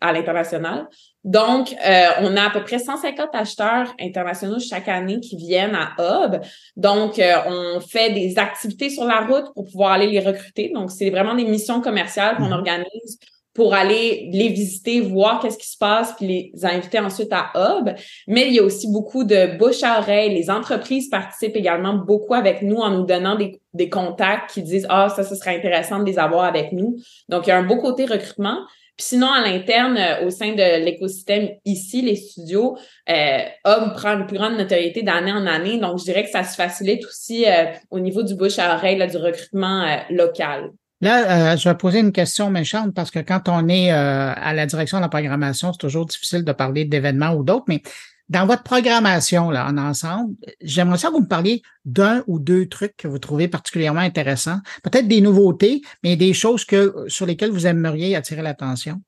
[0.00, 0.86] à l'international.
[1.24, 5.90] Donc, euh, on a à peu près 150 acheteurs internationaux chaque année qui viennent à
[5.98, 6.40] Hub.
[6.76, 10.70] Donc, on fait des activités sur la route pour pouvoir aller les recruter.
[10.72, 12.52] Donc, c'est vraiment des missions commerciales qu'on mmh.
[12.52, 13.18] organise
[13.56, 17.88] pour aller les visiter, voir qu'est-ce qui se passe, puis les inviter ensuite à Hub.
[18.28, 20.34] Mais il y a aussi beaucoup de bouche à oreille.
[20.34, 23.58] Les entreprises participent également beaucoup avec nous en nous donnant des,
[23.90, 26.96] contacts qui disent ah ça, ce serait intéressant de les avoir avec nous.
[27.28, 28.60] Donc il y a un beau côté recrutement.
[28.96, 32.78] Puis sinon, à l'interne, euh, au sein de l'écosystème ici, les studios,
[33.10, 35.78] euh, Hub prend une plus grande notoriété d'année en année.
[35.78, 38.96] Donc, je dirais que ça se facilite aussi euh, au niveau du bouche à oreille,
[38.96, 40.70] là, du recrutement euh, local.
[41.02, 44.54] Là, euh, je vais poser une question méchante parce que quand on est euh, à
[44.54, 47.82] la direction de la programmation, c'est toujours difficile de parler d'événements ou d'autres, mais
[48.28, 52.66] dans votre programmation là, en ensemble, j'aimerais ça que vous me parliez d'un ou deux
[52.66, 57.52] trucs que vous trouvez particulièrement intéressants, peut-être des nouveautés, mais des choses que sur lesquelles
[57.52, 59.00] vous aimeriez attirer l'attention.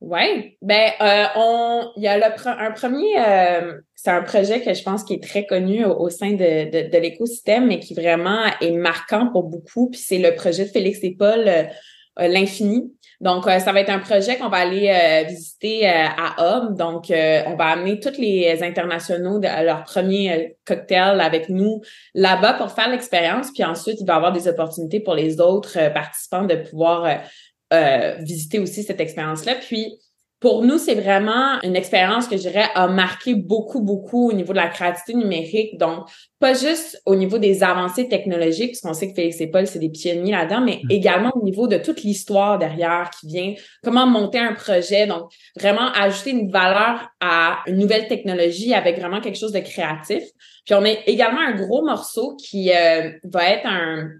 [0.00, 4.74] Oui, ben euh, on il y a le un premier euh, c'est un projet que
[4.74, 8.42] je pense qui est très connu au, sein de, de, de l'écosystème, mais qui vraiment
[8.60, 9.88] est marquant pour beaucoup.
[9.90, 12.92] Puis c'est le projet de Félix et Paul euh, l'infini.
[13.22, 16.74] Donc ça va être un projet qu'on va aller visiter à Homme.
[16.76, 21.80] Donc on va amener tous les internationaux à leur premier cocktail avec nous
[22.14, 23.50] là-bas pour faire l'expérience.
[23.54, 27.22] Puis ensuite il va y avoir des opportunités pour les autres participants de pouvoir
[27.72, 29.56] euh, visiter aussi cette expérience-là.
[29.56, 29.98] Puis,
[30.38, 34.52] pour nous, c'est vraiment une expérience que je dirais a marqué beaucoup, beaucoup au niveau
[34.52, 35.78] de la créativité numérique.
[35.78, 36.06] Donc,
[36.38, 39.88] pas juste au niveau des avancées technologiques, puisqu'on sait que Félix et Paul, c'est des
[39.88, 40.90] pionniers là-dedans, mais mm.
[40.90, 45.06] également au niveau de toute l'histoire derrière qui vient, comment monter un projet.
[45.06, 50.22] Donc, vraiment ajouter une valeur à une nouvelle technologie avec vraiment quelque chose de créatif.
[50.66, 54.10] Puis, on a également un gros morceau qui euh, va être un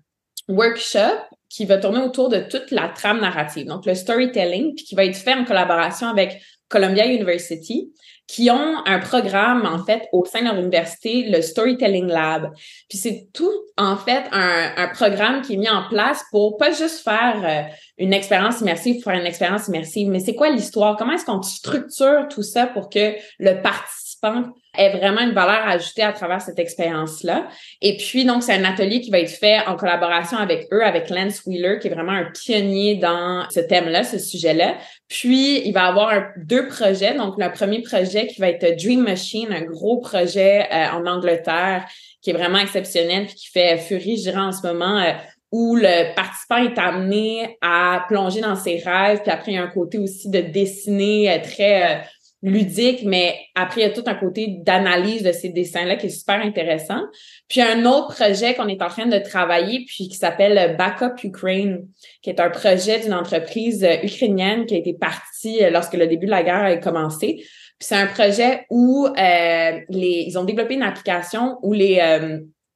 [0.49, 4.95] workshop qui va tourner autour de toute la trame narrative, donc le storytelling, puis qui
[4.95, 7.93] va être fait en collaboration avec Columbia University,
[8.27, 12.51] qui ont un programme, en fait, au sein de leur université, le Storytelling Lab.
[12.89, 17.05] Puis c'est tout, en fait, un, programme qui est mis en place pour pas juste
[17.05, 20.97] faire euh, une expérience immersive, pour faire une expérience immersive, mais c'est quoi l'histoire?
[20.97, 24.45] Comment est-ce qu'on structure tout ça pour que le participant
[24.77, 27.49] est vraiment une valeur ajoutée à travers cette expérience-là.
[27.81, 31.11] Et puis, donc, c'est un atelier qui va être fait en collaboration avec eux, avec
[31.11, 34.77] Lance Wheeler, qui est vraiment un pionnier dans ce thème-là, ce sujet-là.
[35.09, 37.15] Puis, il va avoir deux projets.
[37.15, 41.87] Donc, le premier projet qui va être Dream Machine, un gros projet euh, en Angleterre
[42.23, 45.13] qui est vraiment exceptionnel puis qui fait furie, je dirais, en ce moment, euh,
[45.53, 49.23] où le participant est amené à plonger dans ses rêves.
[49.23, 52.03] Puis après, il y a un côté aussi de dessiner euh, très
[52.47, 56.11] ludique, mais après, il y a tout un côté d'analyse de ces dessins-là qui est
[56.11, 57.03] super intéressant.
[57.49, 61.89] Puis un autre projet qu'on est en train de travailler, puis qui s'appelle Backup Ukraine,
[62.23, 66.07] qui est un projet d'une entreprise euh, ukrainienne qui a été partie euh, lorsque le
[66.07, 67.35] début de la guerre a commencé.
[67.35, 72.01] Puis c'est un projet où euh, les, ils ont développé une application où les,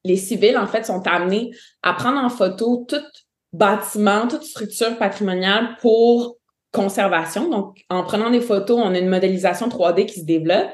[0.05, 1.53] les civils, en fait, sont amenés
[1.83, 2.97] à prendre en photo tout
[3.53, 6.40] bâtiment, toute structure patrimoniale pour
[6.73, 7.49] conservation.
[7.49, 10.71] Donc, en prenant des photos, on a une modélisation 3D qui se développe.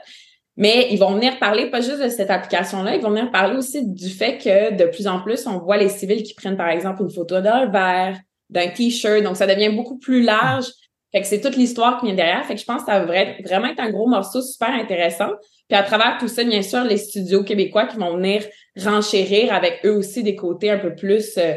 [0.56, 3.86] Mais ils vont venir parler pas juste de cette application-là, ils vont venir parler aussi
[3.86, 7.02] du fait que de plus en plus, on voit les civils qui prennent par exemple
[7.02, 8.18] une photo d'un verre,
[8.48, 9.22] d'un t-shirt.
[9.22, 10.66] Donc, ça devient beaucoup plus large.
[11.12, 12.44] Fait que c'est toute l'histoire qui vient derrière.
[12.46, 15.30] Fait que je pense que ça va vraiment être un gros morceau super intéressant.
[15.68, 18.44] Puis à travers tout ça, bien sûr, les studios québécois qui vont venir
[18.76, 21.54] renchérir avec eux aussi des côtés un peu plus euh,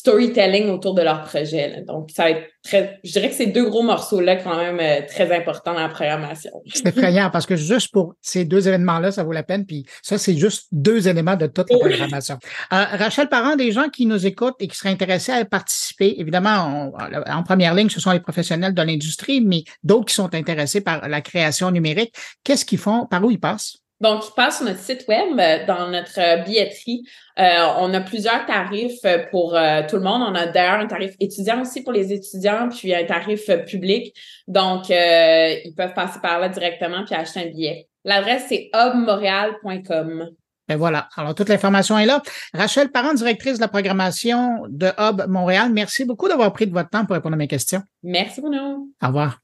[0.00, 1.68] storytelling autour de leur projet.
[1.70, 1.80] là.
[1.82, 5.06] Donc, ça va être très, je dirais que ces deux gros morceaux-là, quand même, euh,
[5.06, 6.50] très importants dans la programmation.
[6.74, 9.64] C'est effrayant parce que juste pour ces deux événements-là, ça vaut la peine.
[9.64, 12.38] Puis ça, c'est juste deux éléments de toute la programmation.
[12.74, 16.92] Euh, Rachel Parent, des gens qui nous écoutent et qui seraient intéressés à participer, évidemment,
[16.94, 20.82] on- en première ligne, ce sont les professionnels de l'industrie, mais d'autres qui sont intéressés
[20.82, 22.14] par la création numérique.
[22.44, 23.06] Qu'est-ce qu'ils font?
[23.06, 23.78] Par où ils passent?
[24.00, 27.02] Donc, ils passent sur notre site web, euh, dans notre euh, billetterie.
[27.38, 29.00] Euh, on a plusieurs tarifs
[29.30, 30.22] pour euh, tout le monde.
[30.22, 34.14] On a d'ailleurs un tarif étudiant aussi pour les étudiants, puis un tarif public.
[34.48, 37.88] Donc, euh, ils peuvent passer par là directement puis acheter un billet.
[38.04, 40.28] L'adresse, c'est hubmontréal.com.
[40.68, 41.08] Ben voilà.
[41.16, 42.22] Alors, toute l'information est là.
[42.52, 46.90] Rachel Parent, directrice de la programmation de Hub Montréal, merci beaucoup d'avoir pris de votre
[46.90, 47.82] temps pour répondre à mes questions.
[48.02, 48.88] Merci, Bruno.
[49.02, 49.38] Au revoir.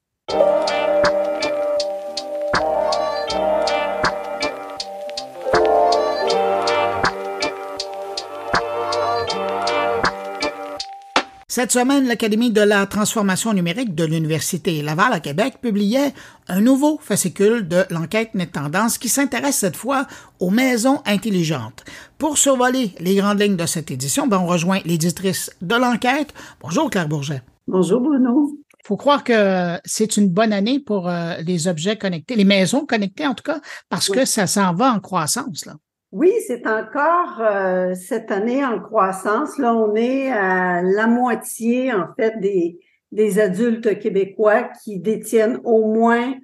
[11.55, 16.15] Cette semaine, l'Académie de la transformation numérique de l'Université Laval à Québec publiait
[16.49, 20.07] un nouveau fascicule de l'enquête Net Tendance qui s'intéresse cette fois
[20.41, 21.85] aux maisons intelligentes.
[22.17, 26.33] Pour survoler les grandes lignes de cette édition, ben, on rejoint l'éditrice de l'enquête.
[26.63, 27.43] Bonjour Claire Bourget.
[27.69, 28.57] Bonjour Bruno.
[28.87, 33.27] faut croire que c'est une bonne année pour euh, les objets connectés, les maisons connectées
[33.27, 33.61] en tout cas,
[33.91, 34.17] parce Oui.
[34.17, 35.67] que ça s'en va en croissance.
[35.67, 35.75] Là.
[36.13, 39.59] Oui, c'est encore euh, cette année en croissance.
[39.59, 42.79] Là, on est à la moitié, en fait, des,
[43.13, 46.35] des adultes québécois qui détiennent au moins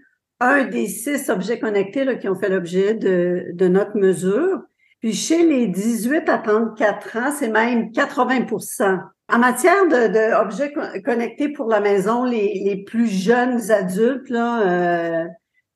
[0.40, 4.62] un des six objets connectés qui ont fait l'objet de, de notre mesure.
[5.00, 8.98] Puis chez les 18 à 34 ans, c'est même 80%
[9.30, 15.22] En matière de, de co- connectés pour la maison, les, les plus jeunes adultes, là,
[15.24, 15.26] euh,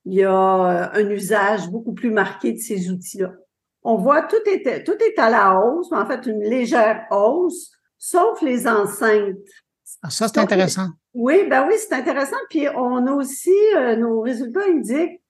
[0.06, 3.32] il y a un usage beaucoup plus marqué de ces outils-là.
[3.84, 7.72] On voit tout est tout est à la hausse, mais en fait une légère hausse,
[7.98, 9.36] sauf les enceintes.
[10.02, 10.88] Ah, ça, c'est intéressant.
[11.14, 12.36] Oui, ben oui, c'est intéressant.
[12.48, 15.20] Puis on a aussi euh, nos résultats indiquent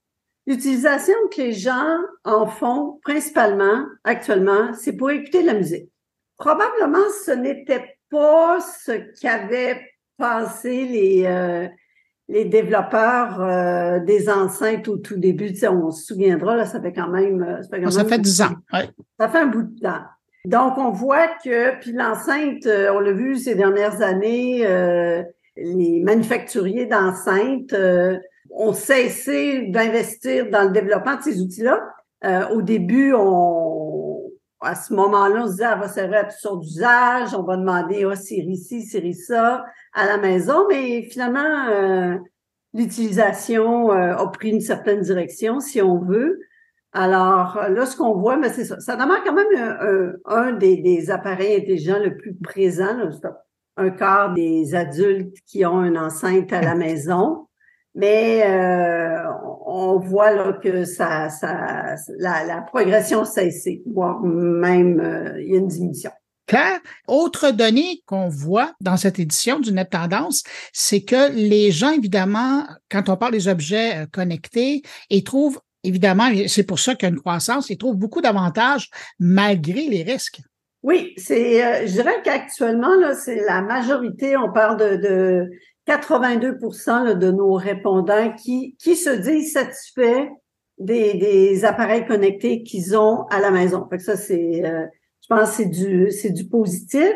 [0.47, 5.91] l'utilisation que les gens en font principalement actuellement, c'est pour écouter de la musique.
[6.37, 9.81] Probablement, ce n'était pas ce qu'avaient
[10.17, 11.69] pensé les euh,
[12.29, 15.53] les développeurs euh, des enceintes au tout début.
[15.69, 17.43] On se souviendra, là, ça fait quand même.
[17.43, 18.55] euh, Ça fait, quand Ça même fait 10 ans.
[18.73, 18.89] ouais.
[19.19, 20.01] ça fait un bout de temps.
[20.45, 25.23] Donc, on voit que, puis l'enceinte, euh, on l'a vu ces dernières années, euh,
[25.57, 28.19] les manufacturiers d'enceintes euh,
[28.51, 31.81] ont cessé d'investir dans le développement de ces outils-là.
[32.53, 33.82] Au début, on,
[34.63, 37.57] à ce moment-là, on se disait, elle va servir à toutes sortes d'usages, on va
[37.57, 42.17] demander, ah, série ci, série ça, à la maison, mais finalement, euh,
[42.75, 46.41] l'utilisation euh, a pris une certaine direction, si on veut.
[46.93, 48.79] Alors euh, là, ce qu'on voit, mais c'est ça.
[48.81, 52.95] Ça demeure quand même un, un- un des, des appareils intelligents le plus présent.
[52.97, 53.09] là.
[53.79, 57.47] Un quart des adultes qui ont une enceinte à la maison.
[57.95, 59.12] Mais euh,
[59.73, 65.55] on voit là que ça, ça, la, la progression cesse, voire même euh, il y
[65.55, 66.11] a une diminution.
[66.47, 70.43] Claire, autre donnée qu'on voit dans cette édition du Net Tendance,
[70.73, 76.29] c'est que les gens, évidemment, quand on parle des objets euh, connectés, ils trouvent, évidemment,
[76.49, 80.41] c'est pour ça qu'il y a une croissance, ils trouvent beaucoup d'avantages malgré les risques.
[80.83, 85.51] Oui, c'est, euh, je dirais qu'actuellement, là, c'est la majorité, on parle de, de
[85.87, 90.29] 82 là, de nos répondants qui, qui se disent satisfaits
[90.79, 93.87] des, des appareils connectés qu'ils ont à la maison.
[93.91, 94.87] Fait que ça, c'est, euh,
[95.23, 97.15] je pense que c'est du, c'est du positif.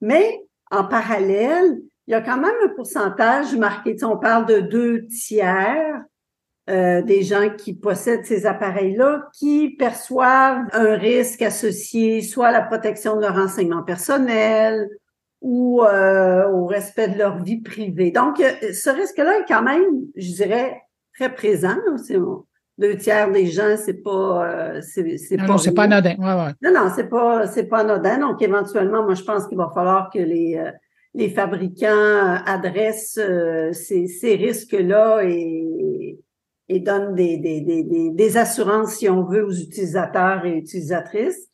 [0.00, 3.92] Mais en parallèle, il y a quand même un pourcentage marqué.
[3.92, 6.02] Tu sais, on parle de deux tiers
[6.68, 12.62] euh, des gens qui possèdent ces appareils-là qui perçoivent un risque associé soit à la
[12.62, 14.88] protection de leur renseignement personnel
[15.40, 18.10] ou euh, au respect de leur vie privée.
[18.10, 19.84] Donc, euh, ce risque-là est quand même,
[20.16, 20.80] je dirais,
[21.14, 21.76] très présent.
[22.78, 26.16] deux tiers des gens, c'est pas, euh, c'est, c'est Non, pas non, c'est pas anodin.
[26.18, 26.52] Ouais, ouais.
[26.62, 28.18] Non, non, c'est pas, c'est pas anodin.
[28.18, 30.70] Donc, éventuellement, moi, je pense qu'il va falloir que les, euh,
[31.14, 36.18] les fabricants euh, adressent euh, ces, ces risques-là et,
[36.68, 41.48] et donnent des, des, des, des assurances, si on veut, aux utilisateurs et utilisatrices.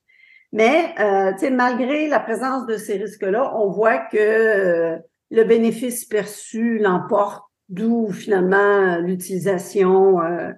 [0.52, 4.98] Mais, euh, malgré la présence de ces risques-là, on voit que euh,
[5.30, 10.50] le bénéfice perçu l'emporte, d'où finalement l'utilisation euh,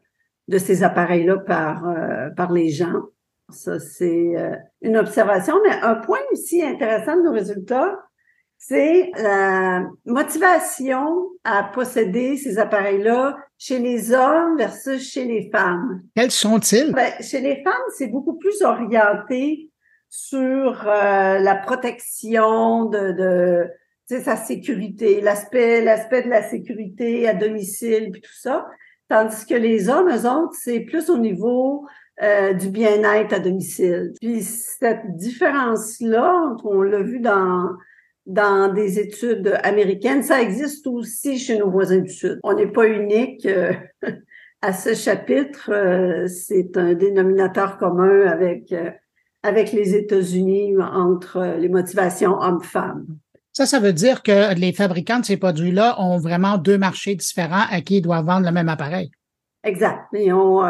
[0.48, 3.02] de ces appareils-là par, euh, par les gens.
[3.50, 5.54] Ça, c'est euh, une observation.
[5.64, 8.00] Mais un point aussi intéressant de nos résultats,
[8.58, 16.02] c'est la motivation à posséder ces appareils-là chez les hommes versus chez les femmes.
[16.16, 16.92] Quels sont-ils?
[16.92, 19.70] Ben, chez les femmes, c'est beaucoup plus orienté
[20.16, 23.68] sur euh, la protection de, de
[24.20, 28.64] sa sécurité, l'aspect l'aspect de la sécurité à domicile puis tout ça,
[29.08, 31.84] tandis que les hommes, eux autres, c'est plus au niveau
[32.22, 34.12] euh, du bien-être à domicile.
[34.20, 37.70] Puis cette différence-là, on l'a vu dans
[38.24, 42.38] dans des études américaines, ça existe aussi chez nos voisins du Sud.
[42.44, 43.72] On n'est pas unique euh,
[44.62, 45.72] à ce chapitre.
[45.72, 48.72] Euh, c'est un dénominateur commun avec
[49.44, 53.06] avec les États-Unis entre les motivations hommes-femmes.
[53.52, 57.66] Ça, ça veut dire que les fabricants de ces produits-là ont vraiment deux marchés différents
[57.70, 59.12] à qui ils doivent vendre le même appareil.
[59.62, 60.06] Exact.
[60.12, 60.60] Ils ont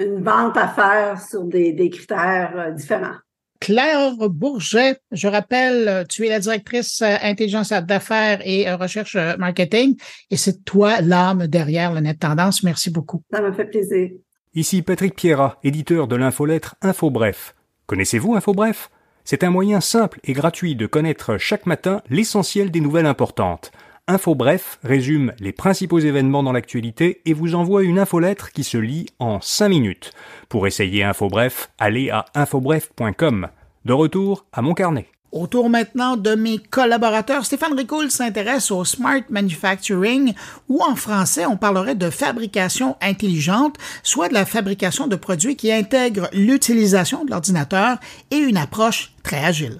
[0.00, 3.16] une vente à faire sur des, des critères euh, différents.
[3.60, 9.96] Claire Bourget, je rappelle, euh, tu es la directrice euh, intelligence d'affaires et recherche marketing,
[10.30, 12.62] et c'est toi l'âme derrière la net tendance.
[12.62, 13.22] Merci beaucoup.
[13.30, 14.10] Ça m'a fait plaisir.
[14.54, 17.54] Ici Patrick Pierrat, éditeur de l'infolettre InfoBref.
[17.90, 18.88] Connaissez-vous InfoBref
[19.24, 23.72] C'est un moyen simple et gratuit de connaître chaque matin l'essentiel des nouvelles importantes.
[24.06, 29.06] InfoBref résume les principaux événements dans l'actualité et vous envoie une infolettre qui se lit
[29.18, 30.12] en 5 minutes.
[30.48, 33.48] Pour essayer InfoBref, allez à infobref.com.
[33.84, 35.08] De retour à mon carnet.
[35.32, 40.34] Autour maintenant de mes collaborateurs, Stéphane Ricoul s'intéresse au smart manufacturing,
[40.68, 45.70] ou en français on parlerait de fabrication intelligente, soit de la fabrication de produits qui
[45.70, 47.98] intègrent l'utilisation de l'ordinateur
[48.32, 49.78] et une approche très agile.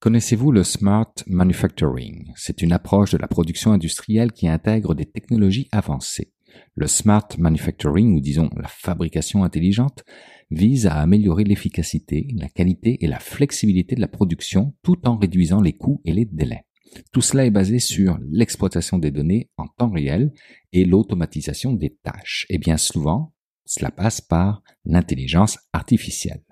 [0.00, 2.30] Connaissez-vous le Smart Manufacturing?
[2.36, 6.33] C'est une approche de la production industrielle qui intègre des technologies avancées.
[6.74, 10.04] Le Smart Manufacturing, ou disons la fabrication intelligente,
[10.50, 15.60] vise à améliorer l'efficacité, la qualité et la flexibilité de la production tout en réduisant
[15.60, 16.64] les coûts et les délais.
[17.12, 20.32] Tout cela est basé sur l'exploitation des données en temps réel
[20.72, 22.46] et l'automatisation des tâches.
[22.50, 23.32] Et bien souvent,
[23.64, 26.42] cela passe par l'intelligence artificielle.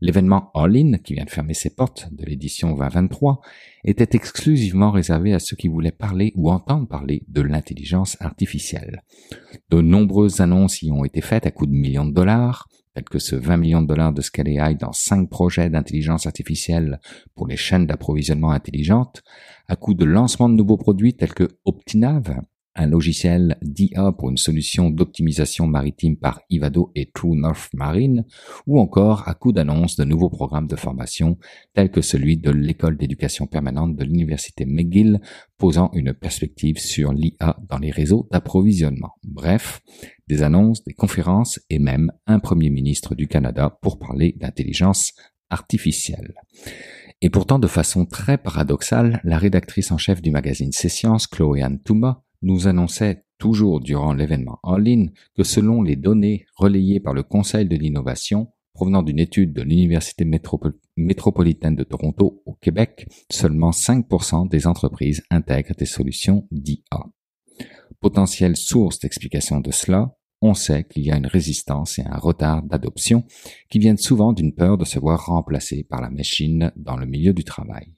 [0.00, 3.40] L'événement All In, qui vient de fermer ses portes de l'édition 2023,
[3.84, 9.02] était exclusivement réservé à ceux qui voulaient parler ou entendre parler de l'intelligence artificielle.
[9.70, 13.18] De nombreuses annonces y ont été faites à coût de millions de dollars, tels que
[13.18, 17.00] ce 20 millions de dollars de Scale AI dans cinq projets d'intelligence artificielle
[17.34, 19.22] pour les chaînes d'approvisionnement intelligentes,
[19.66, 22.40] à coût de lancement de nouveaux produits tels que Optinav,
[22.78, 28.24] un logiciel d'IA pour une solution d'optimisation maritime par Ivado et True North Marine,
[28.66, 31.36] ou encore à coup d'annonce de nouveaux programmes de formation
[31.74, 35.20] tels que celui de l'école d'éducation permanente de l'université McGill,
[35.58, 39.14] posant une perspective sur l'IA dans les réseaux d'approvisionnement.
[39.24, 39.80] Bref,
[40.28, 45.14] des annonces, des conférences et même un premier ministre du Canada pour parler d'intelligence
[45.50, 46.34] artificielle.
[47.20, 51.62] Et pourtant, de façon très paradoxale, la rédactrice en chef du magazine C'est Sciences, Chloé
[51.62, 57.14] Anne Touma, nous annonçait toujours durant l'événement en ligne que selon les données relayées par
[57.14, 58.48] le Conseil de l'innovation
[58.78, 60.24] provenant d'une étude de l'Université
[60.96, 67.06] métropolitaine de Toronto au Québec, seulement 5% des entreprises intègrent des solutions d'IA.
[68.00, 72.62] Potentielle source d'explication de cela, on sait qu'il y a une résistance et un retard
[72.62, 73.24] d'adoption
[73.68, 77.32] qui viennent souvent d'une peur de se voir remplacé par la machine dans le milieu
[77.32, 77.97] du travail.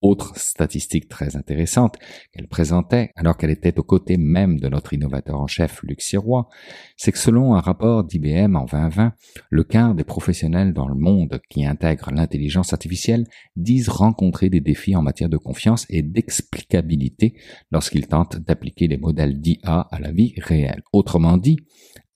[0.00, 1.96] Autre statistique très intéressante
[2.32, 6.48] qu'elle présentait alors qu'elle était aux côtés même de notre innovateur en chef Luc Sirois,
[6.96, 9.12] c'est que selon un rapport d'IBM en 2020,
[9.50, 13.26] le quart des professionnels dans le monde qui intègrent l'intelligence artificielle
[13.56, 17.34] disent rencontrer des défis en matière de confiance et d'explicabilité
[17.72, 20.82] lorsqu'ils tentent d'appliquer les modèles d'IA à la vie réelle.
[20.92, 21.58] Autrement dit,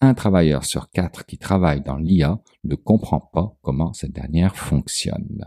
[0.00, 5.46] un travailleur sur quatre qui travaille dans l'IA ne comprend pas comment cette dernière fonctionne.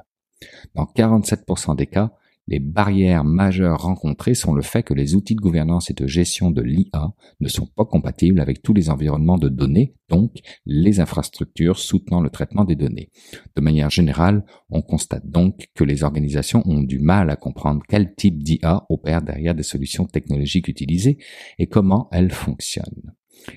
[0.76, 2.12] Dans 47% des cas,
[2.48, 6.52] les barrières majeures rencontrées sont le fait que les outils de gouvernance et de gestion
[6.52, 11.80] de l'IA ne sont pas compatibles avec tous les environnements de données, donc les infrastructures
[11.80, 13.10] soutenant le traitement des données.
[13.56, 18.14] De manière générale, on constate donc que les organisations ont du mal à comprendre quel
[18.14, 21.18] type d'IA opère derrière des solutions technologiques utilisées
[21.58, 23.14] et comment elles fonctionnent.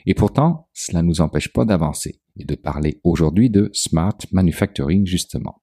[0.07, 5.07] Et pourtant, cela ne nous empêche pas d'avancer et de parler aujourd'hui de smart manufacturing
[5.07, 5.63] justement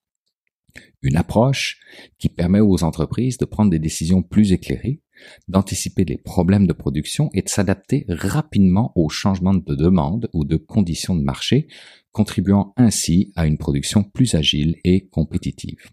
[1.06, 1.80] une approche
[2.19, 5.02] qui permet aux entreprises de prendre des décisions plus éclairées,
[5.48, 10.57] d'anticiper les problèmes de production et de s'adapter rapidement aux changements de demande ou de
[10.57, 11.68] conditions de marché,
[12.11, 15.90] contribuant ainsi à une production plus agile et compétitive.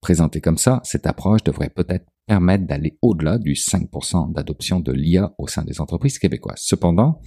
[0.00, 5.34] Présentée comme ça, cette approche devrait peut-être permettre d'aller au-delà du 5% d'adoption de l'IA
[5.38, 6.60] au sein des entreprises québécoises.
[6.60, 7.20] Cependant,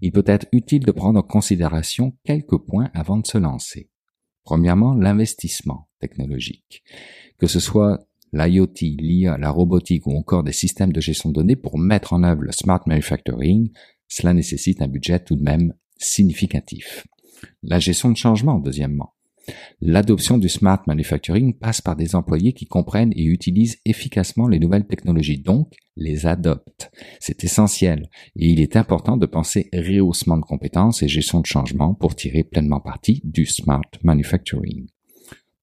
[0.00, 3.88] il peut être utile de prendre en considération quelques points avant de se lancer.
[4.44, 5.88] Premièrement, l'investissement
[7.38, 11.56] Que ce soit l'IoT, l'IA, la robotique ou encore des systèmes de gestion de données
[11.56, 13.70] pour mettre en œuvre le smart manufacturing,
[14.08, 17.06] cela nécessite un budget tout de même significatif.
[17.62, 19.14] La gestion de changement, deuxièmement.
[19.80, 24.86] L'adoption du smart manufacturing passe par des employés qui comprennent et utilisent efficacement les nouvelles
[24.86, 26.90] technologies, donc les adoptent.
[27.20, 31.94] C'est essentiel et il est important de penser rehaussement de compétences et gestion de changement
[31.94, 34.86] pour tirer pleinement parti du smart manufacturing.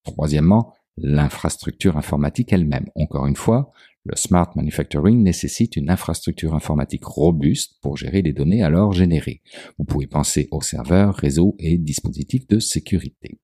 [0.04, 2.90] Troisièmement, l'infrastructure informatique elle-même.
[2.96, 3.72] Encore une fois,
[4.04, 9.42] le smart manufacturing nécessite une infrastructure informatique robuste pour gérer les données alors générées.
[9.78, 13.40] Vous pouvez penser aux serveurs, réseaux et dispositifs de sécurité.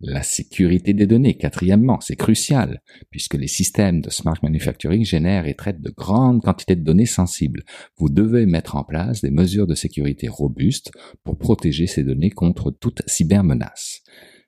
[0.00, 5.54] La sécurité des données, quatrièmement, c'est crucial, puisque les systèmes de smart manufacturing génèrent et
[5.54, 7.62] traitent de grandes quantités de données sensibles.
[7.96, 10.90] Vous devez mettre en place des mesures de sécurité robustes
[11.22, 14.02] pour protéger ces données contre toute cybermenace.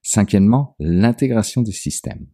[0.08, 2.28] Cinquièmement, l'intégration des systèmes,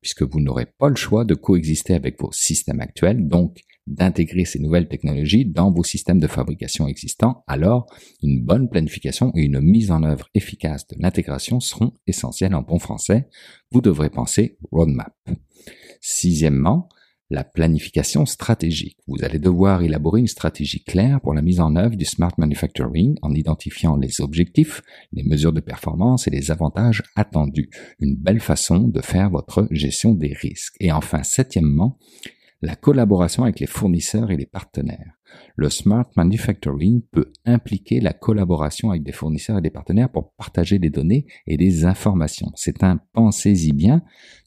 [0.00, 4.58] puisque vous n'aurez pas le choix de coexister avec vos systèmes actuels, donc d'intégrer ces
[4.58, 7.86] nouvelles technologies dans vos systèmes de fabrication existants, alors
[8.22, 12.78] une bonne planification et une mise en œuvre efficace de l'intégration seront essentielles en bon
[12.78, 13.28] français.
[13.72, 15.14] Vous devrez penser roadmap.
[16.00, 16.88] Sixièmement,
[17.30, 18.96] la planification stratégique.
[19.06, 23.16] Vous allez devoir élaborer une stratégie claire pour la mise en œuvre du smart manufacturing
[23.22, 24.82] en identifiant les objectifs,
[25.12, 27.70] les mesures de performance et les avantages attendus.
[28.00, 30.76] Une belle façon de faire votre gestion des risques.
[30.80, 31.98] Et enfin, septièmement,
[32.60, 35.12] la collaboration avec les fournisseurs et les partenaires.
[35.56, 40.78] Le smart manufacturing peut impliquer la collaboration avec des fournisseurs et des partenaires pour partager
[40.78, 42.50] des données et des informations.
[42.54, 44.02] C'est un pensez-y bien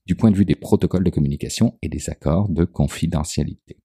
[0.05, 3.77] du point de vue des protocoles de communication et des accords de confidentialité.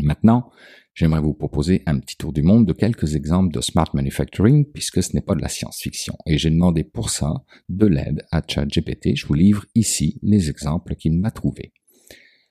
[0.00, 0.50] Maintenant,
[0.94, 5.02] j'aimerais vous proposer un petit tour du monde de quelques exemples de smart manufacturing puisque
[5.02, 6.16] ce n'est pas de la science-fiction.
[6.26, 7.32] Et j'ai demandé pour ça
[7.68, 9.16] de l'aide à ChatGPT.
[9.16, 11.72] Je vous livre ici les exemples qu'il m'a trouvés.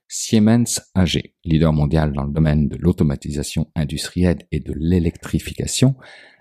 [0.10, 5.95] Siemens AG, leader mondial dans le domaine de l'automatisation industrielle et de l'électrification,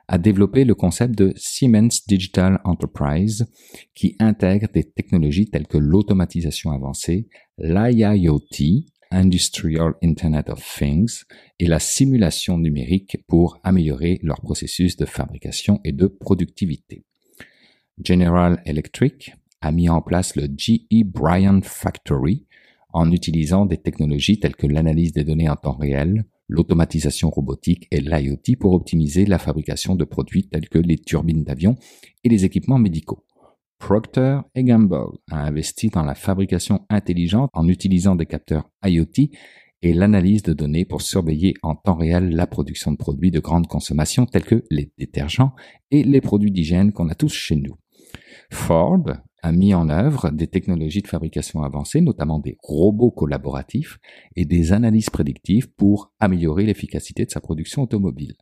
[0.09, 3.47] a développé le concept de Siemens Digital Enterprise
[3.95, 7.29] qui intègre des technologies telles que l'automatisation avancée,
[7.59, 11.25] l'IIoT, Industrial Internet of Things,
[11.59, 17.05] et la simulation numérique pour améliorer leur processus de fabrication et de productivité.
[18.03, 22.47] General Electric a mis en place le GE Bryan Factory,
[22.93, 28.01] en utilisant des technologies telles que l'analyse des données en temps réel, l'automatisation robotique et
[28.01, 31.77] l'IoT pour optimiser la fabrication de produits tels que les turbines d'avion
[32.25, 33.25] et les équipements médicaux.
[33.79, 39.31] Procter Gamble a investi dans la fabrication intelligente en utilisant des capteurs IoT
[39.83, 43.67] et l'analyse de données pour surveiller en temps réel la production de produits de grande
[43.67, 45.53] consommation tels que les détergents
[45.91, 47.77] et les produits d'hygiène qu'on a tous chez nous.
[48.51, 49.05] Ford
[49.47, 53.99] a mis en œuvre des technologies de fabrication avancées, notamment des robots collaboratifs
[54.35, 58.35] et des analyses prédictives pour améliorer l'efficacité de sa production automobile.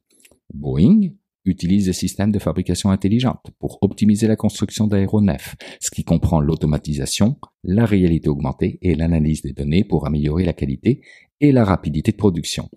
[0.55, 1.11] Boeing
[1.45, 7.37] utilise des systèmes de fabrication intelligente pour optimiser la construction d'aéronefs, ce qui comprend l'automatisation,
[7.65, 11.03] la réalité augmentée et l'analyse des données pour améliorer la qualité
[11.39, 12.71] et la rapidité de production.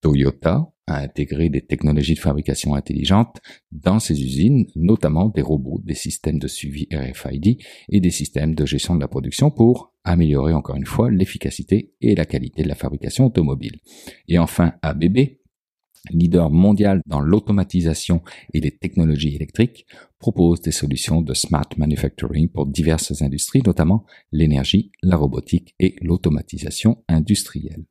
[0.00, 3.36] Toyota a intégré des technologies de fabrication intelligente
[3.70, 7.58] dans ses usines, notamment des robots, des systèmes de suivi RFID
[7.90, 12.14] et des systèmes de gestion de la production pour améliorer encore une fois l'efficacité et
[12.14, 13.76] la qualité de la fabrication automobile.
[14.26, 15.18] Et enfin, ABB,
[16.10, 18.22] leader mondial dans l'automatisation
[18.54, 19.86] et les technologies électriques,
[20.18, 27.04] propose des solutions de smart manufacturing pour diverses industries, notamment l'énergie, la robotique et l'automatisation
[27.08, 27.84] industrielle.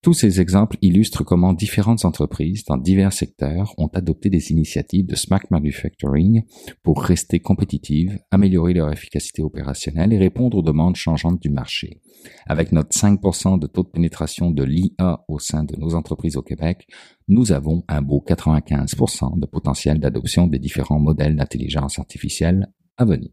[0.00, 5.16] Tous ces exemples illustrent comment différentes entreprises dans divers secteurs ont adopté des initiatives de
[5.16, 6.44] smart manufacturing
[6.82, 12.00] pour rester compétitives, améliorer leur efficacité opérationnelle et répondre aux demandes changeantes du marché.
[12.46, 16.42] Avec notre 5% de taux de pénétration de l'IA au sein de nos entreprises au
[16.42, 16.86] Québec,
[17.26, 23.30] nous avons un beau 95% de potentiel d'adoption des différents modèles d'intelligence artificielle à venir.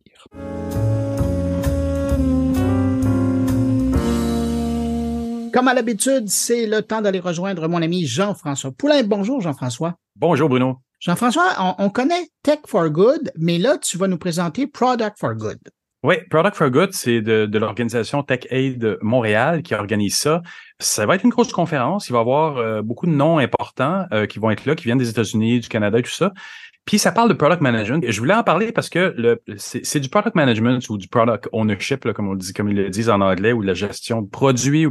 [5.56, 9.04] Comme à l'habitude, c'est le temps d'aller rejoindre mon ami Jean-François Poulain.
[9.04, 9.94] Bonjour Jean-François.
[10.18, 10.80] Bonjour Bruno.
[11.00, 15.60] Jean-François, on, connaît Tech for Good, mais là, tu vas nous présenter Product for Good.
[16.04, 20.42] Oui, Product for Good, c'est de, de l'organisation Tech Aid Montréal qui organise ça.
[20.82, 22.10] Ça va être une grosse conférence.
[22.10, 24.84] Il va y avoir euh, beaucoup de noms importants euh, qui vont être là, qui
[24.84, 26.34] viennent des États-Unis, du Canada et tout ça.
[26.86, 28.06] Puis ça parle de product management.
[28.08, 32.06] Je voulais en parler parce que le c'est du product management ou du product ownership,
[32.06, 34.88] là, comme on dit, comme ils le disent en anglais, ou la gestion de produits.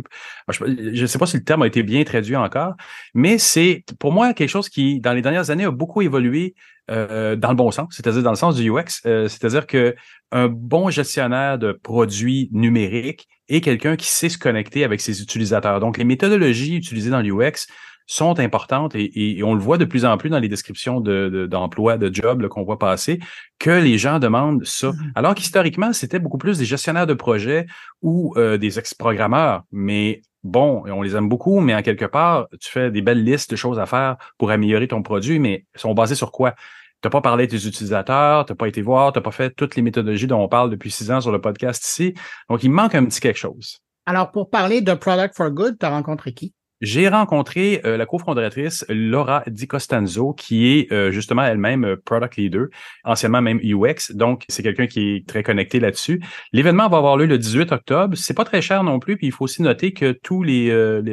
[0.48, 2.74] Je ne sais pas si le terme a été bien traduit encore,
[3.14, 6.54] mais c'est pour moi quelque chose qui, dans les dernières années, a beaucoup évolué
[6.90, 9.00] euh, dans le bon sens, c'est-à-dire dans le sens du UX.
[9.06, 9.94] Euh, c'est-à-dire que
[10.32, 15.78] un bon gestionnaire de produits numériques est quelqu'un qui sait se connecter avec ses utilisateurs.
[15.78, 17.68] Donc, les méthodologies utilisées dans l'UX
[18.06, 22.08] sont importantes et, on le voit de plus en plus dans les descriptions d'emploi, de,
[22.08, 23.18] de, job qu'on voit passer,
[23.58, 24.88] que les gens demandent ça.
[24.88, 25.12] Mm-hmm.
[25.14, 27.66] Alors qu'historiquement, c'était beaucoup plus des gestionnaires de projets
[28.02, 29.62] ou euh, des ex-programmeurs.
[29.72, 33.50] Mais bon, on les aime beaucoup, mais en quelque part, tu fais des belles listes
[33.50, 36.52] de choses à faire pour améliorer ton produit, mais sont basées sur quoi?
[37.00, 39.30] Tu n'as pas parlé à tes utilisateurs, tu n'as pas été voir, tu n'as pas
[39.30, 42.14] fait toutes les méthodologies dont on parle depuis six ans sur le podcast ici.
[42.48, 43.78] Donc, il manque un petit quelque chose.
[44.06, 46.54] Alors, pour parler de Product for Good, tu as rencontré qui?
[46.84, 52.36] J'ai rencontré euh, la cofondatrice Laura Di Costanzo, qui est euh, justement elle-même euh, product
[52.36, 52.66] leader,
[53.04, 54.12] anciennement même UX.
[54.12, 56.22] Donc, c'est quelqu'un qui est très connecté là-dessus.
[56.52, 58.14] L'événement va avoir lieu le 18 octobre.
[58.18, 60.68] C'est pas très cher non plus, puis il faut aussi noter que tous les,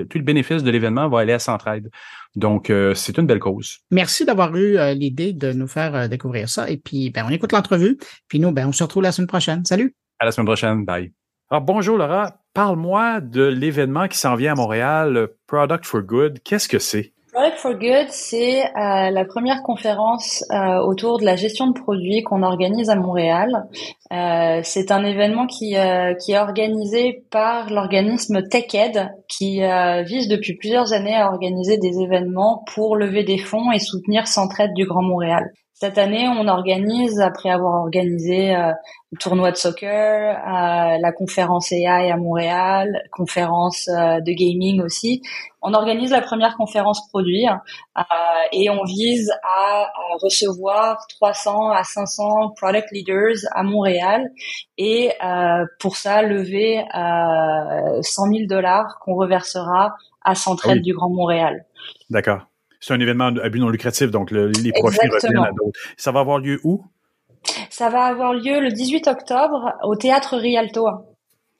[0.09, 1.89] tout le bénéfice de l'événement va aller à Centraide.
[2.35, 3.79] Donc, c'est une belle cause.
[3.91, 6.69] Merci d'avoir eu l'idée de nous faire découvrir ça.
[6.69, 7.97] Et puis, ben, on écoute l'entrevue.
[8.27, 9.63] Puis nous, ben, on se retrouve la semaine prochaine.
[9.65, 9.95] Salut.
[10.19, 10.85] À la semaine prochaine.
[10.85, 11.11] Bye.
[11.51, 12.37] Alors, bonjour Laura.
[12.53, 16.39] Parle-moi de l'événement qui s'en vient à Montréal, Product for Good.
[16.45, 17.11] Qu'est-ce que c'est?
[17.33, 22.23] Product for Good, c'est euh, la première conférence euh, autour de la gestion de produits
[22.23, 23.65] qu'on organise à Montréal.
[24.13, 29.59] Euh, c'est un événement qui, est organisé par l'organisme TechEd, qui
[30.05, 34.71] vise depuis plusieurs années à organiser des événements pour lever des fonds et soutenir Centraide
[34.73, 35.51] du Grand Montréal.
[35.81, 38.71] Cette année, on organise, après avoir organisé euh,
[39.11, 45.23] le tournoi de soccer, euh, la conférence AI à Montréal, conférence euh, de gaming aussi,
[45.59, 48.01] on organise la première conférence produit euh,
[48.51, 49.91] et on vise à,
[50.21, 54.29] recevoir 300 à 500 product leaders à Montréal.
[54.77, 55.09] Et
[55.79, 61.65] pour ça lever 100 000 dollars qu'on reversera à Centraide ah du Grand Montréal.
[62.11, 62.50] D'accord
[62.81, 65.79] c'est un événement à but non lucratif, donc les profits reviennent à d'autres.
[65.95, 66.83] Ça va avoir lieu où?
[67.69, 70.91] Ça va avoir lieu le 18 octobre au Théâtre Rialto, euh,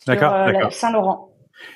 [0.08, 1.30] d'accord, Saint-Laurent.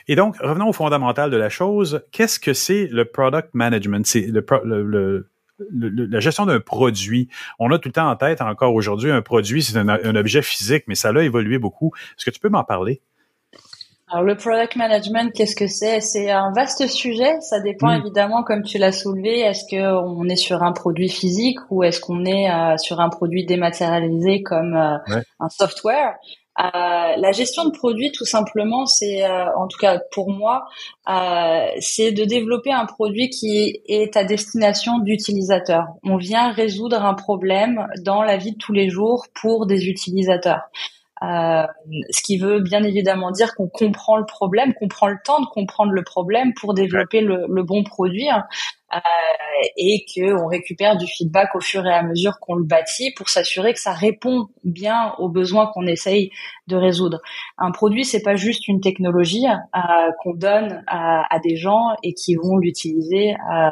[0.08, 2.04] Et donc, revenons au fondamental de la chose.
[2.12, 4.06] Qu'est-ce que c'est le product management?
[4.06, 7.30] C'est le, la gestion d'un produit.
[7.60, 10.42] On a tout le temps en tête encore aujourd'hui un produit, c'est un, un, objet
[10.42, 11.94] physique, mais ça a évolué beaucoup.
[12.18, 13.02] Est-ce que tu peux m'en parler?
[14.16, 16.00] Alors le product management, qu'est-ce que c'est?
[16.00, 17.36] C'est un vaste sujet.
[17.42, 18.00] Ça dépend mm.
[18.00, 22.24] évidemment, comme tu l'as soulevé, est-ce qu'on est sur un produit physique ou est-ce qu'on
[22.24, 26.16] est euh, sur un produit dématérialisé comme euh, un software?
[26.58, 26.64] Euh,
[27.18, 30.64] la gestion de produit, tout simplement, c'est, en tout cas pour moi,
[31.82, 35.88] c'est de développer un produit qui est à destination d'utilisateurs.
[36.04, 40.62] On vient résoudre un problème dans la vie de tous les jours pour des utilisateurs.
[41.26, 41.66] Euh,
[42.12, 45.46] ce qui veut bien évidemment dire qu'on comprend le problème, qu'on prend le temps de
[45.48, 48.44] comprendre le problème pour développer le, bon produit hein,
[48.94, 49.00] euh,
[49.78, 53.74] et qu'on récupère du feedback au fur et à mesure qu'on le bâtit pour s'assurer
[53.74, 56.32] que ça répond bien aux besoins qu'on essaye
[56.68, 57.20] de résoudre.
[57.58, 59.80] Un produit, c'est pas juste une technologie euh,
[60.22, 63.70] qu'on donne à, à, des gens et qui vont l'utiliser euh,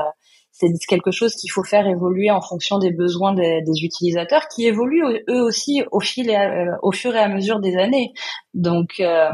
[0.56, 5.24] c'est quelque chose qu'il faut faire évoluer en fonction des besoins des, utilisateurs qui évoluent
[5.28, 8.14] eux aussi au fil et euh, au fur et à mesure des années.
[8.54, 9.30] Donc euh,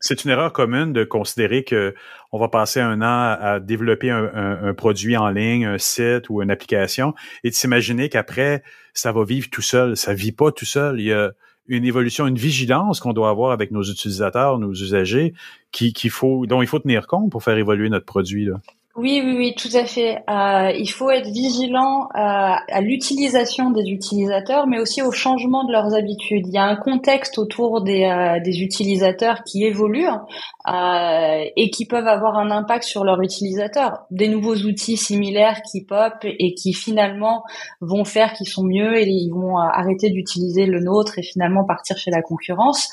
[0.00, 1.94] c'est une erreur commune de considérer que
[2.32, 6.50] on va passer un an à développer un, produit en ligne, un site ou une
[6.50, 7.14] application
[7.44, 8.64] et de s'imaginer qu'après
[8.94, 9.96] ça va vivre tout seul.
[9.96, 10.98] Ça vit pas tout seul.
[10.98, 11.30] Il y a
[11.68, 15.34] une évolution, une vigilance qu'on doit avoir avec nos utilisateurs, nos usagers,
[15.70, 18.46] qui, qu'il faut, dont il faut tenir compte pour faire évoluer notre produit.
[18.46, 18.56] Là.
[18.96, 20.18] Oui, oui, oui, tout à fait.
[20.30, 25.72] Euh, il faut être vigilant euh, à l'utilisation des utilisateurs, mais aussi au changement de
[25.72, 26.46] leurs habitudes.
[26.46, 31.86] Il y a un contexte autour des, euh, des utilisateurs qui évolue euh, et qui
[31.86, 34.04] peuvent avoir un impact sur leurs utilisateurs.
[34.12, 37.42] Des nouveaux outils similaires qui pop et qui finalement
[37.80, 41.98] vont faire qu'ils sont mieux et ils vont arrêter d'utiliser le nôtre et finalement partir
[41.98, 42.88] chez la concurrence.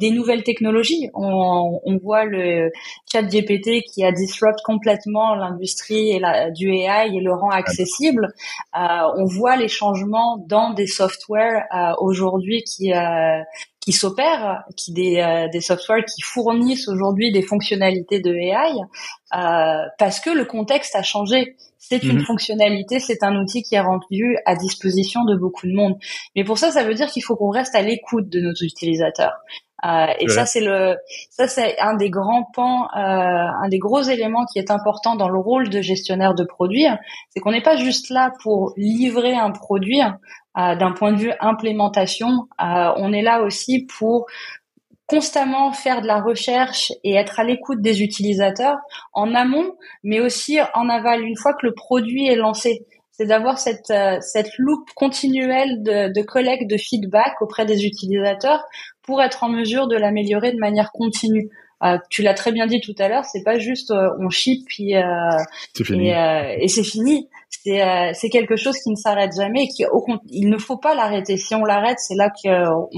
[0.00, 1.10] des nouvelles technologies.
[1.14, 2.72] On, on voit le
[3.12, 8.32] chat GPT qui a disrupt complètement l'industrie et la, du AI et le rend accessible.
[8.76, 8.80] Euh,
[9.16, 13.42] on voit les changements dans des softwares euh, aujourd'hui qui euh,
[13.80, 18.72] qui s'opèrent, qui des, des softwares qui fournissent aujourd'hui des fonctionnalités de AI,
[19.98, 21.54] parce que le contexte a changé.
[21.78, 22.24] C'est une mhm.
[22.24, 25.98] fonctionnalité, c'est un outil qui est rendu à disposition de beaucoup de monde.
[26.34, 29.34] Mais pour ça, ça veut dire qu'il faut qu'on reste à l'écoute de nos utilisateurs.
[29.84, 30.96] Euh, et ça, c'est le,
[31.30, 35.28] ça c'est un des grands pans, euh, un des gros éléments qui est important dans
[35.28, 36.86] le rôle de gestionnaire de produits,
[37.30, 41.32] c'est qu'on n'est pas juste là pour livrer un produit euh, d'un point de vue
[41.40, 42.48] implémentation.
[42.58, 44.26] on est là aussi pour
[45.06, 48.78] constamment faire de la recherche et être à l'écoute des utilisateurs
[49.12, 51.22] en amont, mais aussi en aval.
[51.22, 52.86] Une fois que le produit est lancé
[53.16, 58.64] c'est d'avoir cette, euh, cette loupe continuelle de, de collecte de feedback auprès des utilisateurs
[59.06, 61.50] pour être en mesure de l'améliorer de manière continue.
[61.82, 64.64] Euh, tu l'as très bien dit tout à l'heure, c'est pas juste euh, on ship
[64.66, 65.02] puis euh,
[65.74, 66.08] fini.
[66.08, 67.28] et, et c'est fini.
[67.50, 70.94] C'est c'est quelque chose qui ne s'arrête jamais et qui au il ne faut pas
[70.94, 71.36] l'arrêter.
[71.36, 72.88] Si on l'arrête, c'est là qu'on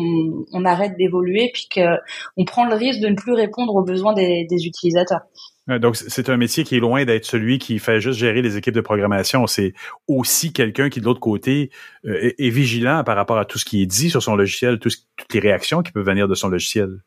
[0.53, 1.99] on arrête d'évoluer puis que
[2.37, 5.21] on prend le risque de ne plus répondre aux besoins des, des utilisateurs.
[5.69, 8.75] Donc, c'est un métier qui est loin d'être celui qui fait juste gérer les équipes
[8.75, 9.49] de programmation.
[9.49, 9.75] C'est
[10.07, 11.71] aussi quelqu'un qui, de l'autre côté,
[12.07, 14.95] euh, est, vigilant par rapport à tout ce qui est dit sur son logiciel, toutes
[15.33, 17.01] les réactions qui peuvent venir de son logiciel.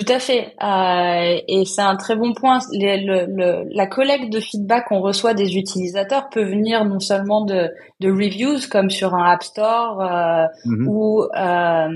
[0.00, 0.54] Tout à fait.
[0.62, 2.58] Euh, et c'est un très bon point.
[2.72, 7.68] le, la collecte de feedback qu'on reçoit des utilisateurs peut venir non seulement de,
[8.00, 10.88] de reviews comme sur un App Store, euh, mhm.
[10.88, 11.88] ou, euh,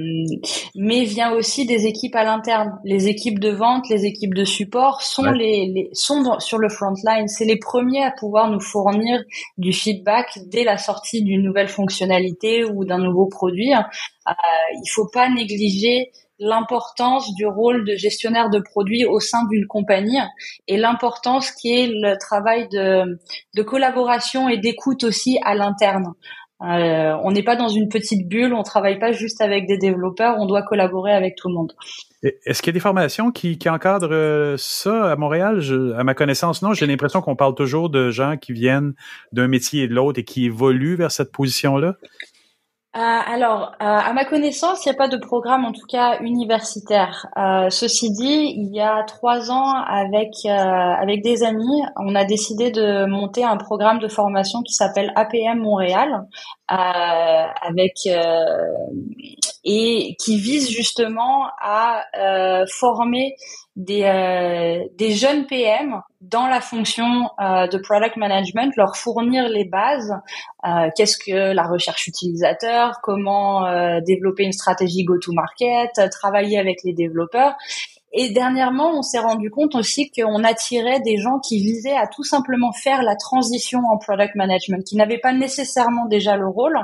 [0.74, 2.78] mais vient aussi des équipes à l'interne.
[2.85, 6.93] Les équipes de vente, les équipes de support sont les, les sont sur le front
[7.06, 7.26] line.
[7.28, 9.22] C'est les premiers à pouvoir nous fournir
[9.56, 13.72] du feedback dès la sortie d'une nouvelle fonctionnalité ou d'un nouveau produit.
[13.72, 14.32] Euh,
[14.74, 20.19] il faut pas négliger l'importance du rôle de gestionnaire de produits au sein d'une compagnie
[20.66, 23.19] et l'importance qui est le travail de,
[23.55, 26.15] de collaboration et d'écoute aussi à l'interne.
[26.62, 30.36] Euh, on n'est pas dans une petite bulle, on travaille pas juste avec des développeurs,
[30.39, 31.73] on doit collaborer avec tout le monde.
[32.23, 35.61] Est-ce qu'il y a des formations qui, encadrent euh, ça à Montréal?
[35.98, 36.73] à ma connaissance, non.
[36.73, 38.94] J'ai l'impression qu'on parle toujours de gens qui viennent
[39.32, 41.97] d'un métier et de l'autre et qui évoluent vers cette position-là.
[42.96, 46.20] Euh, alors, euh, à ma connaissance, il n'y a pas de programme, en tout cas
[46.20, 47.26] universitaire.
[47.36, 52.70] Euh, ceci dit, il y a trois ans, avec avec des amis, on a décidé
[52.70, 56.24] de monter un programme de formation qui s'appelle APM Montréal,
[56.68, 58.06] avec
[59.64, 62.04] et qui vise justement à
[62.70, 63.34] former
[63.76, 69.64] des, euh, des jeunes PM dans la fonction euh, de product management, leur fournir les
[69.64, 70.14] bases.
[70.64, 76.92] Euh, Qu'est-ce que la recherche utilisateur Comment euh, développer une stratégie go-to-market Travailler avec les
[76.92, 77.54] développeurs.
[78.16, 82.22] Et dernièrement, on s'est rendu compte aussi qu'on attirait des gens qui visaient à tout
[82.22, 86.78] simplement faire la transition en product management, qui n'avaient pas nécessairement déjà le rôle.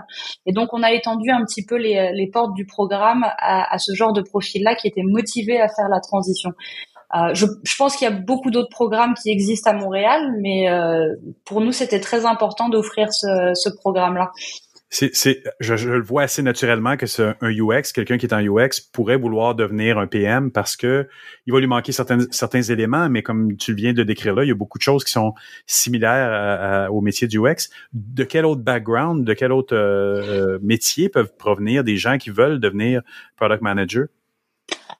[0.45, 4.13] Et donc, on a étendu un petit peu les, portes du programme à, ce genre
[4.13, 6.51] de profil-là qui était motivé à faire la transition.
[7.15, 7.47] Euh, je,
[7.79, 11.73] pense qu'il y a beaucoup d'autres programmes qui existent à Montréal, mais euh, pour nous,
[11.73, 14.33] c'était très important d'offrir ce programme-là
[14.93, 18.41] c'est, c'est, je, le vois assez naturellement que c'est un UX, quelqu'un qui est en
[18.41, 21.09] UX pourrait vouloir devenir un PM parce que
[21.47, 24.49] il va lui manquer certains, certains éléments, mais comme tu viens de décrire là, il
[24.49, 25.33] y a beaucoup de choses qui sont
[25.67, 27.71] similaires au métier du UX.
[27.93, 32.59] De quel autre background, de quel autre euh, métier peuvent provenir des gens qui veulent
[32.59, 33.03] devenir
[33.37, 34.07] product manager?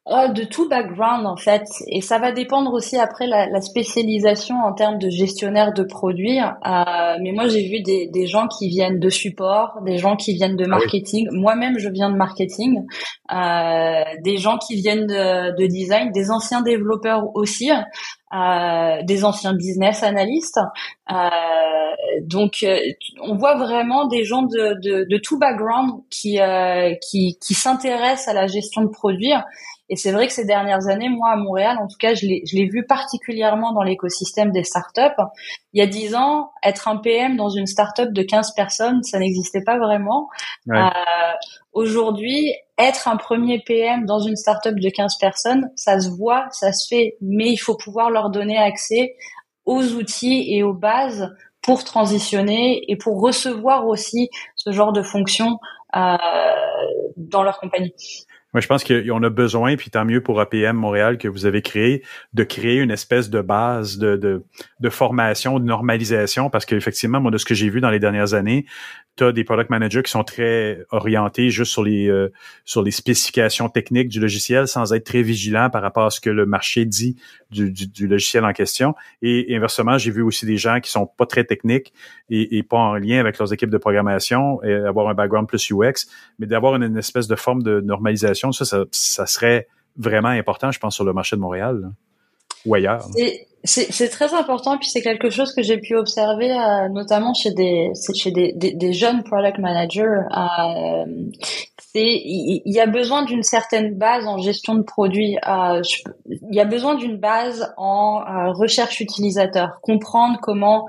[0.07, 4.57] Oh, de tout background en fait, et ça va dépendre aussi après la, la spécialisation
[4.57, 6.41] en termes de gestionnaire de produits.
[6.41, 10.35] Euh, mais moi j'ai vu des, des, gens qui viennent de support, des gens qui
[10.35, 11.29] viennent de ah marketing.
[11.31, 12.81] Moi-même je viens de marketing,
[13.31, 17.71] euh, des gens qui viennent de, de, design, des anciens développeurs aussi.
[18.33, 20.61] Euh, des anciens business analystes.
[21.11, 21.90] Euh,
[22.23, 22.79] donc, euh,
[23.23, 28.29] on voit vraiment des gens de, de, de tout background qui, euh, qui, qui s'intéressent
[28.29, 29.33] à la gestion de produits
[29.91, 32.69] et c'est vrai que ces dernières années, moi à Montréal, en tout cas, je l'ai
[32.69, 35.21] vu particulièrement dans l'écosystème des startups.
[35.73, 39.19] Il y a dix ans, être un PM dans une startup de 15 personnes, ça
[39.19, 40.29] n'existait pas vraiment.
[40.69, 40.89] Euh,
[41.73, 46.73] Aujourd'hui, être un premier PM dans une startup de 15 personnes, ça se voit, ça
[46.73, 49.17] se fait, mais il faut pouvoir leur donner accès
[49.65, 55.59] aux outils et aux bases pour transitionner et pour recevoir aussi ce genre de fonctions
[55.97, 56.17] euh,
[57.17, 57.93] dans leur compagnie.
[58.53, 61.63] Moi, je pense qu'on a besoin, puis tant mieux pour APM Montréal que vous avez
[61.63, 64.43] créé, de créer une espèce de base de, de,
[64.81, 68.35] de formation, de normalisation, parce qu'effectivement, moi, de ce que j'ai vu dans les dernières
[68.35, 68.67] années,
[69.21, 72.33] tu as des product managers qui sont très orientés juste sur les euh,
[72.65, 76.31] sur les spécifications techniques du logiciel sans être très vigilants par rapport à ce que
[76.31, 77.17] le marché dit
[77.51, 78.95] du, du, logiciel en question.
[79.21, 81.93] Et, inversement, j'ai vu aussi des gens qui sont pas très techniques
[82.31, 86.07] et, pas en lien avec leurs équipes de programmation et avoir un background plus UX,
[86.39, 89.67] mais d'avoir une, espèce de forme de normalisation, ça, ça, serait
[89.97, 91.91] vraiment important, je pense, sur le marché de Montréal
[92.65, 93.07] ou ailleurs.
[93.63, 97.93] C'est très important, puis c'est quelque chose que j'ai pu observer, euh, notamment chez des
[98.15, 100.23] chez des, des, des jeunes product managers.
[100.37, 101.05] Euh,
[101.95, 105.37] il y, a besoin d'une certaine base en gestion de produits.
[105.49, 105.83] Euh,
[106.27, 110.87] il y a besoin d'une base en euh, recherche utilisateur, comprendre comment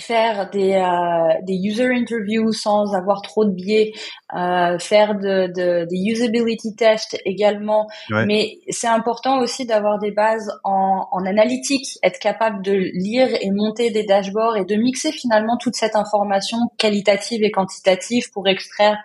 [0.00, 3.92] faire des, euh, des user interviews sans avoir trop de biais,
[4.34, 7.86] euh, faire de, de, des usability tests également.
[8.10, 8.26] Ouais.
[8.26, 13.50] Mais c'est important aussi d'avoir des bases en, en analytique, être capable de lire et
[13.50, 18.96] monter des dashboards et de mixer finalement toute cette information qualitative et quantitative pour extraire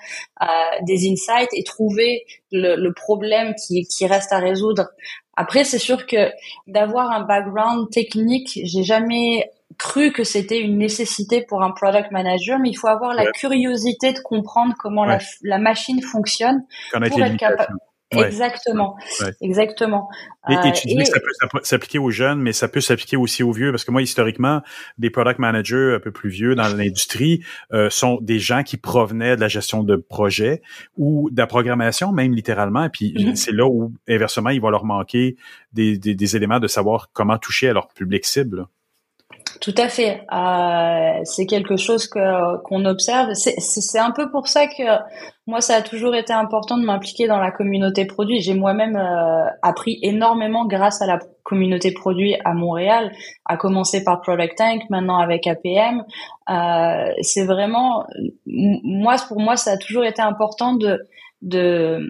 [0.41, 0.45] euh,
[0.86, 4.88] des insights et trouver le, le problème qui, qui reste à résoudre.
[5.36, 6.32] Après, c'est sûr que
[6.68, 9.49] d'avoir un background technique, j'ai jamais
[9.80, 14.14] cru que c'était une nécessité pour un product manager, mais il faut avoir la curiosité
[14.14, 15.22] de comprendre comment la, Ouais.
[15.44, 17.74] la machine fonctionne Connaître pour être capable.
[18.16, 18.26] Ouais.
[18.26, 19.32] Exactement, Ouais.
[19.42, 20.10] exactement.
[20.50, 22.68] Et, Euh, et tu dis et- que ça peut s'app- s'appliquer aux jeunes, mais ça
[22.68, 24.62] peut s'appliquer aussi aux vieux, parce que moi, historiquement,
[24.98, 29.36] des product managers un peu plus vieux dans l'industrie euh, sont des gens qui provenaient
[29.36, 30.64] de la gestion de projets
[30.98, 32.86] ou de la programmation, même littéralement.
[32.86, 33.36] Et puis Mhm.
[33.36, 35.36] c'est là où, inversement, il va leur manquer
[35.74, 38.66] des, des, des éléments de savoir comment toucher à leur public cible.
[39.62, 40.22] Tout à fait.
[40.32, 43.34] Euh, c'est quelque chose que qu'on observe.
[43.34, 44.84] C'est un peu pour ça que
[45.48, 48.42] moi, ça a toujours été important de m'impliquer dans la communauté produit.
[48.42, 53.12] J'ai moi-même euh, appris énormément grâce à la communauté produit à Montréal,
[53.46, 56.04] à commencer par Product Tank, maintenant avec APM.
[56.50, 58.06] Euh, c'est vraiment,
[58.46, 61.00] moi, pour moi, ça a toujours été important de
[61.42, 62.02] de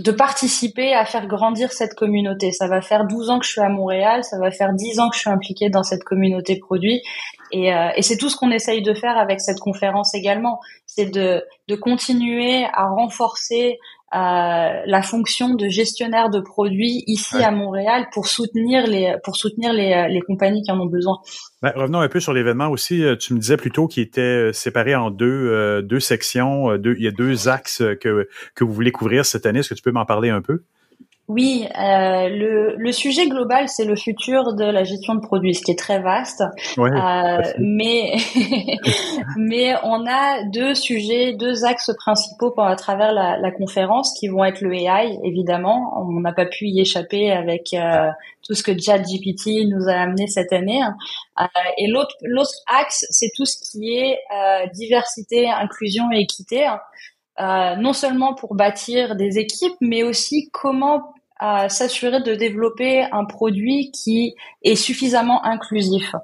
[0.00, 2.52] de participer à faire grandir cette communauté.
[2.52, 5.10] Ça va faire 12 ans que je suis à Montréal, ça va faire 10 ans
[5.10, 7.02] que je suis impliquée dans cette communauté produit.
[7.52, 10.60] Et, euh, et c'est tout ce qu'on essaye de faire avec cette conférence également.
[10.86, 13.78] C'est de, de continuer à renforcer
[14.12, 19.72] euh, la fonction de gestionnaire de produits ici à Montréal pour soutenir les, pour soutenir
[19.72, 21.18] les, euh, les compagnies qui en ont besoin.
[21.62, 23.04] Ben, revenons un peu sur l'événement aussi.
[23.04, 26.76] Euh, Tu me disais plutôt qu'il était séparé en deux, euh, deux sections.
[26.76, 29.60] Deux, il y a deux axes que, que vous voulez couvrir cette année.
[29.60, 30.62] Est-ce que tu peux m'en parler un peu?
[31.32, 35.62] Oui, euh, le, le sujet global, c'est le futur de la gestion de produits, ce
[35.62, 36.42] qui est très vaste.
[36.76, 38.16] Ouais, Euh, mais
[39.36, 44.26] mais on a deux sujets, deux axes principaux pour, à travers la, la conférence qui
[44.26, 46.02] vont être le AI, évidemment.
[46.04, 48.10] On n'a pas pu y échapper avec euh,
[48.42, 50.82] tout ce que ChatGPT nous a amené cette année.
[51.40, 51.44] Euh,
[51.78, 56.66] et l'autre l'autre axe, c'est tout ce qui est euh, diversité, inclusion et équité.
[57.38, 63.24] Euh, non seulement pour bâtir des équipes, mais aussi comment euh, s'assurer de développer un
[63.24, 66.14] produit qui est suffisamment inclusif.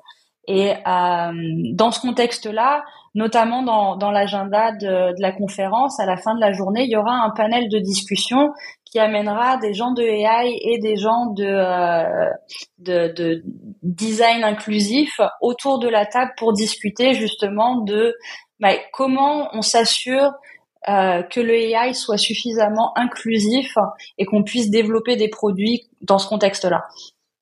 [0.48, 1.32] Et euh,
[1.72, 2.84] dans ce contexte-là,
[3.14, 6.90] notamment dans, dans l'agenda de, de la conférence, à la fin de la journée, il
[6.90, 8.52] y aura un panel de discussion
[8.84, 12.30] qui amènera des gens de AI et des gens de, euh,
[12.78, 13.43] de, de
[13.82, 18.14] design inclusif autour de la table pour discuter justement de
[18.60, 20.32] bah, comment on s'assure
[20.88, 23.74] euh, que le AI soit suffisamment inclusif
[24.18, 26.84] et qu'on puisse développer des produits dans ce contexte-là.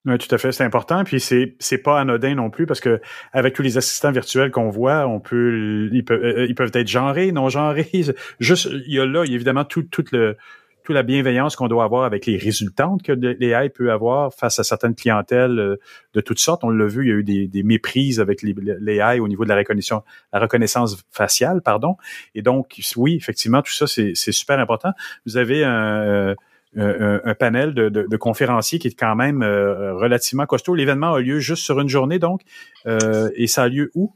[0.06, 1.02] Oui, tout à fait, c'est important.
[1.04, 3.00] Puis c'est c'est pas anodin non plus parce que
[3.32, 6.88] avec tous les assistants virtuels qu'on voit, on peut ils peuvent euh, ils peuvent être
[6.88, 7.90] genrés, non genrés.
[8.38, 10.36] Juste il y a là il y a évidemment tout toute le
[10.84, 14.64] toute la bienveillance qu'on doit avoir avec les résultantes que l'AI peut avoir face à
[14.64, 15.76] certaines clientèles euh,
[16.12, 16.62] de toutes sortes.
[16.62, 19.56] On l'a vu, il y a eu des, méprises avec l'AI au niveau de la
[19.56, 21.96] reconnaissance, faciale, pardon.
[22.34, 24.92] Et donc, oui, effectivement, tout ça, c'est super important.
[25.24, 26.34] Vous avez un,
[26.76, 30.74] un panel de, conférenciers qui est quand même euh, relativement costaud.
[30.74, 32.42] L'événement a lieu juste sur une journée, donc,
[32.86, 34.14] euh, et ça a lieu où?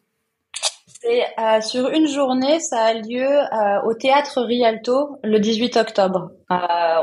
[1.08, 6.32] Euh, sur une journée, ça a lieu euh, au théâtre Rialto le 18 octobre.
[6.50, 6.56] Euh,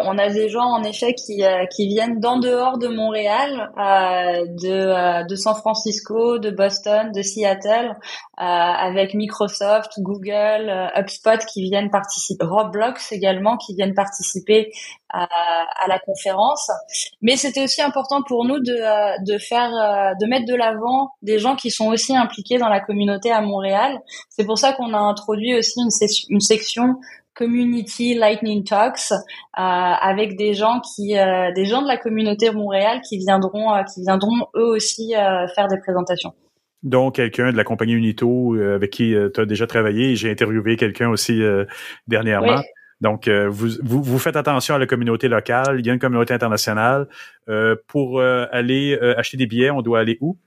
[0.04, 3.72] on a des gens en effet qui euh, viennent d'en dehors de Montréal,
[4.60, 7.96] de San Francisco, de Boston, de Seattle,
[8.38, 14.72] avec Microsoft, Google, HubSpot qui viennent participer, Roblox également qui viennent participer
[15.10, 16.70] à, à la conférence.
[17.22, 19.72] Mais c'était aussi important pour nous de de faire
[20.20, 24.00] de mettre de l'avant des gens qui sont aussi impliqués dans la communauté à Montréal.
[24.30, 26.96] C'est pour ça qu'on a introduit aussi une, une section
[27.36, 29.18] Community Lightning Talks euh,
[29.56, 34.02] avec des gens qui, euh, des gens de la communauté Montréal qui viendront, euh, qui
[34.02, 35.14] viendront eux aussi
[35.56, 36.34] faire des présentations.
[36.86, 40.16] Donc, quelqu'un de la compagnie Unito avec qui tu as déjà travaillé.
[40.16, 41.42] J'ai interviewé quelqu'un aussi
[42.08, 42.56] dernièrement.
[42.56, 42.64] Oui.
[43.02, 45.80] Donc, vous, vous, vous, faites attention à la communauté locale.
[45.80, 47.08] Il y a une communauté internationale.
[47.88, 50.38] pour aller acheter des billets, on doit aller où?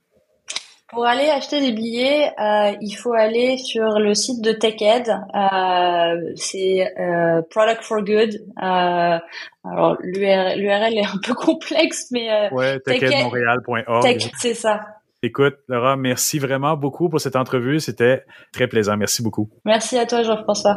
[0.91, 5.07] Pour aller acheter des billets, euh, il faut aller sur le site de TechEd.
[5.07, 8.33] Euh, c'est euh, Product for Good.
[8.57, 9.19] Euh,
[9.63, 14.01] alors l'URL est un peu complexe, mais ouais, techedmontréal.org.
[14.01, 14.79] Tech, c'est ça.
[15.21, 17.79] Écoute, Laura, merci vraiment beaucoup pour cette entrevue.
[17.79, 18.23] C'était
[18.53, 18.95] très plaisant.
[18.95, 19.49] Merci beaucoup.
[19.65, 20.75] Merci à toi, Jean-François.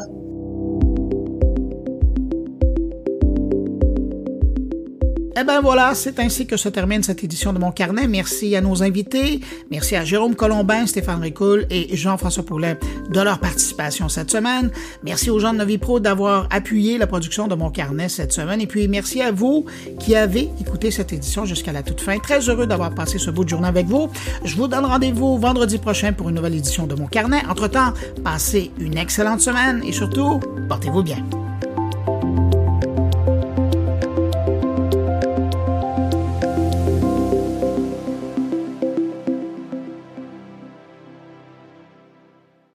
[5.34, 8.06] Eh ben voilà, c'est ainsi que se termine cette édition de mon carnet.
[8.06, 9.40] Merci à nos invités.
[9.70, 12.78] Merci à Jérôme Colombin, Stéphane Ricoul et Jean-François Poulet
[13.08, 14.70] de leur participation cette semaine.
[15.02, 18.60] Merci aux gens de Novipro d'avoir appuyé la production de mon carnet cette semaine.
[18.60, 19.64] Et puis merci à vous
[19.98, 22.18] qui avez écouté cette édition jusqu'à la toute fin.
[22.18, 24.10] Très heureux d'avoir passé ce bout de journée avec vous.
[24.44, 27.42] Je vous donne rendez-vous vendredi prochain pour une nouvelle édition de mon carnet.
[27.48, 31.24] Entre-temps, passez une excellente semaine et surtout, portez-vous bien.